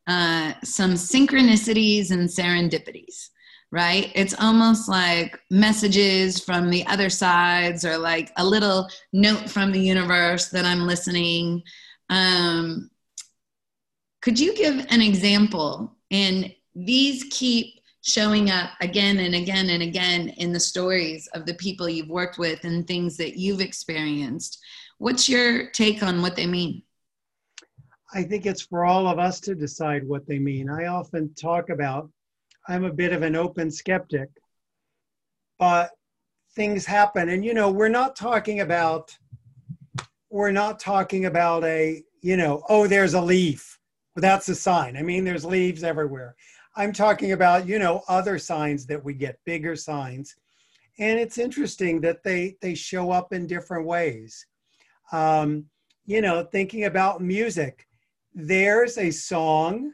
uh, 0.08 0.54
some 0.64 0.94
synchronicities 0.94 2.12
and 2.12 2.28
serendipities 2.28 3.30
right? 3.72 4.12
It's 4.16 4.34
almost 4.40 4.90
like 4.90 5.40
messages 5.52 6.44
from 6.44 6.72
the 6.72 6.84
other 6.88 7.08
sides 7.08 7.86
or 7.86 8.00
like 8.00 8.32
a 8.38 8.44
little 8.44 8.90
note 9.14 9.48
from 9.48 9.72
the 9.72 9.80
universe 9.80 10.50
that 10.50 10.66
I'm 10.66 10.88
listening. 10.88 11.62
Um, 12.10 12.90
could 14.24 14.40
you 14.40 14.56
give 14.56 14.88
an 14.90 15.02
example? 15.02 15.96
And 16.10 16.52
these 16.74 17.26
keep 17.30 17.79
showing 18.10 18.49
up 18.49 18.72
again 18.82 19.20
and 19.20 19.36
again 19.36 19.70
and 19.70 19.84
again 19.84 20.30
in 20.30 20.51
the 20.51 20.60
stories 20.60 21.28
of 21.34 21.45
the 21.45 21.53
people 21.55 21.88
you've 21.88 22.10
worked 22.10 22.38
with 22.38 22.64
and 22.64 22.88
things 22.88 23.18
that 23.18 23.38
you've 23.38 23.62
experienced. 23.62 24.60
What's 24.97 25.30
your 25.30 25.70
take 25.72 26.03
on 26.03 26.22
what 26.22 26.36
they 26.36 26.47
mean? 26.47 26.84
I 28.14 28.24
think 28.24 28.45
it's 28.45 28.64
for 28.64 28.86
all 28.86 29.07
of 29.07 29.20
us 29.20 29.39
to 29.41 29.55
decide 29.55 30.07
what 30.07 30.26
they 30.28 30.39
mean. 30.39 30.70
I 30.70 30.88
often 30.88 31.34
talk 31.36 31.70
about 31.70 32.10
I'm 32.68 32.84
a 32.84 32.93
bit 32.93 33.14
of 33.14 33.24
an 33.24 33.36
open 33.36 33.72
skeptic, 33.72 34.30
but 35.57 35.89
things 36.55 36.86
happen. 36.86 37.30
And, 37.30 37.43
you 37.43 37.55
know, 37.55 37.72
we're 37.72 37.89
not 37.89 38.16
talking 38.16 38.60
about, 38.60 39.18
we're 40.30 40.51
not 40.51 40.80
talking 40.80 41.26
about 41.26 41.64
a, 41.64 42.03
you 42.22 42.38
know, 42.38 42.62
oh, 42.70 42.86
there's 42.86 43.16
a 43.16 43.22
leaf. 43.22 43.80
That's 44.16 44.49
a 44.49 44.55
sign. 44.55 44.97
I 44.97 45.01
mean, 45.01 45.24
there's 45.24 45.45
leaves 45.45 45.84
everywhere. 45.84 46.36
I'm 46.80 46.94
talking 46.94 47.34
about, 47.34 47.68
you 47.68 47.78
know, 47.78 48.04
other 48.08 48.40
signs 48.40 48.86
that 48.86 49.04
we 49.04 49.14
get, 49.14 49.38
bigger 49.44 49.76
signs. 49.76 50.38
And 50.98 51.20
it's 51.20 51.38
interesting 51.38 52.00
that 52.02 52.24
they, 52.24 52.56
they 52.62 52.74
show 52.74 53.12
up 53.12 53.34
in 53.34 53.48
different 53.48 53.86
ways. 53.86 54.46
Um, 55.12 55.66
you 56.06 56.22
know, 56.22 56.42
thinking 56.42 56.86
about 56.86 57.22
music, 57.22 57.86
there's 58.34 58.98
a 58.98 59.12
song 59.12 59.92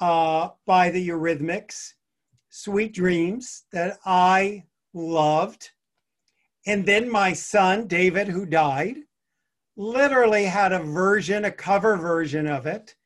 uh, 0.00 0.48
by 0.66 0.90
the 0.90 1.08
Eurythmics, 1.08 1.92
Sweet 2.48 2.92
Dreams, 2.92 3.66
that 3.70 4.00
I 4.04 4.64
loved. 4.92 5.70
And 6.66 6.84
then 6.84 7.08
my 7.08 7.34
son, 7.34 7.86
David, 7.86 8.26
who 8.26 8.46
died, 8.46 8.96
literally 9.76 10.46
had 10.46 10.72
a 10.72 10.80
version, 10.80 11.44
a 11.44 11.52
cover 11.52 11.96
version 11.96 12.48
of 12.48 12.66
it. 12.66 12.96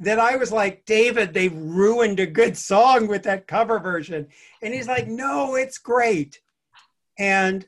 That 0.00 0.18
I 0.18 0.36
was 0.36 0.50
like, 0.50 0.86
David, 0.86 1.34
they've 1.34 1.54
ruined 1.54 2.20
a 2.20 2.26
good 2.26 2.56
song 2.56 3.06
with 3.06 3.22
that 3.24 3.46
cover 3.46 3.78
version. 3.78 4.28
And 4.62 4.72
he's 4.72 4.88
like, 4.88 5.06
no, 5.06 5.54
it's 5.54 5.78
great. 5.78 6.40
And 7.18 7.66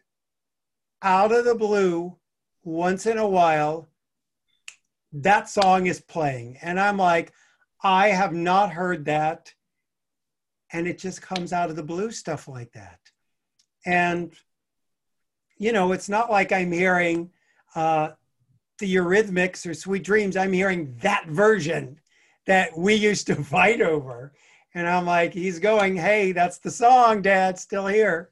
out 1.03 1.30
of 1.30 1.45
the 1.45 1.55
blue, 1.55 2.16
once 2.64 3.07
in 3.07 3.18
a 3.18 3.28
while, 3.28 3.89
that 5.12 5.51
song 5.51 5.87
is 5.87 6.01
playing. 6.01 6.57
And 6.62 6.80
I'm 6.80 6.97
like, 6.97 7.33
I 7.83 8.09
have 8.09 8.33
not 8.33 8.72
heard 8.72 9.05
that. 9.05 9.53
And 10.72 10.87
it 10.87 10.99
just 10.99 11.20
comes 11.20 11.53
out 11.53 11.68
of 11.68 11.76
the 11.76 11.83
blue, 11.83 12.11
stuff 12.11 12.49
like 12.49 12.72
that. 12.72 12.99
And, 13.85 14.33
you 15.59 15.72
know, 15.72 15.93
it's 15.93 16.09
not 16.09 16.30
like 16.30 16.51
I'm 16.51 16.72
hearing 16.72 17.30
uh, 17.74 18.11
the 18.78 18.95
Eurythmics 18.95 19.68
or 19.68 19.74
Sweet 19.74 20.03
Dreams. 20.03 20.37
I'm 20.37 20.53
hearing 20.53 20.97
that 21.03 21.26
version 21.26 22.01
that 22.47 22.76
we 22.76 22.95
used 22.95 23.26
to 23.28 23.36
fight 23.45 23.80
over. 23.80 24.32
And 24.74 24.88
I'm 24.88 25.05
like, 25.05 25.34
he's 25.34 25.59
going, 25.59 25.97
hey, 25.97 26.32
that's 26.32 26.59
the 26.59 26.70
song, 26.70 27.22
Dad, 27.22 27.59
still 27.59 27.86
here. 27.86 28.30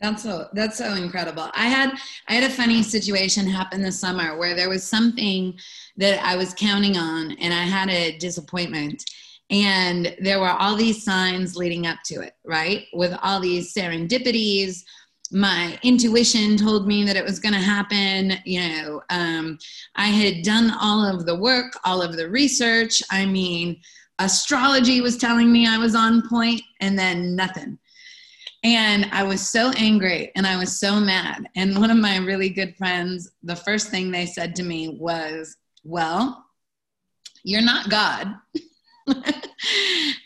That's 0.00 0.24
so 0.24 0.48
that's 0.52 0.76
so 0.76 0.94
incredible. 0.94 1.48
I 1.54 1.66
had 1.66 1.92
I 2.26 2.34
had 2.34 2.50
a 2.50 2.52
funny 2.52 2.82
situation 2.82 3.46
happen 3.46 3.82
this 3.82 4.00
summer 4.00 4.36
where 4.36 4.56
there 4.56 4.68
was 4.68 4.82
something 4.82 5.56
that 5.96 6.20
I 6.24 6.34
was 6.34 6.54
counting 6.54 6.96
on 6.96 7.32
and 7.32 7.54
I 7.54 7.62
had 7.62 7.88
a 7.88 8.18
disappointment. 8.18 9.04
And 9.48 10.16
there 10.18 10.40
were 10.40 10.48
all 10.48 10.74
these 10.74 11.04
signs 11.04 11.56
leading 11.56 11.86
up 11.86 11.98
to 12.06 12.20
it, 12.20 12.32
right? 12.44 12.86
With 12.94 13.16
all 13.22 13.38
these 13.38 13.72
serendipities. 13.72 14.82
My 15.32 15.78
intuition 15.82 16.56
told 16.56 16.86
me 16.86 17.04
that 17.04 17.16
it 17.16 17.24
was 17.24 17.40
going 17.40 17.54
to 17.54 17.60
happen. 17.60 18.34
You 18.44 18.60
know, 18.68 19.02
um, 19.10 19.58
I 19.96 20.06
had 20.06 20.42
done 20.42 20.72
all 20.80 21.04
of 21.04 21.26
the 21.26 21.34
work, 21.34 21.72
all 21.84 22.02
of 22.02 22.16
the 22.16 22.28
research. 22.28 23.02
I 23.10 23.24
mean, 23.24 23.80
astrology 24.18 25.00
was 25.00 25.16
telling 25.16 25.50
me 25.50 25.66
I 25.66 25.78
was 25.78 25.94
on 25.94 26.28
point, 26.28 26.62
and 26.80 26.98
then 26.98 27.34
nothing 27.34 27.78
and 28.64 29.06
I 29.10 29.24
was 29.24 29.48
so 29.48 29.70
angry 29.76 30.30
and 30.36 30.46
I 30.46 30.56
was 30.56 30.78
so 30.78 31.00
mad. 31.00 31.48
And 31.56 31.78
one 31.78 31.90
of 31.90 31.96
my 31.96 32.18
really 32.18 32.48
good 32.48 32.76
friends, 32.76 33.32
the 33.42 33.56
first 33.56 33.88
thing 33.88 34.10
they 34.10 34.26
said 34.26 34.54
to 34.56 34.62
me 34.62 34.96
was, 35.00 35.56
Well, 35.84 36.44
you're 37.42 37.62
not 37.62 37.90
God. 37.90 38.34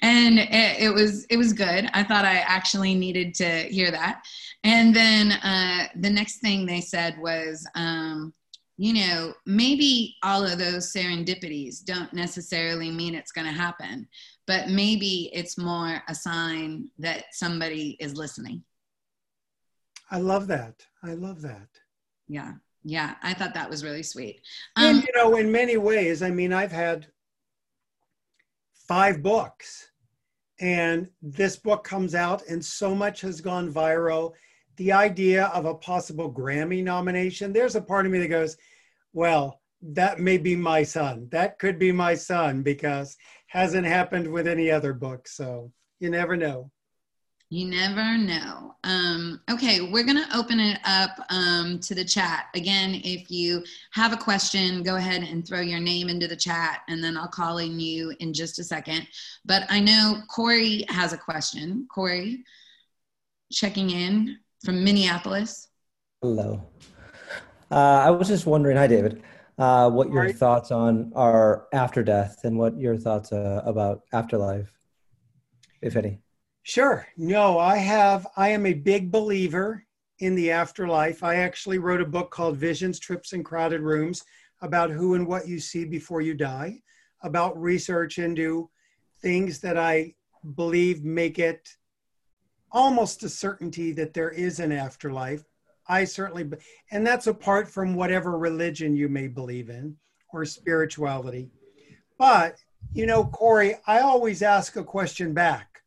and 0.02 0.38
it, 0.38 0.82
it, 0.82 0.92
was 0.92 1.24
it 1.26 1.38
was 1.38 1.54
good. 1.54 1.88
I 1.94 2.02
thought 2.02 2.26
I 2.26 2.36
actually 2.38 2.94
needed 2.94 3.34
to 3.36 3.62
hear 3.62 3.90
that. 3.90 4.22
And 4.66 4.94
then 4.94 5.30
uh, 5.30 5.86
the 5.94 6.10
next 6.10 6.38
thing 6.38 6.66
they 6.66 6.80
said 6.80 7.16
was, 7.20 7.64
um, 7.76 8.34
you 8.76 8.94
know, 8.94 9.32
maybe 9.46 10.16
all 10.24 10.44
of 10.44 10.58
those 10.58 10.92
serendipities 10.92 11.84
don't 11.84 12.12
necessarily 12.12 12.90
mean 12.90 13.14
it's 13.14 13.30
going 13.30 13.46
to 13.46 13.52
happen, 13.52 14.08
but 14.48 14.68
maybe 14.68 15.30
it's 15.32 15.56
more 15.56 16.02
a 16.08 16.14
sign 16.16 16.88
that 16.98 17.26
somebody 17.30 17.96
is 18.00 18.16
listening. 18.16 18.64
I 20.10 20.18
love 20.18 20.48
that. 20.48 20.84
I 21.00 21.14
love 21.14 21.42
that. 21.42 21.68
Yeah. 22.26 22.54
Yeah. 22.82 23.14
I 23.22 23.34
thought 23.34 23.54
that 23.54 23.70
was 23.70 23.84
really 23.84 24.02
sweet. 24.02 24.40
Um, 24.74 24.84
and, 24.84 25.02
you 25.04 25.12
know, 25.14 25.36
in 25.36 25.50
many 25.50 25.76
ways, 25.76 26.22
I 26.22 26.30
mean, 26.32 26.52
I've 26.52 26.72
had 26.72 27.06
five 28.88 29.22
books, 29.22 29.92
and 30.58 31.08
this 31.22 31.54
book 31.56 31.84
comes 31.84 32.16
out, 32.16 32.42
and 32.48 32.64
so 32.64 32.96
much 32.96 33.20
has 33.20 33.40
gone 33.40 33.72
viral 33.72 34.32
the 34.76 34.92
idea 34.92 35.46
of 35.46 35.64
a 35.64 35.74
possible 35.74 36.32
Grammy 36.32 36.82
nomination, 36.82 37.52
there's 37.52 37.76
a 37.76 37.80
part 37.80 38.06
of 38.06 38.12
me 38.12 38.18
that 38.20 38.28
goes, 38.28 38.56
well, 39.12 39.60
that 39.82 40.20
may 40.20 40.38
be 40.38 40.56
my 40.56 40.82
son. 40.82 41.28
That 41.30 41.58
could 41.58 41.78
be 41.78 41.92
my 41.92 42.14
son 42.14 42.62
because 42.62 43.16
hasn't 43.46 43.86
happened 43.86 44.30
with 44.30 44.46
any 44.46 44.70
other 44.70 44.92
book. 44.92 45.28
So 45.28 45.72
you 46.00 46.10
never 46.10 46.36
know. 46.36 46.70
You 47.48 47.70
never 47.70 48.18
know. 48.18 48.74
Um, 48.82 49.40
okay, 49.48 49.80
we're 49.80 50.04
going 50.04 50.22
to 50.22 50.36
open 50.36 50.58
it 50.58 50.80
up 50.84 51.10
um, 51.30 51.78
to 51.78 51.94
the 51.94 52.04
chat. 52.04 52.46
Again, 52.56 53.00
if 53.04 53.30
you 53.30 53.62
have 53.92 54.12
a 54.12 54.16
question, 54.16 54.82
go 54.82 54.96
ahead 54.96 55.22
and 55.22 55.46
throw 55.46 55.60
your 55.60 55.78
name 55.78 56.08
into 56.08 56.26
the 56.26 56.34
chat, 56.34 56.80
and 56.88 57.02
then 57.02 57.16
I'll 57.16 57.28
call 57.28 57.58
in 57.58 57.78
you 57.78 58.12
in 58.18 58.34
just 58.34 58.58
a 58.58 58.64
second. 58.64 59.06
But 59.44 59.62
I 59.70 59.78
know 59.78 60.22
Corey 60.28 60.84
has 60.88 61.12
a 61.12 61.18
question. 61.18 61.86
Corey, 61.88 62.42
checking 63.52 63.90
in 63.90 64.38
from 64.66 64.82
Minneapolis. 64.82 65.68
Hello. 66.20 66.60
Uh, 67.70 68.02
I 68.04 68.10
was 68.10 68.26
just 68.26 68.46
wondering, 68.46 68.76
hi, 68.76 68.88
David, 68.88 69.22
uh, 69.58 69.88
what 69.88 70.10
your 70.10 70.32
thoughts 70.32 70.72
on 70.72 71.12
our 71.14 71.68
after 71.72 72.02
death 72.02 72.40
and 72.42 72.58
what 72.58 72.76
your 72.76 72.96
thoughts 72.96 73.30
uh, 73.30 73.62
about 73.64 74.02
afterlife, 74.12 74.72
if 75.82 75.94
any. 75.94 76.18
Sure. 76.64 77.06
No, 77.16 77.60
I 77.60 77.76
have, 77.76 78.26
I 78.36 78.48
am 78.48 78.66
a 78.66 78.72
big 78.72 79.12
believer 79.12 79.84
in 80.18 80.34
the 80.34 80.50
afterlife. 80.50 81.22
I 81.22 81.36
actually 81.36 81.78
wrote 81.78 82.00
a 82.00 82.06
book 82.06 82.32
called 82.32 82.56
Visions, 82.56 82.98
Trips, 82.98 83.34
and 83.34 83.44
Crowded 83.44 83.82
Rooms 83.82 84.24
about 84.62 84.90
who 84.90 85.14
and 85.14 85.28
what 85.28 85.46
you 85.46 85.60
see 85.60 85.84
before 85.84 86.22
you 86.22 86.34
die, 86.34 86.82
about 87.22 87.56
research 87.56 88.18
into 88.18 88.68
things 89.22 89.60
that 89.60 89.78
I 89.78 90.14
believe 90.56 91.04
make 91.04 91.38
it 91.38 91.68
almost 92.76 93.22
a 93.22 93.28
certainty 93.28 93.90
that 93.90 94.12
there 94.12 94.28
is 94.28 94.60
an 94.60 94.70
afterlife. 94.70 95.42
I 95.88 96.04
certainly, 96.04 96.46
and 96.90 97.06
that's 97.06 97.26
apart 97.26 97.70
from 97.70 97.94
whatever 97.94 98.38
religion 98.38 98.94
you 98.94 99.08
may 99.08 99.28
believe 99.28 99.70
in 99.70 99.96
or 100.30 100.44
spirituality. 100.44 101.48
But, 102.18 102.58
you 102.92 103.06
know, 103.06 103.24
Corey, 103.24 103.76
I 103.86 104.00
always 104.00 104.42
ask 104.42 104.76
a 104.76 104.84
question 104.84 105.32
back. 105.32 105.80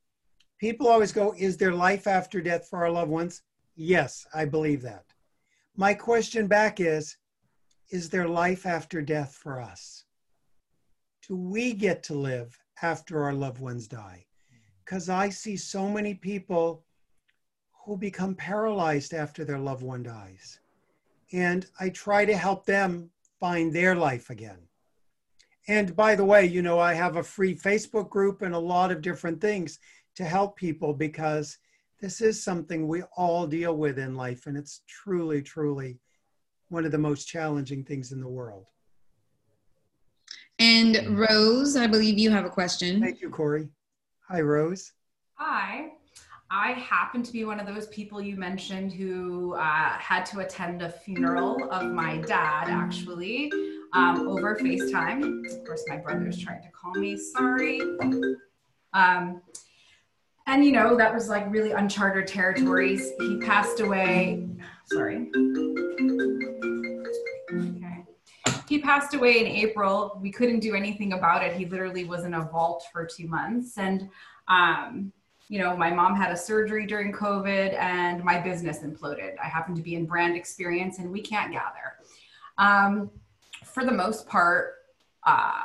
People 0.59 0.87
always 0.87 1.11
go, 1.11 1.35
Is 1.37 1.57
there 1.57 1.73
life 1.73 2.07
after 2.07 2.41
death 2.41 2.67
for 2.67 2.79
our 2.79 2.91
loved 2.91 3.11
ones? 3.11 3.43
Yes, 3.75 4.25
I 4.33 4.45
believe 4.45 4.81
that. 4.81 5.05
My 5.77 5.93
question 5.93 6.47
back 6.47 6.79
is 6.79 7.17
Is 7.91 8.09
there 8.09 8.27
life 8.27 8.65
after 8.65 9.03
death 9.03 9.35
for 9.35 9.61
us? 9.61 10.05
Do 11.27 11.35
we 11.35 11.73
get 11.73 12.01
to 12.03 12.15
live 12.15 12.57
after 12.81 13.23
our 13.23 13.33
loved 13.33 13.59
ones 13.59 13.87
die? 13.87 14.25
Because 14.89 15.07
I 15.07 15.29
see 15.29 15.55
so 15.55 15.87
many 15.87 16.15
people 16.15 16.83
who 17.85 17.95
become 17.95 18.33
paralyzed 18.33 19.13
after 19.13 19.45
their 19.45 19.59
loved 19.59 19.83
one 19.83 20.01
dies. 20.01 20.59
And 21.31 21.67
I 21.79 21.89
try 21.89 22.25
to 22.25 22.35
help 22.35 22.65
them 22.65 23.11
find 23.39 23.71
their 23.71 23.93
life 23.93 24.31
again. 24.31 24.57
And 25.67 25.95
by 25.95 26.15
the 26.15 26.25
way, 26.25 26.47
you 26.47 26.63
know, 26.63 26.79
I 26.79 26.95
have 26.95 27.17
a 27.17 27.23
free 27.23 27.53
Facebook 27.53 28.09
group 28.09 28.41
and 28.41 28.55
a 28.55 28.59
lot 28.59 28.91
of 28.91 29.03
different 29.03 29.39
things 29.39 29.77
to 30.15 30.23
help 30.23 30.55
people 30.55 30.95
because 30.95 31.59
this 32.01 32.19
is 32.19 32.43
something 32.43 32.87
we 32.87 33.03
all 33.15 33.45
deal 33.45 33.77
with 33.77 33.99
in 33.99 34.15
life. 34.15 34.47
And 34.47 34.57
it's 34.57 34.81
truly, 34.87 35.43
truly 35.43 35.99
one 36.69 36.83
of 36.83 36.91
the 36.91 36.97
most 36.97 37.25
challenging 37.25 37.83
things 37.83 38.11
in 38.11 38.19
the 38.19 38.27
world. 38.27 38.65
And 40.57 41.19
Rose, 41.19 41.77
I 41.77 41.85
believe 41.85 42.17
you 42.17 42.31
have 42.31 42.45
a 42.45 42.49
question. 42.49 42.99
Thank 42.99 43.21
you, 43.21 43.29
Corey. 43.29 43.69
Hi, 44.29 44.41
Rose. 44.41 44.91
Hi. 45.39 45.87
I 46.51 46.73
happen 46.73 47.23
to 47.23 47.33
be 47.33 47.45
one 47.45 47.59
of 47.59 47.65
those 47.65 47.87
people 47.87 48.21
you 48.21 48.35
mentioned 48.35 48.93
who 48.93 49.55
uh, 49.55 49.89
had 49.97 50.23
to 50.27 50.41
attend 50.41 50.83
a 50.83 50.89
funeral 50.91 51.57
of 51.71 51.91
my 51.91 52.17
dad, 52.17 52.69
actually, 52.69 53.51
um, 53.93 54.27
over 54.27 54.55
FaceTime. 54.55 55.45
Of 55.51 55.65
course, 55.65 55.83
my 55.87 55.97
brother's 55.97 56.37
trying 56.37 56.61
to 56.61 56.69
call 56.69 56.93
me. 56.93 57.17
Sorry. 57.17 57.81
Um, 58.93 59.41
and 60.45 60.63
you 60.63 60.73
know 60.73 60.95
that 60.95 61.13
was 61.13 61.27
like 61.27 61.49
really 61.51 61.71
uncharted 61.71 62.27
territories 62.27 63.11
he 63.19 63.37
passed 63.37 63.81
away 63.81 64.47
sorry 64.85 65.29
he 68.79 68.85
passed 68.85 69.13
away 69.13 69.39
in 69.39 69.45
april 69.45 70.17
we 70.21 70.31
couldn't 70.31 70.59
do 70.59 70.73
anything 70.73 71.13
about 71.13 71.43
it 71.43 71.53
he 71.53 71.65
literally 71.65 72.05
was 72.05 72.23
in 72.23 72.33
a 72.35 72.41
vault 72.45 72.85
for 72.93 73.05
two 73.05 73.27
months 73.27 73.77
and 73.77 74.09
um, 74.47 75.11
you 75.49 75.59
know 75.59 75.75
my 75.75 75.91
mom 75.91 76.15
had 76.15 76.31
a 76.31 76.37
surgery 76.37 76.85
during 76.85 77.11
covid 77.11 77.73
and 77.77 78.23
my 78.23 78.39
business 78.39 78.79
imploded 78.79 79.33
i 79.43 79.47
happened 79.47 79.75
to 79.75 79.83
be 79.83 79.95
in 79.95 80.05
brand 80.05 80.35
experience 80.35 80.99
and 80.99 81.11
we 81.11 81.21
can't 81.21 81.51
gather 81.51 81.97
um, 82.57 83.11
for 83.65 83.83
the 83.83 83.91
most 83.91 84.27
part 84.27 84.75
uh, 85.25 85.63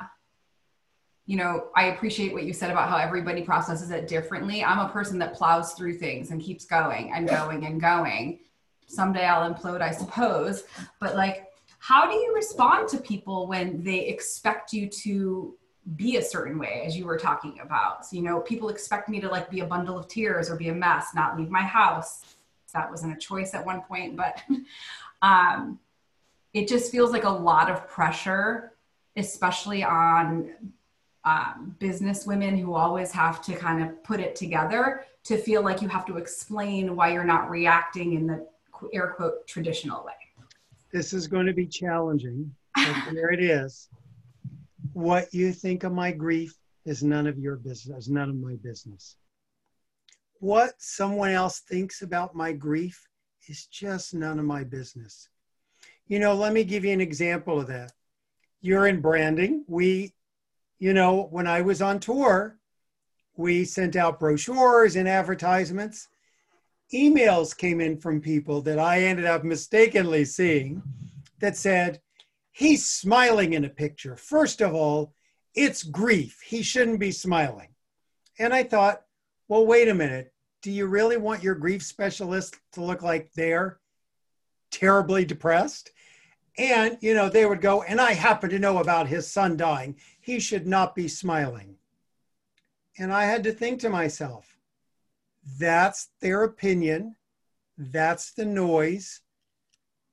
you 1.27 1.39
know, 1.39 1.69
I 1.75 1.87
appreciate 1.87 2.35
what 2.35 2.45
you 2.45 2.53
said 2.53 2.71
about 2.71 2.91
how 2.91 2.99
everybody 2.99 3.41
processes 3.41 3.91
it 3.91 4.07
differently. 4.07 4.63
I'm 4.63 4.79
a 4.79 4.91
person 4.91 5.19
that 5.21 5.33
plows 5.33 5.73
through 5.73 5.95
things 5.95 6.31
and 6.31 6.43
keeps 6.43 6.67
going 6.67 7.15
and 7.15 7.27
going 7.27 7.65
and 7.65 7.81
going. 7.81 8.41
Someday 8.89 9.25
I'll 9.25 9.51
implode, 9.51 9.81
I 9.81 9.91
suppose. 9.91 10.65
But 11.01 11.17
like, 11.17 11.47
how 11.87 12.11
do 12.11 12.17
you 12.17 12.35
respond 12.35 12.89
to 12.89 12.97
people 12.97 13.47
when 13.47 13.83
they 13.83 14.07
expect 14.07 14.73
you 14.73 14.89
to 14.89 15.55
be 15.97 16.17
a 16.17 16.23
certain 16.23 16.59
way, 16.59 16.83
as 16.87 16.97
you 16.97 17.05
were 17.05 17.19
talking 17.19 17.61
about? 17.61 18.07
So, 18.07 18.17
you 18.17 18.23
know, 18.23 18.41
people 18.41 18.71
expect 18.71 19.07
me 19.11 19.21
to 19.21 19.29
like 19.29 19.51
be 19.51 19.61
a 19.61 19.67
bundle 19.67 19.99
of 19.99 20.09
tears 20.09 20.49
or 20.49 20.57
be 20.57 20.71
a 20.71 20.75
mess, 20.75 21.09
not 21.15 21.39
leave 21.39 21.51
my 21.51 21.61
house. 21.61 22.37
That 22.73 22.91
wasn't 22.91 23.15
a 23.15 23.19
choice 23.19 23.53
at 23.53 23.67
one 23.67 23.83
point, 23.83 24.17
but 24.17 24.41
um, 25.23 25.79
it 26.55 26.69
just 26.69 26.91
feels 26.91 27.13
like 27.13 27.25
a 27.25 27.29
lot 27.29 27.71
of 27.71 27.87
pressure, 27.87 28.73
especially 29.17 29.85
on 29.85 30.55
um, 31.27 31.77
business 31.81 32.25
women 32.25 32.57
who 32.57 32.73
always 32.73 33.13
have 33.13 33.45
to 33.45 33.55
kind 33.57 33.83
of 33.83 34.03
put 34.03 34.21
it 34.21 34.35
together 34.35 35.05
to 35.25 35.37
feel 35.37 35.63
like 35.63 35.83
you 35.83 35.89
have 35.89 36.07
to 36.07 36.17
explain 36.17 36.97
why 36.97 37.13
you're 37.13 37.25
not 37.25 37.51
reacting 37.51 38.15
in 38.15 38.27
the 38.27 38.47
air 38.95 39.09
quote 39.09 39.47
traditional 39.47 40.03
way. 40.03 40.24
This 40.95 41.13
is 41.13 41.27
going 41.27 41.47
to 41.47 41.53
be 41.53 41.67
challenging. 41.67 42.55
But 42.77 42.95
there 43.13 43.33
it 43.33 43.43
is. 43.43 43.89
What 44.93 45.35
you 45.35 45.53
think 45.53 45.83
of 45.83 45.93
my 45.93 46.13
grief 46.13 46.57
is 46.87 47.03
none 47.03 47.27
of 47.27 47.37
your 47.37 47.57
business, 47.57 48.09
none 48.09 48.31
of 48.31 48.37
my 48.37 48.55
business. 48.63 49.17
What 50.39 50.75
someone 50.79 51.31
else 51.31 51.59
thinks 51.59 52.03
about 52.03 52.37
my 52.37 52.53
grief 52.53 53.09
is 53.49 53.67
just 53.67 54.15
none 54.15 54.39
of 54.39 54.45
my 54.45 54.63
business. 54.63 55.29
You 56.07 56.21
know, 56.21 56.33
let 56.33 56.53
me 56.53 56.63
give 56.63 56.85
you 56.85 56.93
an 56.93 57.01
example 57.01 57.61
of 57.61 57.67
that. 57.67 57.91
You're 58.61 58.87
in 58.87 59.01
branding. 59.01 59.65
We 59.67 60.15
you 60.79 60.93
know, 60.93 61.29
when 61.31 61.49
I 61.49 61.63
was 61.63 61.83
on 61.83 61.99
tour, 61.99 62.59
we 63.37 63.65
sent 63.65 63.97
out 63.97 64.21
brochures 64.21 64.95
and 64.95 65.09
advertisements. 65.09 66.09
Emails 66.95 67.57
came 67.57 67.81
in 67.81 67.99
from 67.99 68.21
people 68.21 68.63
that 68.63 68.79
I 68.79 69.03
ended 69.03 69.25
up 69.25 69.43
mistakenly 69.43 70.25
seeing 70.25 70.81
that 71.41 71.57
said, 71.57 72.01
he's 72.53 72.89
smiling 72.89 73.55
in 73.55 73.65
a 73.65 73.69
picture. 73.69 74.17
First 74.17 74.61
of 74.61 74.75
all, 74.75 75.13
it's 75.55 75.83
grief. 75.83 76.41
He 76.41 76.63
shouldn't 76.63 77.01
be 77.01 77.11
smiling. 77.11 77.69
And 78.39 78.55
I 78.55 78.63
thought, 78.63 79.03
well, 79.49 79.67
wait 79.67 79.89
a 79.89 79.95
minute. 79.95 80.33
Do 80.63 80.71
you 80.71 80.87
really 80.87 81.17
want 81.17 81.43
your 81.43 81.57
grief 81.57 81.83
specialist 81.83 82.57
to 82.73 82.83
look 82.83 83.03
like 83.03 83.33
they're 83.33 83.81
terribly 84.71 85.25
depressed? 85.25 85.91
And, 86.57 86.97
you 87.01 87.15
know, 87.15 87.29
they 87.29 87.45
would 87.45 87.61
go, 87.61 87.83
and 87.83 88.01
I 88.01 88.13
happen 88.13 88.51
to 88.51 88.59
know 88.61 88.79
about 88.79 89.09
his 89.09 89.31
son 89.31 89.57
dying. 89.57 89.97
He 90.21 90.39
should 90.39 90.67
not 90.67 90.95
be 90.95 91.09
smiling. 91.09 91.75
And 92.97 93.13
I 93.13 93.25
had 93.25 93.43
to 93.45 93.53
think 93.53 93.81
to 93.81 93.91
myself, 93.91 94.54
that's 95.59 96.09
their 96.21 96.45
opinion. 96.45 97.17
That's 97.77 98.33
the 98.33 98.45
noise. 98.45 99.21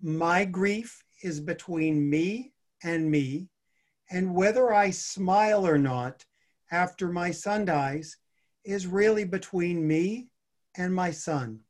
My 0.02 0.46
grief 0.46 1.04
is 1.24 1.40
between 1.40 2.10
me 2.10 2.54
and 2.84 3.10
me. 3.10 3.50
And 4.10 4.36
whether 4.36 4.74
I 4.74 4.90
smile 4.90 5.66
or 5.66 5.78
not 5.78 6.26
after 6.72 7.08
my 7.08 7.32
son 7.32 7.66
dies 7.66 8.18
is 8.64 8.88
really 8.88 9.24
between 9.24 9.88
me 9.88 10.28
and 10.76 10.94
my 10.94 11.12
son. 11.12 11.62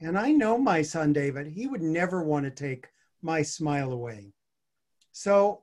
And 0.00 0.18
I 0.18 0.32
know 0.32 0.58
my 0.58 0.82
son, 0.82 1.12
David, 1.12 1.48
he 1.48 1.66
would 1.66 1.82
never 1.82 2.22
want 2.22 2.44
to 2.44 2.50
take 2.50 2.88
my 3.22 3.42
smile 3.42 3.92
away. 3.92 4.32
So 5.12 5.62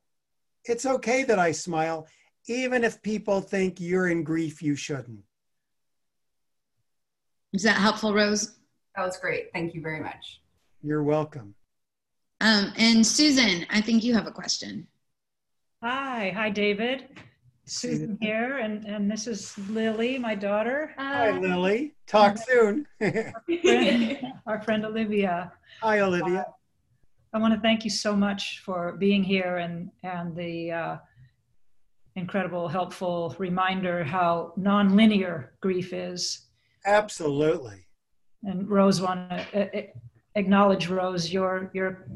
it's 0.66 0.86
okay 0.86 1.24
that 1.24 1.40
I 1.40 1.52
smile, 1.52 2.08
even 2.48 2.84
if 2.84 3.02
people 3.02 3.40
think 3.40 3.80
you're 3.80 4.10
in 4.10 4.24
grief, 4.24 4.62
you 4.62 4.76
shouldn't. 4.76 5.24
Is 7.56 7.64
that 7.64 7.78
helpful, 7.78 8.14
Rose? 8.14 8.58
That 8.98 9.06
was 9.06 9.18
great. 9.18 9.50
Thank 9.54 9.74
you 9.74 9.82
very 9.82 10.02
much. 10.02 10.42
You're 10.84 11.04
welcome. 11.04 11.56
Um, 12.42 12.74
and 12.78 13.08
Susan, 13.08 13.66
I 13.70 13.80
think 13.80 14.04
you 14.04 14.14
have 14.14 14.28
a 14.28 14.32
question. 14.32 14.86
Hi, 15.82 16.34
hi, 16.36 16.50
David. 16.50 17.08
Susan 17.64 18.18
here, 18.20 18.58
and, 18.58 18.84
and 18.84 19.10
this 19.10 19.26
is 19.26 19.58
Lily, 19.70 20.20
my 20.20 20.36
daughter. 20.36 20.94
Hi, 20.98 21.32
Lily. 21.32 21.94
Talk 22.08 22.38
soon. 22.38 22.86
Our 23.02 23.34
friend, 23.62 24.18
our 24.46 24.62
friend 24.62 24.86
Olivia. 24.86 25.54
Hi, 25.82 26.02
Olivia. 26.02 26.46
I 27.34 27.38
want 27.38 27.54
to 27.54 27.60
thank 27.62 27.86
you 27.86 27.90
so 27.90 28.18
much 28.18 28.62
for 28.66 28.98
being 29.00 29.24
here 29.24 29.58
and 29.58 29.90
and 30.04 30.36
the 30.36 30.72
uh, 30.72 30.98
incredible, 32.16 32.68
helpful 32.68 33.34
reminder 33.40 34.04
how 34.04 34.54
nonlinear 34.60 35.48
grief 35.62 35.94
is. 35.94 36.45
Absolutely. 36.86 37.88
And 38.44 38.70
Rose, 38.70 39.02
want 39.02 39.30
to 39.30 39.78
uh, 39.78 39.82
acknowledge 40.36 40.88
Rose 40.90 41.32
your 41.32 41.72
your 41.74 42.08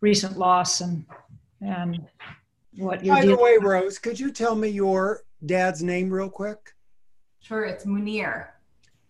recent 0.00 0.38
loss 0.38 0.80
and 0.80 1.04
and 1.60 2.06
what 2.76 3.04
you're. 3.04 3.16
By 3.16 3.26
the 3.26 3.36
way, 3.36 3.58
Rose, 3.60 3.98
could 3.98 4.18
you 4.18 4.30
tell 4.30 4.54
me 4.54 4.68
your 4.68 5.22
dad's 5.44 5.82
name 5.82 6.10
real 6.10 6.30
quick? 6.30 6.72
Sure, 7.40 7.64
it's 7.64 7.84
Munir. 7.84 8.46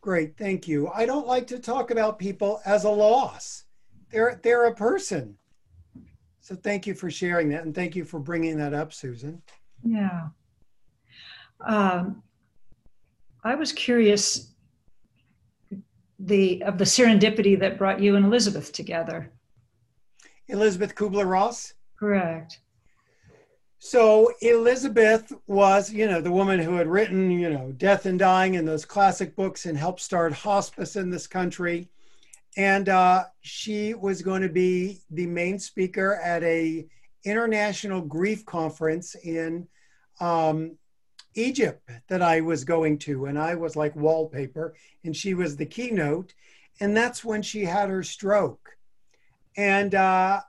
Great, 0.00 0.36
thank 0.36 0.66
you. 0.66 0.88
I 0.88 1.06
don't 1.06 1.26
like 1.26 1.46
to 1.48 1.58
talk 1.58 1.90
about 1.90 2.18
people 2.18 2.60
as 2.64 2.84
a 2.84 2.90
loss. 2.90 3.64
They're 4.10 4.40
they're 4.42 4.66
a 4.66 4.74
person. 4.74 5.36
So 6.40 6.56
thank 6.56 6.86
you 6.86 6.94
for 6.94 7.10
sharing 7.10 7.50
that, 7.50 7.64
and 7.64 7.74
thank 7.74 7.94
you 7.94 8.04
for 8.04 8.18
bringing 8.18 8.56
that 8.58 8.74
up, 8.74 8.92
Susan. 8.92 9.42
Yeah. 9.84 10.28
Um, 11.64 12.22
I 13.44 13.54
was 13.54 13.72
curious 13.72 14.51
the 16.22 16.62
of 16.62 16.78
the 16.78 16.84
serendipity 16.84 17.58
that 17.58 17.78
brought 17.78 18.00
you 18.00 18.16
and 18.16 18.24
Elizabeth 18.24 18.72
together. 18.72 19.30
Elizabeth 20.48 20.94
Kubler 20.94 21.28
Ross. 21.28 21.74
Correct. 21.98 22.58
So 23.78 24.32
Elizabeth 24.40 25.32
was, 25.46 25.92
you 25.92 26.06
know, 26.06 26.20
the 26.20 26.30
woman 26.30 26.60
who 26.60 26.76
had 26.76 26.86
written, 26.86 27.30
you 27.30 27.50
know, 27.50 27.72
Death 27.72 28.06
and 28.06 28.18
Dying 28.18 28.56
and 28.56 28.66
those 28.66 28.84
classic 28.84 29.34
books 29.34 29.66
and 29.66 29.76
helped 29.76 30.00
start 30.00 30.32
hospice 30.32 30.94
in 30.94 31.10
this 31.10 31.26
country 31.26 31.88
and 32.56 32.88
uh, 32.88 33.24
she 33.40 33.94
was 33.94 34.22
going 34.22 34.42
to 34.42 34.48
be 34.48 35.00
the 35.10 35.26
main 35.26 35.58
speaker 35.58 36.16
at 36.22 36.42
a 36.42 36.86
international 37.24 38.00
grief 38.00 38.44
conference 38.44 39.14
in 39.14 39.66
um, 40.20 40.76
Egypt 41.34 41.88
that 42.08 42.22
I 42.22 42.40
was 42.40 42.64
going 42.64 42.98
to, 42.98 43.26
and 43.26 43.38
I 43.38 43.54
was 43.54 43.76
like 43.76 43.94
wallpaper, 43.96 44.74
and 45.04 45.16
she 45.16 45.34
was 45.34 45.56
the 45.56 45.66
keynote, 45.66 46.34
and 46.80 46.96
that's 46.96 47.24
when 47.24 47.42
she 47.42 47.64
had 47.64 47.88
her 47.88 48.02
stroke, 48.02 48.76
and 49.56 49.94
uh, 49.94 50.40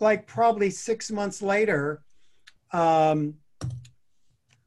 like 0.00 0.26
probably 0.26 0.70
six 0.70 1.10
months 1.10 1.42
later, 1.42 2.02
um, 2.72 3.34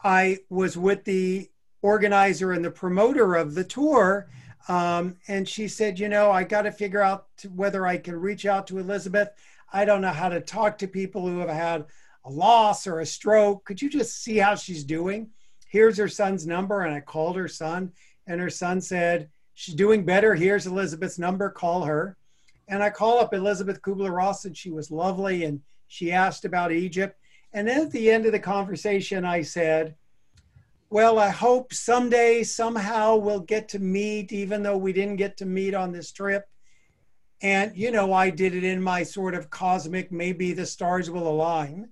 I 0.03 0.39
was 0.49 0.77
with 0.77 1.03
the 1.03 1.49
organizer 1.81 2.51
and 2.51 2.63
the 2.63 2.71
promoter 2.71 3.35
of 3.35 3.55
the 3.55 3.63
tour 3.63 4.29
um, 4.69 5.17
and 5.27 5.49
she 5.49 5.67
said, 5.67 5.99
you 5.99 6.07
know, 6.07 6.31
I 6.31 6.43
got 6.43 6.61
to 6.61 6.71
figure 6.71 7.01
out 7.01 7.25
whether 7.55 7.87
I 7.87 7.97
can 7.97 8.15
reach 8.15 8.45
out 8.45 8.67
to 8.67 8.77
Elizabeth. 8.77 9.29
I 9.73 9.83
don't 9.83 10.01
know 10.01 10.09
how 10.11 10.29
to 10.29 10.39
talk 10.41 10.77
to 10.77 10.87
people 10.87 11.27
who 11.27 11.39
have 11.39 11.49
had 11.49 11.85
a 12.26 12.30
loss 12.30 12.88
or 12.88 12.99
a 12.99 13.05
stroke. 13.05 13.65
Could 13.65 13.82
you 13.82 13.89
just 13.89 14.24
see 14.24 14.38
how 14.38 14.55
she's 14.55 14.84
doing? 14.84 15.30
Here's 15.67 15.97
her 15.97 16.07
son's 16.07 16.45
number. 16.45 16.82
And 16.82 16.93
I 16.93 16.99
called 16.99 17.36
her 17.36 17.47
son, 17.47 17.91
and 18.28 18.39
her 18.39 18.49
son 18.49 18.82
said, 18.82 19.30
She's 19.53 19.76
doing 19.76 20.05
better. 20.05 20.36
Here's 20.36 20.67
Elizabeth's 20.67 21.20
number. 21.20 21.49
Call 21.49 21.84
her. 21.84 22.15
And 22.70 22.82
I 22.82 22.89
call 22.89 23.20
up 23.20 23.34
Elizabeth 23.34 23.82
Kubler 23.82 24.15
Ross, 24.15 24.45
and 24.45 24.55
she 24.55 24.70
was 24.72 24.89
lovely. 24.89 25.43
And 25.43 25.61
she 25.88 26.13
asked 26.13 26.45
about 26.45 26.72
Egypt. 26.72 27.20
And 27.51 27.67
then 27.67 27.82
at 27.82 27.91
the 27.91 28.09
end 28.09 28.26
of 28.26 28.32
the 28.32 28.39
conversation, 28.39 29.26
I 29.26 29.41
said, 29.41 29.95
well, 30.91 31.20
I 31.20 31.30
hope 31.30 31.74
someday, 31.74 32.43
somehow, 32.43 33.15
we'll 33.15 33.41
get 33.41 33.70
to 33.70 33.80
meet, 33.80 34.32
even 34.32 34.63
though 34.63 34.78
we 34.78 34.91
didn't 34.91 35.17
get 35.17 35.38
to 35.38 35.45
meet 35.45 35.76
on 35.76 35.91
this 35.91 36.11
trip. 36.11 36.47
And, 37.41 37.76
you 37.78 37.91
know, 37.91 38.11
I 38.11 38.32
did 38.32 38.55
it 38.55 38.63
in 38.63 38.82
my 38.82 39.03
sort 39.03 39.36
of 39.36 39.49
cosmic, 39.49 40.11
maybe 40.11 40.51
the 40.53 40.65
stars 40.65 41.11
will 41.11 41.28
align. 41.28 41.89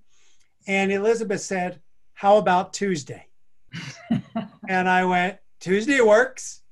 And 0.68 0.92
Elizabeth 0.92 1.40
said, 1.40 1.80
How 2.12 2.36
about 2.36 2.74
Tuesday? 2.74 3.26
and 4.68 4.88
I 4.88 5.04
went, 5.06 5.38
Tuesday 5.60 6.00
works. 6.02 6.62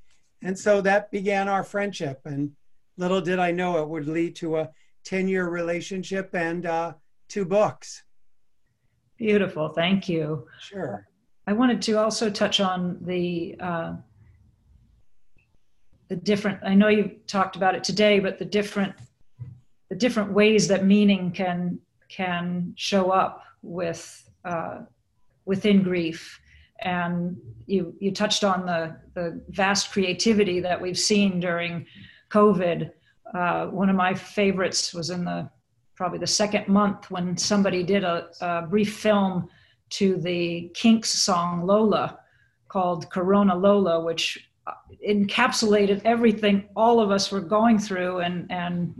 And 0.42 0.56
so 0.56 0.82
that 0.82 1.10
began 1.10 1.48
our 1.48 1.64
friendship. 1.64 2.20
And 2.26 2.52
little 2.98 3.22
did 3.22 3.38
I 3.38 3.50
know 3.50 3.82
it 3.82 3.88
would 3.88 4.06
lead 4.06 4.36
to 4.36 4.58
a 4.58 4.70
10 5.04 5.28
year 5.28 5.48
relationship 5.48 6.34
and 6.34 6.66
uh, 6.66 6.92
two 7.28 7.46
books. 7.46 8.04
Beautiful. 9.16 9.70
Thank 9.70 10.10
you. 10.10 10.46
Sure. 10.60 11.08
I 11.46 11.54
wanted 11.54 11.80
to 11.82 11.94
also 11.94 12.28
touch 12.28 12.60
on 12.60 12.98
the 13.00 13.56
uh, 13.58 13.94
the 16.08 16.16
different. 16.16 16.60
I 16.64 16.74
know 16.74 16.88
you 16.88 17.16
talked 17.26 17.56
about 17.56 17.74
it 17.74 17.82
today, 17.82 18.18
but 18.18 18.38
the 18.38 18.44
different 18.44 18.94
the 19.88 19.94
different 19.94 20.32
ways 20.32 20.68
that 20.68 20.84
meaning 20.84 21.30
can 21.30 21.78
can 22.08 22.74
show 22.76 23.10
up 23.10 23.45
with 23.66 24.28
uh, 24.44 24.80
within 25.44 25.82
grief. 25.82 26.40
And 26.80 27.36
you 27.66 27.94
you 28.00 28.12
touched 28.12 28.44
on 28.44 28.66
the 28.66 28.96
the 29.14 29.40
vast 29.48 29.92
creativity 29.92 30.60
that 30.60 30.80
we've 30.80 30.98
seen 30.98 31.40
during 31.40 31.86
COVID. 32.30 32.90
Uh, 33.34 33.66
one 33.66 33.88
of 33.88 33.96
my 33.96 34.14
favorites 34.14 34.94
was 34.94 35.10
in 35.10 35.24
the 35.24 35.50
probably 35.94 36.18
the 36.18 36.26
second 36.26 36.68
month 36.68 37.10
when 37.10 37.36
somebody 37.36 37.82
did 37.82 38.04
a, 38.04 38.28
a 38.40 38.62
brief 38.62 38.98
film 38.98 39.48
to 39.88 40.16
the 40.16 40.70
Kinks 40.74 41.10
song 41.10 41.64
Lola 41.64 42.18
called 42.68 43.10
Corona 43.10 43.56
Lola, 43.56 44.04
which 44.04 44.50
encapsulated 45.08 46.02
everything 46.04 46.68
all 46.74 47.00
of 47.00 47.10
us 47.10 47.30
were 47.30 47.40
going 47.40 47.78
through 47.78 48.18
and, 48.18 48.50
and 48.50 48.94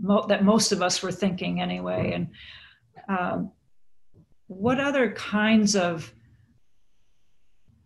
mo- 0.00 0.26
that 0.26 0.44
most 0.44 0.72
of 0.72 0.82
us 0.82 1.02
were 1.02 1.12
thinking 1.12 1.60
anyway. 1.60 2.12
And 2.12 2.28
um, 3.08 3.52
what 4.58 4.80
other 4.80 5.12
kinds 5.12 5.76
of 5.76 6.12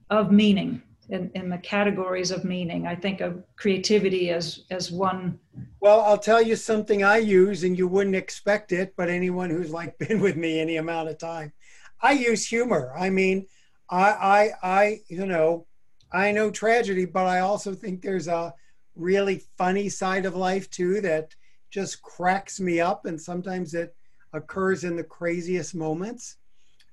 of 0.08 0.30
meaning 0.30 0.82
in, 1.08 1.30
in 1.34 1.48
the 1.48 1.58
categories 1.58 2.30
of 2.30 2.44
meaning? 2.44 2.86
I 2.86 2.94
think 2.94 3.20
of 3.20 3.42
creativity 3.56 4.30
as 4.30 4.64
as 4.70 4.90
one. 4.90 5.38
Well, 5.80 6.00
I'll 6.00 6.18
tell 6.18 6.42
you 6.42 6.56
something 6.56 7.04
I 7.04 7.18
use, 7.18 7.64
and 7.64 7.76
you 7.76 7.88
wouldn't 7.88 8.16
expect 8.16 8.72
it, 8.72 8.94
but 8.96 9.08
anyone 9.08 9.50
who's 9.50 9.70
like 9.70 9.98
been 10.00 10.20
with 10.20 10.36
me 10.36 10.60
any 10.60 10.76
amount 10.76 11.08
of 11.08 11.18
time, 11.18 11.52
I 12.00 12.12
use 12.12 12.46
humor. 12.46 12.92
I 12.96 13.10
mean, 13.10 13.46
I, 13.90 14.10
I, 14.10 14.50
I, 14.62 15.00
you 15.08 15.26
know, 15.26 15.66
I 16.12 16.32
know 16.32 16.50
tragedy, 16.50 17.04
but 17.04 17.26
I 17.26 17.40
also 17.40 17.74
think 17.74 18.02
there's 18.02 18.28
a 18.28 18.54
really 18.94 19.42
funny 19.58 19.88
side 19.88 20.24
of 20.24 20.34
life 20.34 20.70
too 20.70 21.00
that 21.02 21.34
just 21.70 22.02
cracks 22.02 22.58
me 22.60 22.80
up, 22.80 23.06
and 23.06 23.20
sometimes 23.20 23.74
it 23.74 23.94
occurs 24.32 24.84
in 24.84 24.96
the 24.96 25.04
craziest 25.04 25.74
moments. 25.74 26.36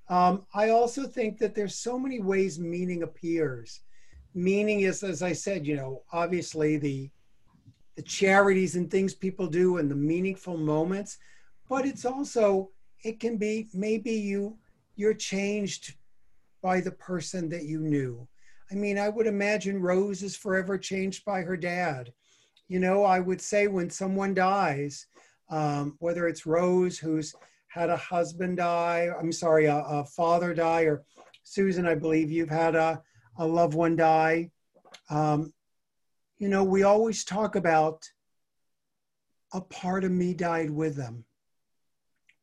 Um, 0.09 0.45
I 0.53 0.69
also 0.69 1.07
think 1.07 1.37
that 1.39 1.55
there's 1.55 1.75
so 1.75 1.97
many 1.97 2.19
ways 2.19 2.59
meaning 2.59 3.03
appears. 3.03 3.81
Meaning 4.35 4.81
is, 4.81 5.03
as 5.03 5.21
I 5.21 5.33
said, 5.33 5.65
you 5.65 5.75
know, 5.75 6.03
obviously 6.11 6.77
the 6.77 7.09
the 7.95 8.01
charities 8.01 8.75
and 8.75 8.89
things 8.89 9.13
people 9.13 9.45
do 9.45 9.77
and 9.77 9.89
the 9.89 9.95
meaningful 9.95 10.57
moments, 10.57 11.19
but 11.69 11.85
it's 11.85 12.05
also 12.05 12.71
it 13.03 13.19
can 13.19 13.37
be 13.37 13.67
maybe 13.73 14.11
you 14.11 14.57
you're 14.95 15.13
changed 15.13 15.95
by 16.61 16.79
the 16.79 16.91
person 16.91 17.49
that 17.49 17.65
you 17.65 17.79
knew. 17.79 18.27
I 18.71 18.75
mean, 18.75 18.97
I 18.97 19.09
would 19.09 19.27
imagine 19.27 19.81
Rose 19.81 20.23
is 20.23 20.35
forever 20.35 20.77
changed 20.77 21.25
by 21.25 21.41
her 21.41 21.57
dad. 21.57 22.11
You 22.67 22.79
know, 22.79 23.03
I 23.03 23.19
would 23.19 23.41
say 23.41 23.67
when 23.67 23.89
someone 23.89 24.33
dies, 24.33 25.05
um, 25.49 25.95
whether 25.99 26.27
it's 26.27 26.45
Rose 26.45 26.97
who's 26.97 27.35
had 27.73 27.89
a 27.89 27.97
husband 27.97 28.57
die, 28.57 29.09
I'm 29.19 29.31
sorry, 29.31 29.65
a, 29.65 29.77
a, 29.77 30.05
father 30.05 30.53
die, 30.53 30.83
or 30.83 31.03
Susan, 31.43 31.87
I 31.87 31.95
believe 31.95 32.29
you've 32.29 32.49
had 32.49 32.75
a, 32.75 33.01
a 33.37 33.47
loved 33.47 33.73
one 33.73 33.95
die. 33.95 34.51
Um, 35.09 35.51
you 36.37 36.49
know, 36.49 36.63
we 36.63 36.83
always 36.83 37.23
talk 37.23 37.55
about 37.55 38.03
a 39.53 39.61
part 39.61 40.03
of 40.03 40.11
me 40.11 40.35
died 40.35 40.69
with 40.69 40.95
them. 40.95 41.25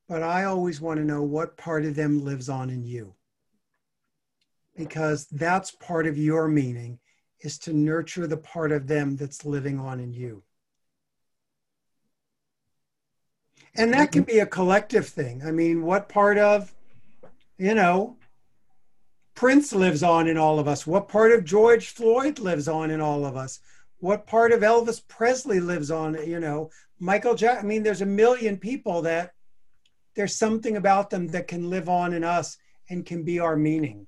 But 0.08 0.24
I 0.24 0.44
always 0.44 0.80
want 0.80 0.98
to 0.98 1.04
know 1.04 1.22
what 1.22 1.56
part 1.56 1.84
of 1.84 1.94
them 1.94 2.24
lives 2.24 2.48
on 2.48 2.68
in 2.68 2.82
you. 2.82 3.14
Because 4.76 5.26
that's 5.26 5.70
part 5.70 6.08
of 6.08 6.18
your 6.18 6.48
meaning 6.48 6.98
is 7.40 7.56
to 7.60 7.72
nurture 7.72 8.26
the 8.26 8.36
part 8.36 8.72
of 8.72 8.88
them 8.88 9.14
that's 9.14 9.44
living 9.44 9.78
on 9.78 10.00
in 10.00 10.12
you. 10.12 10.42
And 13.76 13.92
that 13.92 14.10
mm-hmm. 14.10 14.12
can 14.12 14.22
be 14.24 14.40
a 14.40 14.46
collective 14.46 15.06
thing. 15.06 15.42
I 15.44 15.52
mean, 15.52 15.82
what 15.82 16.08
part 16.08 16.38
of, 16.38 16.74
you 17.58 17.74
know, 17.74 18.16
Prince 19.34 19.72
lives 19.72 20.02
on 20.02 20.28
in 20.28 20.36
all 20.36 20.58
of 20.58 20.68
us? 20.68 20.86
What 20.86 21.08
part 21.08 21.32
of 21.32 21.44
George 21.44 21.90
Floyd 21.90 22.38
lives 22.38 22.68
on 22.68 22.90
in 22.90 23.00
all 23.00 23.24
of 23.24 23.36
us? 23.36 23.60
What 23.98 24.26
part 24.26 24.52
of 24.52 24.60
Elvis 24.60 25.06
Presley 25.06 25.60
lives 25.60 25.90
on, 25.90 26.14
you 26.26 26.40
know, 26.40 26.70
Michael 26.98 27.34
Jackson? 27.34 27.64
I 27.64 27.68
mean, 27.68 27.82
there's 27.82 28.02
a 28.02 28.06
million 28.06 28.56
people 28.56 29.02
that 29.02 29.32
there's 30.16 30.34
something 30.34 30.76
about 30.76 31.10
them 31.10 31.28
that 31.28 31.48
can 31.48 31.70
live 31.70 31.88
on 31.88 32.12
in 32.12 32.24
us 32.24 32.58
and 32.90 33.06
can 33.06 33.22
be 33.22 33.38
our 33.38 33.56
meaning. 33.56 34.06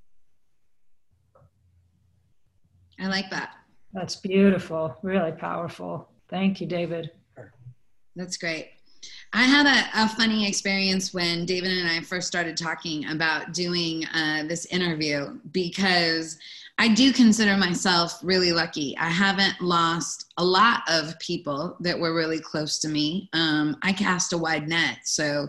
I 3.00 3.06
like 3.06 3.30
that. 3.30 3.54
That's 3.92 4.16
beautiful, 4.16 4.96
really 5.02 5.32
powerful. 5.32 6.10
Thank 6.28 6.60
you, 6.60 6.66
David. 6.66 7.10
That's 8.16 8.36
great. 8.36 8.72
I 9.32 9.44
had 9.44 9.66
a, 9.66 10.03
a, 10.03 10.09
funny 10.11 10.46
experience 10.46 11.14
when 11.14 11.46
David 11.46 11.72
and 11.72 11.88
I 11.88 12.00
first 12.00 12.26
started 12.26 12.57
talking 12.57 13.07
about 13.09 13.55
doing 13.55 14.05
uh, 14.14 14.44
this 14.46 14.66
interview 14.66 15.38
because 15.53 16.38
I 16.78 16.88
do 16.88 17.12
consider 17.12 17.57
myself 17.57 18.18
really 18.22 18.53
lucky. 18.53 18.96
I 18.98 19.09
haven't 19.09 19.61
lost 19.61 20.32
a 20.36 20.44
lot 20.44 20.82
of 20.88 21.18
people 21.18 21.76
that 21.80 21.98
were 21.98 22.14
really 22.14 22.40
close 22.40 22.78
to 22.80 22.88
me. 22.88 23.30
Um, 23.32 23.76
I 23.82 23.92
cast 23.92 24.32
a 24.32 24.38
wide 24.38 24.68
net, 24.68 24.98
so 25.05 25.48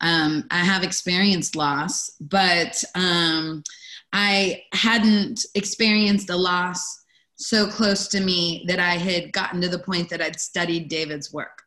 um, 0.00 0.44
I 0.50 0.58
have 0.58 0.84
experienced 0.84 1.56
loss, 1.56 2.10
but 2.20 2.82
um, 2.94 3.64
I 4.12 4.62
hadn't 4.72 5.44
experienced 5.54 6.30
a 6.30 6.36
loss 6.36 7.02
so 7.36 7.66
close 7.66 8.06
to 8.08 8.20
me 8.20 8.64
that 8.68 8.78
I 8.78 8.96
had 8.96 9.32
gotten 9.32 9.60
to 9.60 9.68
the 9.68 9.78
point 9.78 10.08
that 10.10 10.22
I'd 10.22 10.38
studied 10.38 10.88
David's 10.88 11.32
work 11.32 11.63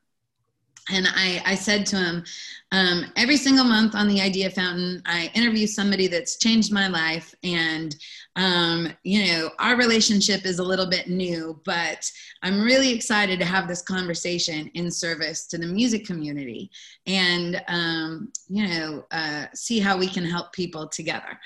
and 0.92 1.08
I, 1.08 1.42
I, 1.46 1.56
said 1.56 1.86
to 1.88 1.98
him 1.98 2.24
um, 2.72 3.06
every 3.16 3.38
single 3.38 3.64
month 3.64 3.96
on 3.96 4.08
the 4.08 4.22
idea 4.22 4.50
fountain 4.50 5.02
i 5.06 5.32
interview 5.34 5.66
somebody 5.66 6.08
that's 6.08 6.38
changed 6.38 6.72
my 6.72 6.88
life 6.88 7.34
and 7.44 7.96
um, 8.36 8.90
you 9.04 9.26
know 9.26 9.50
our 9.60 9.76
relationship 9.78 10.46
is 10.46 10.60
a 10.60 10.64
little 10.64 10.90
bit 10.90 11.08
new 11.08 11.60
but 11.66 12.10
i'm 12.44 12.62
really 12.62 12.92
excited 12.92 13.40
to 13.40 13.46
have 13.46 13.68
this 13.68 13.82
conversation 13.82 14.70
in 14.74 14.92
service 14.92 15.48
to 15.48 15.58
the 15.58 15.66
music 15.66 16.06
community 16.06 16.70
and 17.06 17.62
um, 17.68 18.32
you 18.50 18.68
know 18.68 19.06
uh, 19.12 19.46
see 19.54 19.80
how 19.80 19.98
we 19.98 20.08
can 20.08 20.26
help 20.26 20.52
people 20.54 20.88
together. 20.88 21.40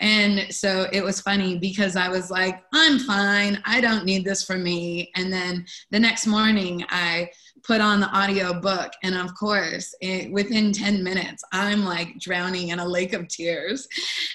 And 0.00 0.52
so 0.52 0.86
it 0.92 1.02
was 1.02 1.20
funny 1.20 1.58
because 1.58 1.96
i 1.96 2.08
was 2.08 2.30
like 2.30 2.62
i'm 2.72 2.98
fine. 2.98 3.62
I 3.64 3.80
don't 3.80 4.04
need 4.04 4.24
this 4.24 4.42
for 4.42 4.56
me. 4.56 5.10
And 5.16 5.32
then 5.32 5.66
the 5.90 6.00
next 6.00 6.26
morning 6.26 6.84
i 6.88 7.30
put 7.62 7.80
on 7.80 8.00
the 8.00 8.08
audio 8.08 8.60
book 8.60 8.92
and 9.02 9.16
of 9.16 9.34
course 9.34 9.94
it, 10.00 10.30
within 10.30 10.65
10 10.72 11.02
minutes 11.02 11.42
i'm 11.52 11.84
like 11.84 12.18
drowning 12.18 12.68
in 12.68 12.78
a 12.78 12.84
lake 12.86 13.12
of 13.12 13.28
tears 13.28 13.88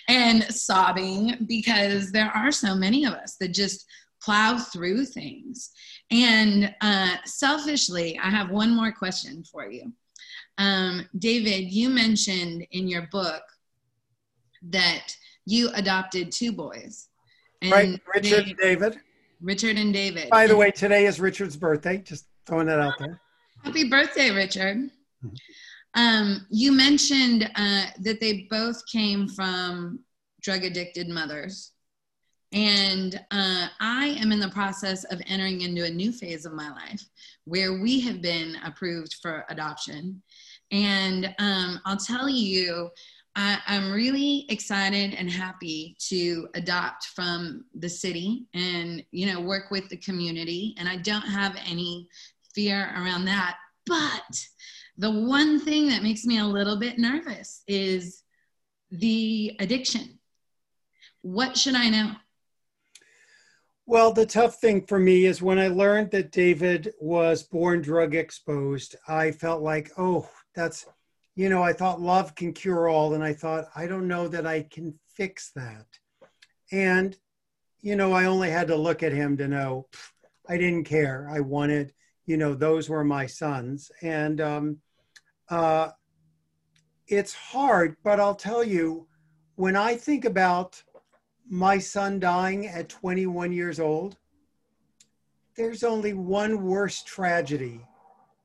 and 0.08 0.44
sobbing 0.44 1.46
because 1.48 2.12
there 2.12 2.32
are 2.36 2.52
so 2.52 2.76
many 2.76 3.06
of 3.06 3.14
us 3.14 3.36
that 3.40 3.54
just 3.54 3.86
plow 4.22 4.58
through 4.58 5.04
things. 5.06 5.72
And 6.12 6.74
uh, 6.82 7.16
selfishly 7.26 8.20
i 8.20 8.30
have 8.30 8.52
one 8.52 8.76
more 8.76 8.92
question 8.92 9.44
for 9.44 9.70
you. 9.70 9.92
Um, 10.58 11.08
david 11.18 11.72
you 11.72 11.90
mentioned 11.90 12.66
in 12.72 12.88
your 12.88 13.08
book 13.12 13.44
that 14.70 15.16
you 15.46 15.70
adopted 15.74 16.32
two 16.32 16.52
boys. 16.52 17.08
Right 17.64 18.00
richard 18.14 18.48
and 18.48 18.58
david. 18.58 19.00
Richard 19.42 19.78
and 19.78 19.94
david. 19.94 20.30
By 20.30 20.48
the 20.48 20.56
way 20.56 20.72
today 20.72 21.06
is 21.06 21.20
richard's 21.20 21.58
birthday 21.58 21.98
just 21.98 22.26
throwing 22.46 22.68
that 22.68 22.80
out 22.80 22.94
there. 23.00 23.22
Happy 23.64 23.88
birthday, 23.88 24.32
Richard. 24.32 24.90
Um, 25.94 26.46
you 26.50 26.72
mentioned 26.72 27.50
uh, 27.56 27.86
that 28.00 28.20
they 28.20 28.48
both 28.50 28.86
came 28.88 29.28
from 29.28 30.00
drug 30.42 30.64
addicted 30.64 31.08
mothers. 31.10 31.72
And 32.54 33.16
uh, 33.32 33.68
I 33.80 34.18
am 34.20 34.32
in 34.32 34.39
the 34.39 34.50
process 34.50 35.06
of 35.06 35.22
entering 35.26 35.62
into 35.62 35.86
a 35.86 35.89
new 35.89 36.12
phase 36.12 36.46
of 36.46 36.54
my 36.54 36.70
life 36.70 37.04
where 37.46 37.80
we 37.80 38.02
have 38.02 38.22
been 38.22 38.58
approved 38.66 39.16
for 39.22 39.46
adoption. 39.50 40.22
And 40.72 41.34
um, 41.39 41.80
I'll 41.86 41.98
tell 41.98 42.28
you, 42.28 42.89
I, 43.36 43.60
am 43.68 43.94
really 43.94 44.46
excited 44.50 45.14
and 45.14 45.32
happy 45.32 45.96
to 46.10 46.50
adopt 46.54 47.06
from 47.16 47.64
the 47.74 47.88
city 47.88 48.46
and 48.54 49.04
you 49.12 49.32
know 49.32 49.39
work 49.39 49.72
with 49.72 49.88
the 49.88 49.98
community. 49.98 50.76
And 50.78 50.89
I 50.89 50.98
don't 50.98 51.22
have 51.22 51.58
any 51.66 52.10
fear 52.54 52.94
around 52.98 53.26
that. 53.26 53.58
But 53.86 54.46
the 54.98 55.12
one 55.12 55.60
thing 55.60 55.88
that 55.89 56.04
makes 56.04 56.26
me 56.26 56.39
a 56.39 56.46
little 56.46 56.78
bit 56.78 57.00
nervous 57.00 57.64
is 57.68 58.24
the 58.92 59.56
addiction. 59.60 60.20
What 61.22 61.58
should 61.58 61.76
I 61.76 61.89
know? 61.89 62.12
Well, 63.86 64.14
the 64.14 64.26
tough 64.26 64.56
thing 64.60 64.86
for 64.86 65.00
me 65.00 65.26
is 65.26 65.42
when 65.42 65.60
I 65.60 65.68
learned 65.68 66.12
that 66.12 66.32
David 66.32 66.94
was 67.00 67.44
born 67.44 67.82
drug 67.82 68.16
exposed, 68.16 68.96
I 69.08 69.32
felt 69.32 69.62
like, 69.62 69.92
oh, 69.98 70.30
that's, 70.56 70.86
you 71.36 71.50
know, 71.50 71.62
I 71.62 71.74
thought 71.74 72.00
love 72.00 72.36
can 72.36 72.54
cure 72.54 72.88
all. 72.88 73.14
And 73.14 73.24
I 73.24 73.34
thought, 73.34 73.66
I 73.76 73.88
don't 73.88 74.08
know 74.08 74.28
that 74.28 74.46
I 74.46 74.64
can 74.64 74.94
fix 75.08 75.52
that. 75.56 75.86
And, 76.72 77.18
you 77.82 77.96
know, 77.96 78.14
I 78.14 78.26
only 78.26 78.50
had 78.50 78.68
to 78.68 78.76
look 78.76 79.04
at 79.04 79.12
him 79.12 79.36
to 79.38 79.48
know 79.48 79.88
I 80.48 80.58
didn't 80.58 80.86
care. 80.86 81.28
I 81.30 81.39
wanted, 81.39 81.94
you 82.26 82.38
know, 82.38 82.53
those 82.53 82.89
were 82.89 83.03
my 83.03 83.26
sons. 83.26 83.91
And 84.01 84.41
um, 84.41 84.78
uh, 85.49 85.89
it's 87.07 87.34
hard, 87.34 87.97
but 88.03 88.19
I'll 88.19 88.36
tell 88.36 88.63
you, 88.63 89.07
when 89.55 89.76
I 89.76 89.95
think 89.95 90.26
about 90.26 90.82
my 91.49 91.78
son 91.78 92.19
dying 92.19 92.67
at 92.67 92.89
21 92.89 93.51
years 93.51 93.80
old, 93.80 94.17
there's 95.55 95.84
only 95.84 96.13
one 96.13 96.63
worse 96.63 97.03
tragedy 97.03 97.86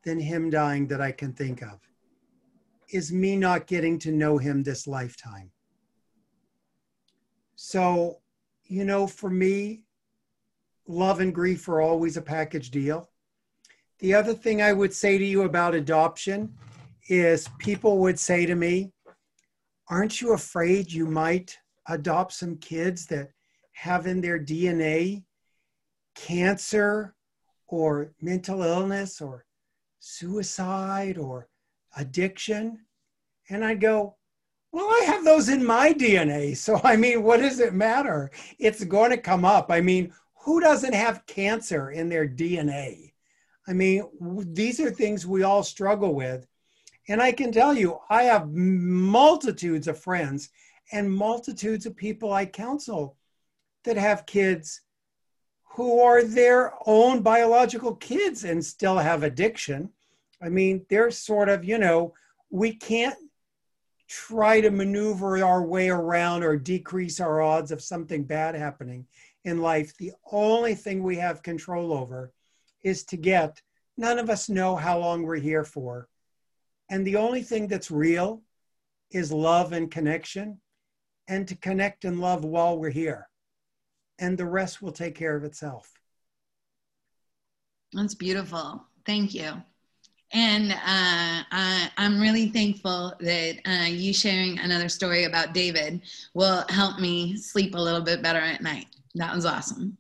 than 0.04 0.18
him 0.18 0.50
dying 0.50 0.86
that 0.88 1.00
I 1.00 1.12
can 1.12 1.32
think 1.32 1.62
of 1.62 1.80
is 2.90 3.12
me 3.12 3.36
not 3.36 3.66
getting 3.66 3.98
to 4.00 4.12
know 4.12 4.38
him 4.38 4.62
this 4.62 4.86
lifetime. 4.86 5.50
So, 7.56 8.20
you 8.64 8.84
know, 8.84 9.06
for 9.06 9.30
me, 9.30 9.84
love 10.86 11.20
and 11.20 11.34
grief 11.34 11.68
are 11.68 11.80
always 11.80 12.16
a 12.16 12.22
package 12.22 12.70
deal. 12.70 13.08
The 13.98 14.14
other 14.14 14.34
thing 14.34 14.60
I 14.60 14.72
would 14.72 14.92
say 14.92 15.16
to 15.18 15.24
you 15.24 15.42
about 15.42 15.74
adoption 15.74 16.54
is 17.08 17.48
people 17.58 17.98
would 17.98 18.18
say 18.18 18.46
to 18.46 18.54
me, 18.54 18.92
Aren't 19.88 20.20
you 20.20 20.32
afraid 20.32 20.90
you 20.90 21.06
might 21.06 21.56
adopt 21.88 22.32
some 22.32 22.56
kids 22.56 23.06
that 23.06 23.30
have 23.72 24.06
in 24.06 24.20
their 24.20 24.38
DNA 24.38 25.22
cancer 26.16 27.14
or 27.68 28.12
mental 28.20 28.62
illness 28.62 29.20
or 29.20 29.44
suicide 30.00 31.18
or 31.18 31.48
addiction? 31.96 32.80
And 33.48 33.64
I'd 33.64 33.80
go, 33.80 34.16
well, 34.72 34.88
I 34.88 35.04
have 35.06 35.24
those 35.24 35.48
in 35.48 35.64
my 35.64 35.92
DNA. 35.92 36.56
So, 36.56 36.80
I 36.84 36.96
mean, 36.96 37.22
what 37.22 37.40
does 37.40 37.60
it 37.60 37.72
matter? 37.72 38.30
It's 38.58 38.84
going 38.84 39.10
to 39.10 39.16
come 39.16 39.44
up. 39.44 39.70
I 39.70 39.80
mean, 39.80 40.12
who 40.34 40.60
doesn't 40.60 40.94
have 40.94 41.24
cancer 41.26 41.92
in 41.92 42.08
their 42.08 42.28
DNA? 42.28 43.12
I 43.68 43.72
mean, 43.72 44.04
these 44.52 44.80
are 44.80 44.90
things 44.90 45.26
we 45.26 45.42
all 45.42 45.62
struggle 45.62 46.14
with. 46.14 46.46
And 47.08 47.22
I 47.22 47.32
can 47.32 47.52
tell 47.52 47.74
you, 47.74 47.98
I 48.10 48.24
have 48.24 48.52
multitudes 48.52 49.88
of 49.88 49.98
friends 49.98 50.50
and 50.92 51.12
multitudes 51.12 51.86
of 51.86 51.96
people 51.96 52.32
I 52.32 52.46
counsel 52.46 53.16
that 53.84 53.96
have 53.96 54.26
kids 54.26 54.82
who 55.64 56.00
are 56.00 56.24
their 56.24 56.72
own 56.86 57.22
biological 57.22 57.94
kids 57.96 58.44
and 58.44 58.64
still 58.64 58.98
have 58.98 59.22
addiction. 59.22 59.90
I 60.40 60.48
mean, 60.48 60.86
they're 60.88 61.10
sort 61.10 61.48
of, 61.48 61.64
you 61.64 61.78
know, 61.78 62.14
we 62.50 62.72
can't 62.74 63.18
try 64.08 64.60
to 64.60 64.70
maneuver 64.70 65.44
our 65.44 65.62
way 65.62 65.88
around 65.88 66.44
or 66.44 66.56
decrease 66.56 67.20
our 67.20 67.42
odds 67.42 67.72
of 67.72 67.82
something 67.82 68.24
bad 68.24 68.54
happening 68.54 69.06
in 69.44 69.60
life. 69.60 69.96
The 69.96 70.12
only 70.30 70.74
thing 70.74 71.02
we 71.02 71.16
have 71.16 71.42
control 71.42 71.92
over 71.92 72.32
is 72.86 73.02
to 73.02 73.16
get, 73.16 73.60
none 73.96 74.16
of 74.16 74.30
us 74.30 74.48
know 74.48 74.76
how 74.76 74.96
long 74.96 75.24
we're 75.24 75.34
here 75.34 75.64
for. 75.64 76.08
And 76.88 77.04
the 77.04 77.16
only 77.16 77.42
thing 77.42 77.66
that's 77.66 77.90
real 77.90 78.42
is 79.10 79.32
love 79.32 79.72
and 79.72 79.90
connection 79.90 80.60
and 81.26 81.48
to 81.48 81.56
connect 81.56 82.04
and 82.04 82.20
love 82.20 82.44
while 82.44 82.78
we're 82.78 82.90
here. 82.90 83.28
And 84.20 84.38
the 84.38 84.46
rest 84.46 84.80
will 84.80 84.92
take 84.92 85.16
care 85.16 85.34
of 85.34 85.42
itself. 85.42 85.92
That's 87.92 88.14
beautiful. 88.14 88.84
Thank 89.04 89.34
you. 89.34 89.50
And 90.32 90.70
uh, 90.70 90.76
I, 91.50 91.90
am 91.98 92.20
really 92.20 92.50
thankful 92.50 93.14
that 93.18 93.58
uh, 93.66 93.86
you 93.86 94.14
sharing 94.14 94.60
another 94.60 94.88
story 94.88 95.24
about 95.24 95.54
David 95.54 96.02
will 96.34 96.64
help 96.68 97.00
me 97.00 97.36
sleep 97.36 97.74
a 97.74 97.80
little 97.80 98.00
bit 98.00 98.22
better 98.22 98.38
at 98.38 98.62
night. 98.62 98.86
That 99.16 99.34
was 99.34 99.44
awesome. 99.44 99.98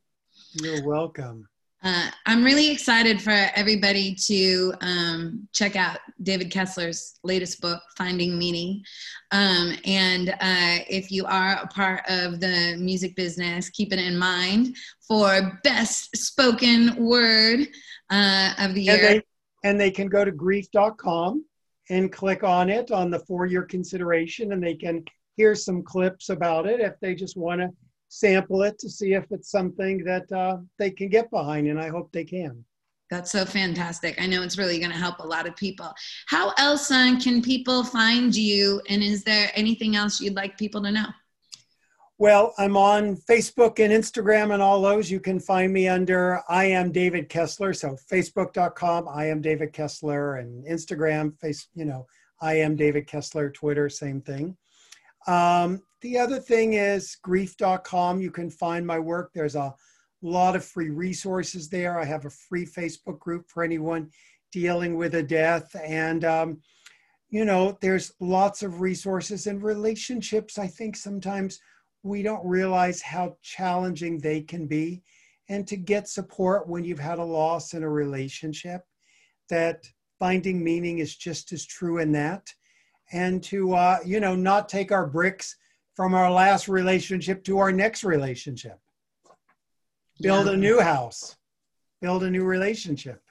You're 0.52 0.86
welcome. 0.86 1.48
Uh, 1.86 2.10
I'm 2.26 2.42
really 2.42 2.72
excited 2.72 3.22
for 3.22 3.30
everybody 3.54 4.12
to 4.24 4.74
um, 4.80 5.46
check 5.52 5.76
out 5.76 6.00
David 6.20 6.50
Kessler's 6.50 7.20
latest 7.22 7.60
book, 7.60 7.80
Finding 7.96 8.36
Meaning. 8.36 8.82
Um, 9.30 9.76
and 9.84 10.30
uh, 10.30 10.82
if 10.90 11.12
you 11.12 11.26
are 11.26 11.60
a 11.62 11.68
part 11.68 12.00
of 12.08 12.40
the 12.40 12.76
music 12.80 13.14
business, 13.14 13.70
keep 13.70 13.92
it 13.92 14.00
in 14.00 14.18
mind 14.18 14.74
for 15.06 15.60
Best 15.62 16.16
Spoken 16.16 16.96
Word 16.96 17.68
uh, 18.10 18.54
of 18.58 18.74
the 18.74 18.82
year. 18.82 18.94
And 18.94 19.04
they, 19.04 19.22
and 19.62 19.80
they 19.80 19.92
can 19.92 20.08
go 20.08 20.24
to 20.24 20.32
grief.com 20.32 21.44
and 21.88 22.12
click 22.12 22.42
on 22.42 22.68
it 22.68 22.90
on 22.90 23.12
the 23.12 23.20
for 23.20 23.46
your 23.46 23.62
consideration, 23.62 24.50
and 24.50 24.60
they 24.60 24.74
can 24.74 25.04
hear 25.36 25.54
some 25.54 25.84
clips 25.84 26.30
about 26.30 26.66
it 26.66 26.80
if 26.80 26.94
they 27.00 27.14
just 27.14 27.36
want 27.36 27.60
to 27.60 27.68
sample 28.08 28.62
it 28.62 28.78
to 28.78 28.88
see 28.88 29.14
if 29.14 29.24
it's 29.30 29.50
something 29.50 30.04
that 30.04 30.30
uh, 30.32 30.58
they 30.78 30.90
can 30.90 31.08
get 31.08 31.30
behind, 31.30 31.66
and 31.68 31.80
I 31.80 31.88
hope 31.88 32.12
they 32.12 32.24
can. 32.24 32.64
That's 33.10 33.30
so 33.30 33.44
fantastic. 33.44 34.20
I 34.20 34.26
know 34.26 34.42
it's 34.42 34.58
really 34.58 34.78
going 34.78 34.90
to 34.90 34.96
help 34.96 35.20
a 35.20 35.26
lot 35.26 35.46
of 35.46 35.54
people. 35.54 35.92
How 36.26 36.52
else 36.58 36.90
uh, 36.90 37.16
can 37.22 37.40
people 37.40 37.84
find 37.84 38.34
you? 38.34 38.80
And 38.88 39.02
is 39.02 39.22
there 39.22 39.50
anything 39.54 39.94
else 39.94 40.20
you'd 40.20 40.34
like 40.34 40.58
people 40.58 40.82
to 40.82 40.90
know? 40.90 41.06
Well, 42.18 42.54
I'm 42.56 42.78
on 42.78 43.16
Facebook 43.16 43.78
and 43.78 43.92
Instagram 43.92 44.54
and 44.54 44.62
all 44.62 44.80
those. 44.80 45.10
You 45.10 45.20
can 45.20 45.38
find 45.38 45.70
me 45.70 45.86
under 45.86 46.40
I 46.48 46.64
am 46.64 46.90
David 46.90 47.28
Kessler. 47.28 47.74
So 47.74 47.96
Facebook.com, 48.10 49.06
I 49.06 49.26
am 49.26 49.42
David 49.42 49.74
Kessler, 49.74 50.36
and 50.36 50.66
Instagram, 50.66 51.38
face, 51.38 51.68
you 51.74 51.84
know, 51.84 52.06
I 52.40 52.54
am 52.54 52.74
David 52.74 53.06
Kessler, 53.06 53.50
Twitter, 53.50 53.90
same 53.90 54.22
thing. 54.22 54.56
Um, 55.26 55.82
the 56.02 56.18
other 56.18 56.38
thing 56.38 56.74
is 56.74 57.16
grief.com. 57.22 58.20
You 58.20 58.30
can 58.30 58.50
find 58.50 58.86
my 58.86 58.98
work. 58.98 59.30
There's 59.34 59.56
a 59.56 59.74
lot 60.22 60.56
of 60.56 60.64
free 60.64 60.90
resources 60.90 61.68
there. 61.68 61.98
I 61.98 62.04
have 62.04 62.24
a 62.24 62.30
free 62.30 62.66
Facebook 62.66 63.18
group 63.18 63.48
for 63.48 63.62
anyone 63.62 64.10
dealing 64.52 64.96
with 64.96 65.14
a 65.14 65.22
death. 65.22 65.74
And, 65.84 66.24
um, 66.24 66.60
you 67.28 67.44
know, 67.44 67.76
there's 67.80 68.12
lots 68.20 68.62
of 68.62 68.80
resources 68.80 69.46
and 69.46 69.62
relationships. 69.62 70.58
I 70.58 70.66
think 70.66 70.96
sometimes 70.96 71.58
we 72.02 72.22
don't 72.22 72.46
realize 72.46 73.02
how 73.02 73.36
challenging 73.42 74.18
they 74.18 74.42
can 74.42 74.66
be. 74.66 75.02
And 75.48 75.66
to 75.68 75.76
get 75.76 76.08
support 76.08 76.68
when 76.68 76.84
you've 76.84 76.98
had 76.98 77.18
a 77.18 77.24
loss 77.24 77.74
in 77.74 77.82
a 77.82 77.88
relationship, 77.88 78.82
that 79.48 79.84
finding 80.18 80.62
meaning 80.62 80.98
is 80.98 81.16
just 81.16 81.52
as 81.52 81.64
true 81.64 81.98
in 81.98 82.12
that 82.12 82.48
and 83.12 83.42
to 83.44 83.74
uh, 83.74 83.98
you 84.04 84.20
know 84.20 84.34
not 84.34 84.68
take 84.68 84.90
our 84.90 85.06
bricks 85.06 85.56
from 85.96 86.14
our 86.14 86.30
last 86.30 86.68
relationship 86.68 87.42
to 87.44 87.58
our 87.58 87.72
next 87.72 88.04
relationship. 88.04 88.78
Build 90.20 90.46
yeah. 90.46 90.52
a 90.52 90.56
new 90.56 90.80
house. 90.80 91.36
Build 92.02 92.22
a 92.22 92.30
new 92.30 92.44
relationship. 92.44 93.22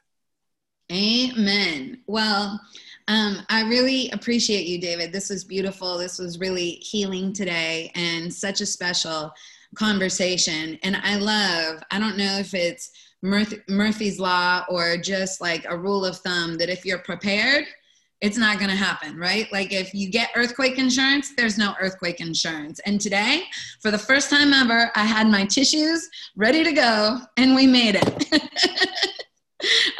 Amen. 0.91 2.01
Well 2.07 2.59
um, 3.07 3.37
i 3.49 3.61
really 3.61 4.09
appreciate 4.11 4.65
you 4.65 4.81
david. 4.81 5.13
This 5.13 5.29
was 5.29 5.43
beautiful. 5.43 5.97
This 5.97 6.17
was 6.17 6.39
really 6.39 6.71
healing 6.71 7.33
today 7.33 7.91
and 7.95 8.33
such 8.33 8.61
a 8.61 8.65
special 8.65 9.31
conversation. 9.75 10.79
And 10.83 10.95
i 10.97 11.15
love 11.17 11.81
i 11.91 11.99
don't 11.99 12.17
know 12.17 12.37
if 12.37 12.53
it's 12.53 12.91
murphy's 13.21 14.19
law 14.19 14.65
or 14.69 14.97
just 14.97 15.41
like 15.41 15.65
a 15.67 15.77
rule 15.77 16.05
of 16.05 16.17
thumb 16.17 16.57
that 16.57 16.69
if 16.69 16.85
you're 16.85 16.99
prepared 16.99 17.65
it's 18.25 18.37
not 18.39 18.57
going 18.57 18.71
to 18.71 18.75
happen, 18.75 19.15
right? 19.17 19.47
Like 19.53 19.71
if 19.71 19.93
you 19.93 20.09
get 20.09 20.31
earthquake 20.35 20.79
insurance, 20.79 21.35
there's 21.37 21.59
no 21.59 21.75
earthquake 21.79 22.19
insurance. 22.19 22.79
And 22.87 22.99
today, 22.99 23.43
for 23.83 23.91
the 23.91 23.99
first 23.99 24.31
time 24.31 24.51
ever, 24.51 24.91
I 24.95 25.05
had 25.05 25.27
my 25.27 25.45
tissues 25.45 26.09
ready 26.35 26.63
to 26.63 26.71
go 26.71 27.19
and 27.37 27.53
we 27.53 27.67
made 27.67 27.99
it. 28.01 28.41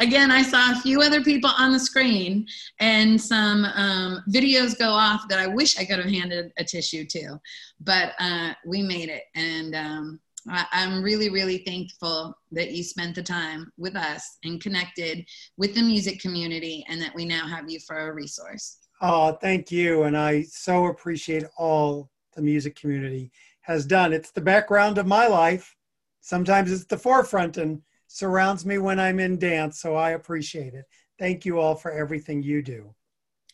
Again, 0.00 0.32
I 0.32 0.42
saw 0.42 0.72
a 0.72 0.80
few 0.80 1.02
other 1.02 1.22
people 1.22 1.50
on 1.56 1.72
the 1.72 1.78
screen 1.78 2.48
and 2.80 3.20
some 3.20 3.64
um, 3.64 4.24
videos 4.28 4.76
go 4.76 4.90
off 4.90 5.28
that 5.28 5.38
I 5.38 5.46
wish 5.46 5.78
I 5.78 5.84
could 5.84 6.00
have 6.00 6.10
handed 6.10 6.52
a 6.58 6.64
tissue 6.64 7.04
to, 7.06 7.40
but 7.80 8.12
uh, 8.18 8.54
we 8.66 8.82
made 8.82 9.08
it. 9.08 9.22
And 9.36 9.76
um, 9.76 10.20
I'm 10.48 11.02
really, 11.02 11.28
really 11.28 11.58
thankful 11.58 12.34
that 12.52 12.72
you 12.72 12.84
spent 12.84 13.14
the 13.14 13.22
time 13.22 13.72
with 13.76 13.96
us 13.96 14.38
and 14.44 14.60
connected 14.60 15.24
with 15.56 15.74
the 15.74 15.82
music 15.82 16.20
community 16.20 16.84
and 16.88 17.00
that 17.02 17.14
we 17.14 17.24
now 17.24 17.46
have 17.46 17.68
you 17.70 17.80
for 17.80 18.08
a 18.08 18.14
resource. 18.14 18.78
Oh, 19.00 19.32
thank 19.32 19.70
you. 19.70 20.04
And 20.04 20.16
I 20.16 20.42
so 20.42 20.86
appreciate 20.86 21.44
all 21.58 22.10
the 22.34 22.42
music 22.42 22.76
community 22.76 23.32
has 23.62 23.84
done. 23.84 24.12
It's 24.12 24.30
the 24.30 24.40
background 24.40 24.98
of 24.98 25.06
my 25.06 25.26
life. 25.26 25.74
Sometimes 26.20 26.70
it's 26.70 26.84
the 26.84 26.98
forefront 26.98 27.56
and 27.56 27.82
surrounds 28.06 28.64
me 28.64 28.78
when 28.78 29.00
I'm 29.00 29.20
in 29.20 29.38
dance. 29.38 29.80
So 29.80 29.96
I 29.96 30.10
appreciate 30.12 30.74
it. 30.74 30.84
Thank 31.18 31.44
you 31.44 31.58
all 31.58 31.74
for 31.74 31.90
everything 31.90 32.42
you 32.42 32.62
do. 32.62 32.94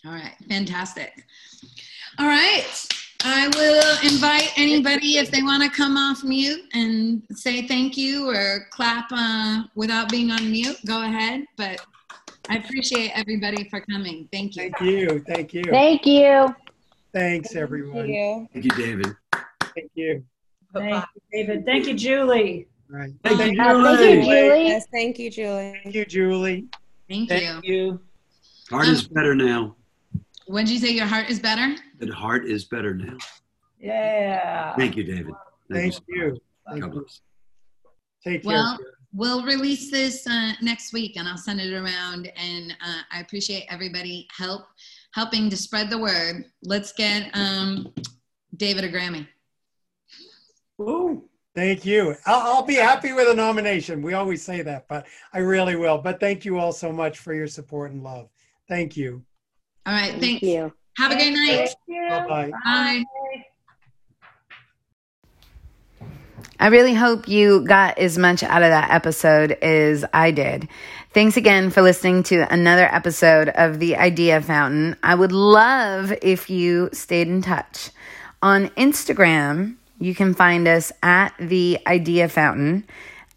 All 0.05 0.13
right. 0.13 0.35
Fantastic. 0.49 1.25
All 2.19 2.27
right. 2.27 3.02
I 3.25 3.49
will 3.49 4.13
invite 4.13 4.51
anybody 4.57 5.19
if 5.19 5.31
they 5.31 5.43
want 5.43 5.63
to 5.63 5.71
come 5.71 5.97
off 5.97 6.25
mute 6.25 6.65
and 6.73 7.23
say 7.31 7.67
thank 7.67 7.97
you 7.97 8.29
or 8.29 8.67
clap 8.71 9.07
uh, 9.13 9.63
without 9.75 10.11
being 10.11 10.31
on 10.31 10.51
mute. 10.51 10.77
Go 10.87 11.03
ahead. 11.05 11.45
But 11.57 11.85
I 12.49 12.57
appreciate 12.57 13.13
everybody 13.15 13.69
for 13.69 13.81
coming. 13.81 14.29
Thank 14.33 14.57
you. 14.57 14.71
Thank 14.71 14.81
you. 14.81 15.25
Thank 15.27 15.55
you. 15.55 15.65
Thank 15.65 16.07
you. 16.07 16.55
Thanks, 17.13 17.55
everyone. 17.55 18.07
Thank 18.53 18.65
you, 18.65 18.71
David. 18.71 19.15
Thank 19.75 19.91
you. 19.95 20.25
Thank 20.75 21.05
you, 21.15 21.21
David. 21.33 21.65
Thank 21.65 21.87
you, 21.87 21.95
Julie. 21.95 22.67
Right. 22.89 23.13
Thank 23.23 23.39
Thank 23.39 23.57
you, 23.57 23.63
you, 23.63 23.69
Uh, 23.69 23.97
thank 23.97 24.01
you, 24.01 24.23
Julie. 24.23 24.49
Julie. 24.49 24.67
Yes, 24.67 24.87
thank 24.93 25.19
you, 25.19 25.31
Julie. 25.31 25.81
Thank 25.83 25.95
you, 25.95 26.05
Julie. 26.05 26.67
Thank 27.09 27.31
you. 27.31 27.39
Thank 27.39 27.65
you. 27.65 28.01
Heart 28.71 28.89
is 28.89 29.07
better 29.07 29.35
now. 29.35 29.77
What'd 30.47 30.69
you 30.69 30.79
say? 30.79 30.91
Your 30.91 31.07
heart 31.07 31.31
is 31.31 31.39
better? 31.39 31.77
The 32.03 32.13
heart 32.13 32.47
is 32.47 32.65
better 32.65 32.95
now. 32.95 33.17
Yeah. 33.79 34.75
Thank 34.75 34.97
you, 34.97 35.05
David. 35.05 35.35
Thank 35.71 35.93
so 35.93 36.01
you. 36.09 36.37
Thank 36.69 36.85
you. 36.85 37.07
Take 38.25 38.43
care. 38.43 38.53
Well, 38.53 38.79
we'll 39.13 39.45
release 39.45 39.89
this 39.89 40.27
uh, 40.27 40.55
next 40.61 40.93
week, 40.93 41.17
and 41.17 41.29
I'll 41.29 41.37
send 41.37 41.61
it 41.61 41.73
around. 41.73 42.33
And 42.37 42.73
uh, 42.85 43.03
I 43.13 43.21
appreciate 43.21 43.67
everybody 43.71 44.27
help 44.37 44.63
helping 45.13 45.49
to 45.51 45.57
spread 45.57 45.91
the 45.91 45.99
word. 45.99 46.47
Let's 46.65 46.93
get 46.93 47.31
um, 47.35 47.93
David 48.57 48.83
a 48.83 48.91
Grammy. 48.91 49.29
Ooh, 50.81 51.29
thank 51.55 51.87
you. 51.87 52.17
I'll, 52.27 52.57
I'll 52.57 52.67
be 52.67 52.75
happy 52.75 53.13
with 53.13 53.29
a 53.29 53.35
nomination. 53.35 54.03
We 54.03 54.15
always 54.15 54.43
say 54.43 54.63
that, 54.63 54.89
but 54.89 55.07
I 55.33 55.39
really 55.39 55.77
will. 55.77 55.99
But 55.99 56.19
thank 56.19 56.45
you 56.45 56.59
all 56.59 56.73
so 56.73 56.91
much 56.91 57.19
for 57.19 57.33
your 57.33 57.47
support 57.47 57.93
and 57.93 58.03
love. 58.03 58.29
Thank 58.69 58.97
you. 58.97 59.23
All 59.87 59.93
right, 59.93 60.11
Thank 60.11 60.23
thanks. 60.23 60.43
you. 60.43 60.73
Have 60.99 61.13
a 61.13 61.17
good 61.17 61.33
night. 61.33 61.71
Bye 61.89 62.27
bye. 62.29 62.51
Bye. 62.65 63.05
I 66.61 66.69
really 66.69 66.95
hope 66.95 67.27
you 67.27 67.67
got 67.67 67.99
as 67.99 68.17
much 68.19 68.45
out 68.45 68.63
of 68.63 68.71
that 68.71 68.91
episode 68.91 69.53
as 69.63 70.05
I 70.15 70.31
did. 70.31 70.69
Thanks 71.13 71.37
again 71.37 71.71
for 71.71 71.83
listening 71.83 72.23
to 72.25 72.47
another 72.53 72.85
episode 72.85 73.49
of 73.49 73.81
The 73.81 73.97
Idea 73.97 74.41
Fountain. 74.41 74.97
I 75.03 75.17
would 75.17 75.33
love 75.33 76.13
if 76.23 76.49
you 76.49 76.89
stayed 76.93 77.27
in 77.27 77.43
touch. 77.43 77.91
On 78.43 78.69
Instagram, 78.71 79.75
you 79.99 80.15
can 80.15 80.35
find 80.35 80.69
us 80.69 80.93
at 81.03 81.35
The 81.41 81.81
Idea 81.87 82.29
Fountain. 82.29 82.85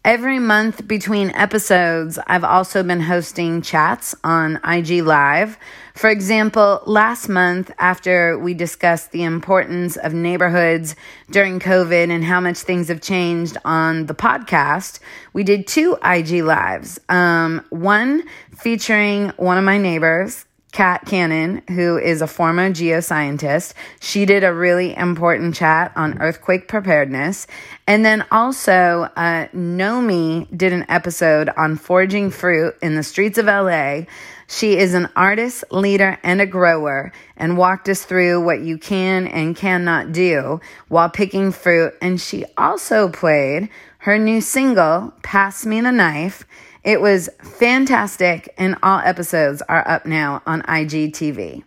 Every 0.06 0.38
month 0.38 0.86
between 0.86 1.30
episodes, 1.30 2.16
I've 2.28 2.44
also 2.44 2.84
been 2.84 3.00
hosting 3.00 3.60
chats 3.60 4.14
on 4.22 4.60
IG 4.64 5.02
Live. 5.02 5.58
For 5.96 6.08
example, 6.08 6.80
last 6.86 7.28
month, 7.28 7.72
after 7.80 8.38
we 8.38 8.54
discussed 8.54 9.10
the 9.10 9.24
importance 9.24 9.96
of 9.96 10.14
neighborhoods 10.14 10.94
during 11.32 11.58
COVID 11.58 12.08
and 12.10 12.22
how 12.22 12.40
much 12.40 12.58
things 12.58 12.86
have 12.86 13.00
changed 13.00 13.56
on 13.64 14.06
the 14.06 14.14
podcast, 14.14 15.00
we 15.32 15.42
did 15.42 15.66
two 15.66 15.98
IG 16.04 16.44
Lives. 16.44 17.00
Um, 17.08 17.66
one 17.70 18.22
featuring 18.56 19.30
one 19.30 19.58
of 19.58 19.64
my 19.64 19.76
neighbors, 19.76 20.45
Kat 20.76 21.06
Cannon, 21.06 21.62
who 21.70 21.96
is 21.96 22.20
a 22.20 22.26
former 22.26 22.68
geoscientist. 22.68 23.72
She 23.98 24.26
did 24.26 24.44
a 24.44 24.52
really 24.52 24.94
important 24.94 25.54
chat 25.54 25.90
on 25.96 26.20
earthquake 26.20 26.68
preparedness. 26.68 27.46
And 27.86 28.04
then 28.04 28.26
also, 28.30 29.08
uh, 29.16 29.46
Nomi 29.54 30.46
did 30.54 30.74
an 30.74 30.84
episode 30.90 31.48
on 31.56 31.76
foraging 31.76 32.28
fruit 32.28 32.76
in 32.82 32.94
the 32.94 33.02
streets 33.02 33.38
of 33.38 33.46
LA. 33.46 34.02
She 34.48 34.76
is 34.76 34.92
an 34.92 35.08
artist, 35.16 35.64
leader, 35.70 36.18
and 36.22 36.42
a 36.42 36.46
grower 36.46 37.10
and 37.38 37.56
walked 37.56 37.88
us 37.88 38.04
through 38.04 38.44
what 38.44 38.60
you 38.60 38.76
can 38.76 39.28
and 39.28 39.56
cannot 39.56 40.12
do 40.12 40.60
while 40.88 41.08
picking 41.08 41.52
fruit. 41.52 41.94
And 42.02 42.20
she 42.20 42.44
also 42.58 43.08
played 43.08 43.70
her 44.00 44.18
new 44.18 44.42
single, 44.42 45.14
Pass 45.22 45.64
Me 45.64 45.80
the 45.80 45.90
Knife. 45.90 46.44
It 46.86 47.00
was 47.00 47.28
fantastic, 47.42 48.54
and 48.56 48.76
all 48.80 49.00
episodes 49.00 49.60
are 49.68 49.86
up 49.88 50.06
now 50.06 50.40
on 50.46 50.62
IGTV. 50.62 51.64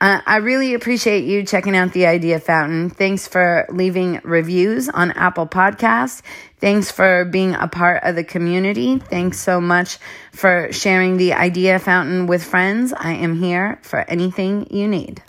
Uh, 0.00 0.20
I 0.26 0.38
really 0.38 0.74
appreciate 0.74 1.26
you 1.26 1.44
checking 1.44 1.76
out 1.76 1.92
the 1.92 2.06
Idea 2.06 2.40
Fountain. 2.40 2.90
Thanks 2.90 3.28
for 3.28 3.68
leaving 3.70 4.20
reviews 4.24 4.88
on 4.88 5.12
Apple 5.12 5.46
Podcasts. 5.46 6.22
Thanks 6.58 6.90
for 6.90 7.24
being 7.24 7.54
a 7.54 7.68
part 7.68 8.02
of 8.02 8.16
the 8.16 8.24
community. 8.24 8.98
Thanks 8.98 9.38
so 9.38 9.60
much 9.60 9.98
for 10.32 10.72
sharing 10.72 11.18
the 11.18 11.34
Idea 11.34 11.78
Fountain 11.78 12.26
with 12.26 12.42
friends. 12.42 12.92
I 12.92 13.12
am 13.12 13.40
here 13.40 13.78
for 13.82 14.00
anything 14.00 14.66
you 14.74 14.88
need. 14.88 15.22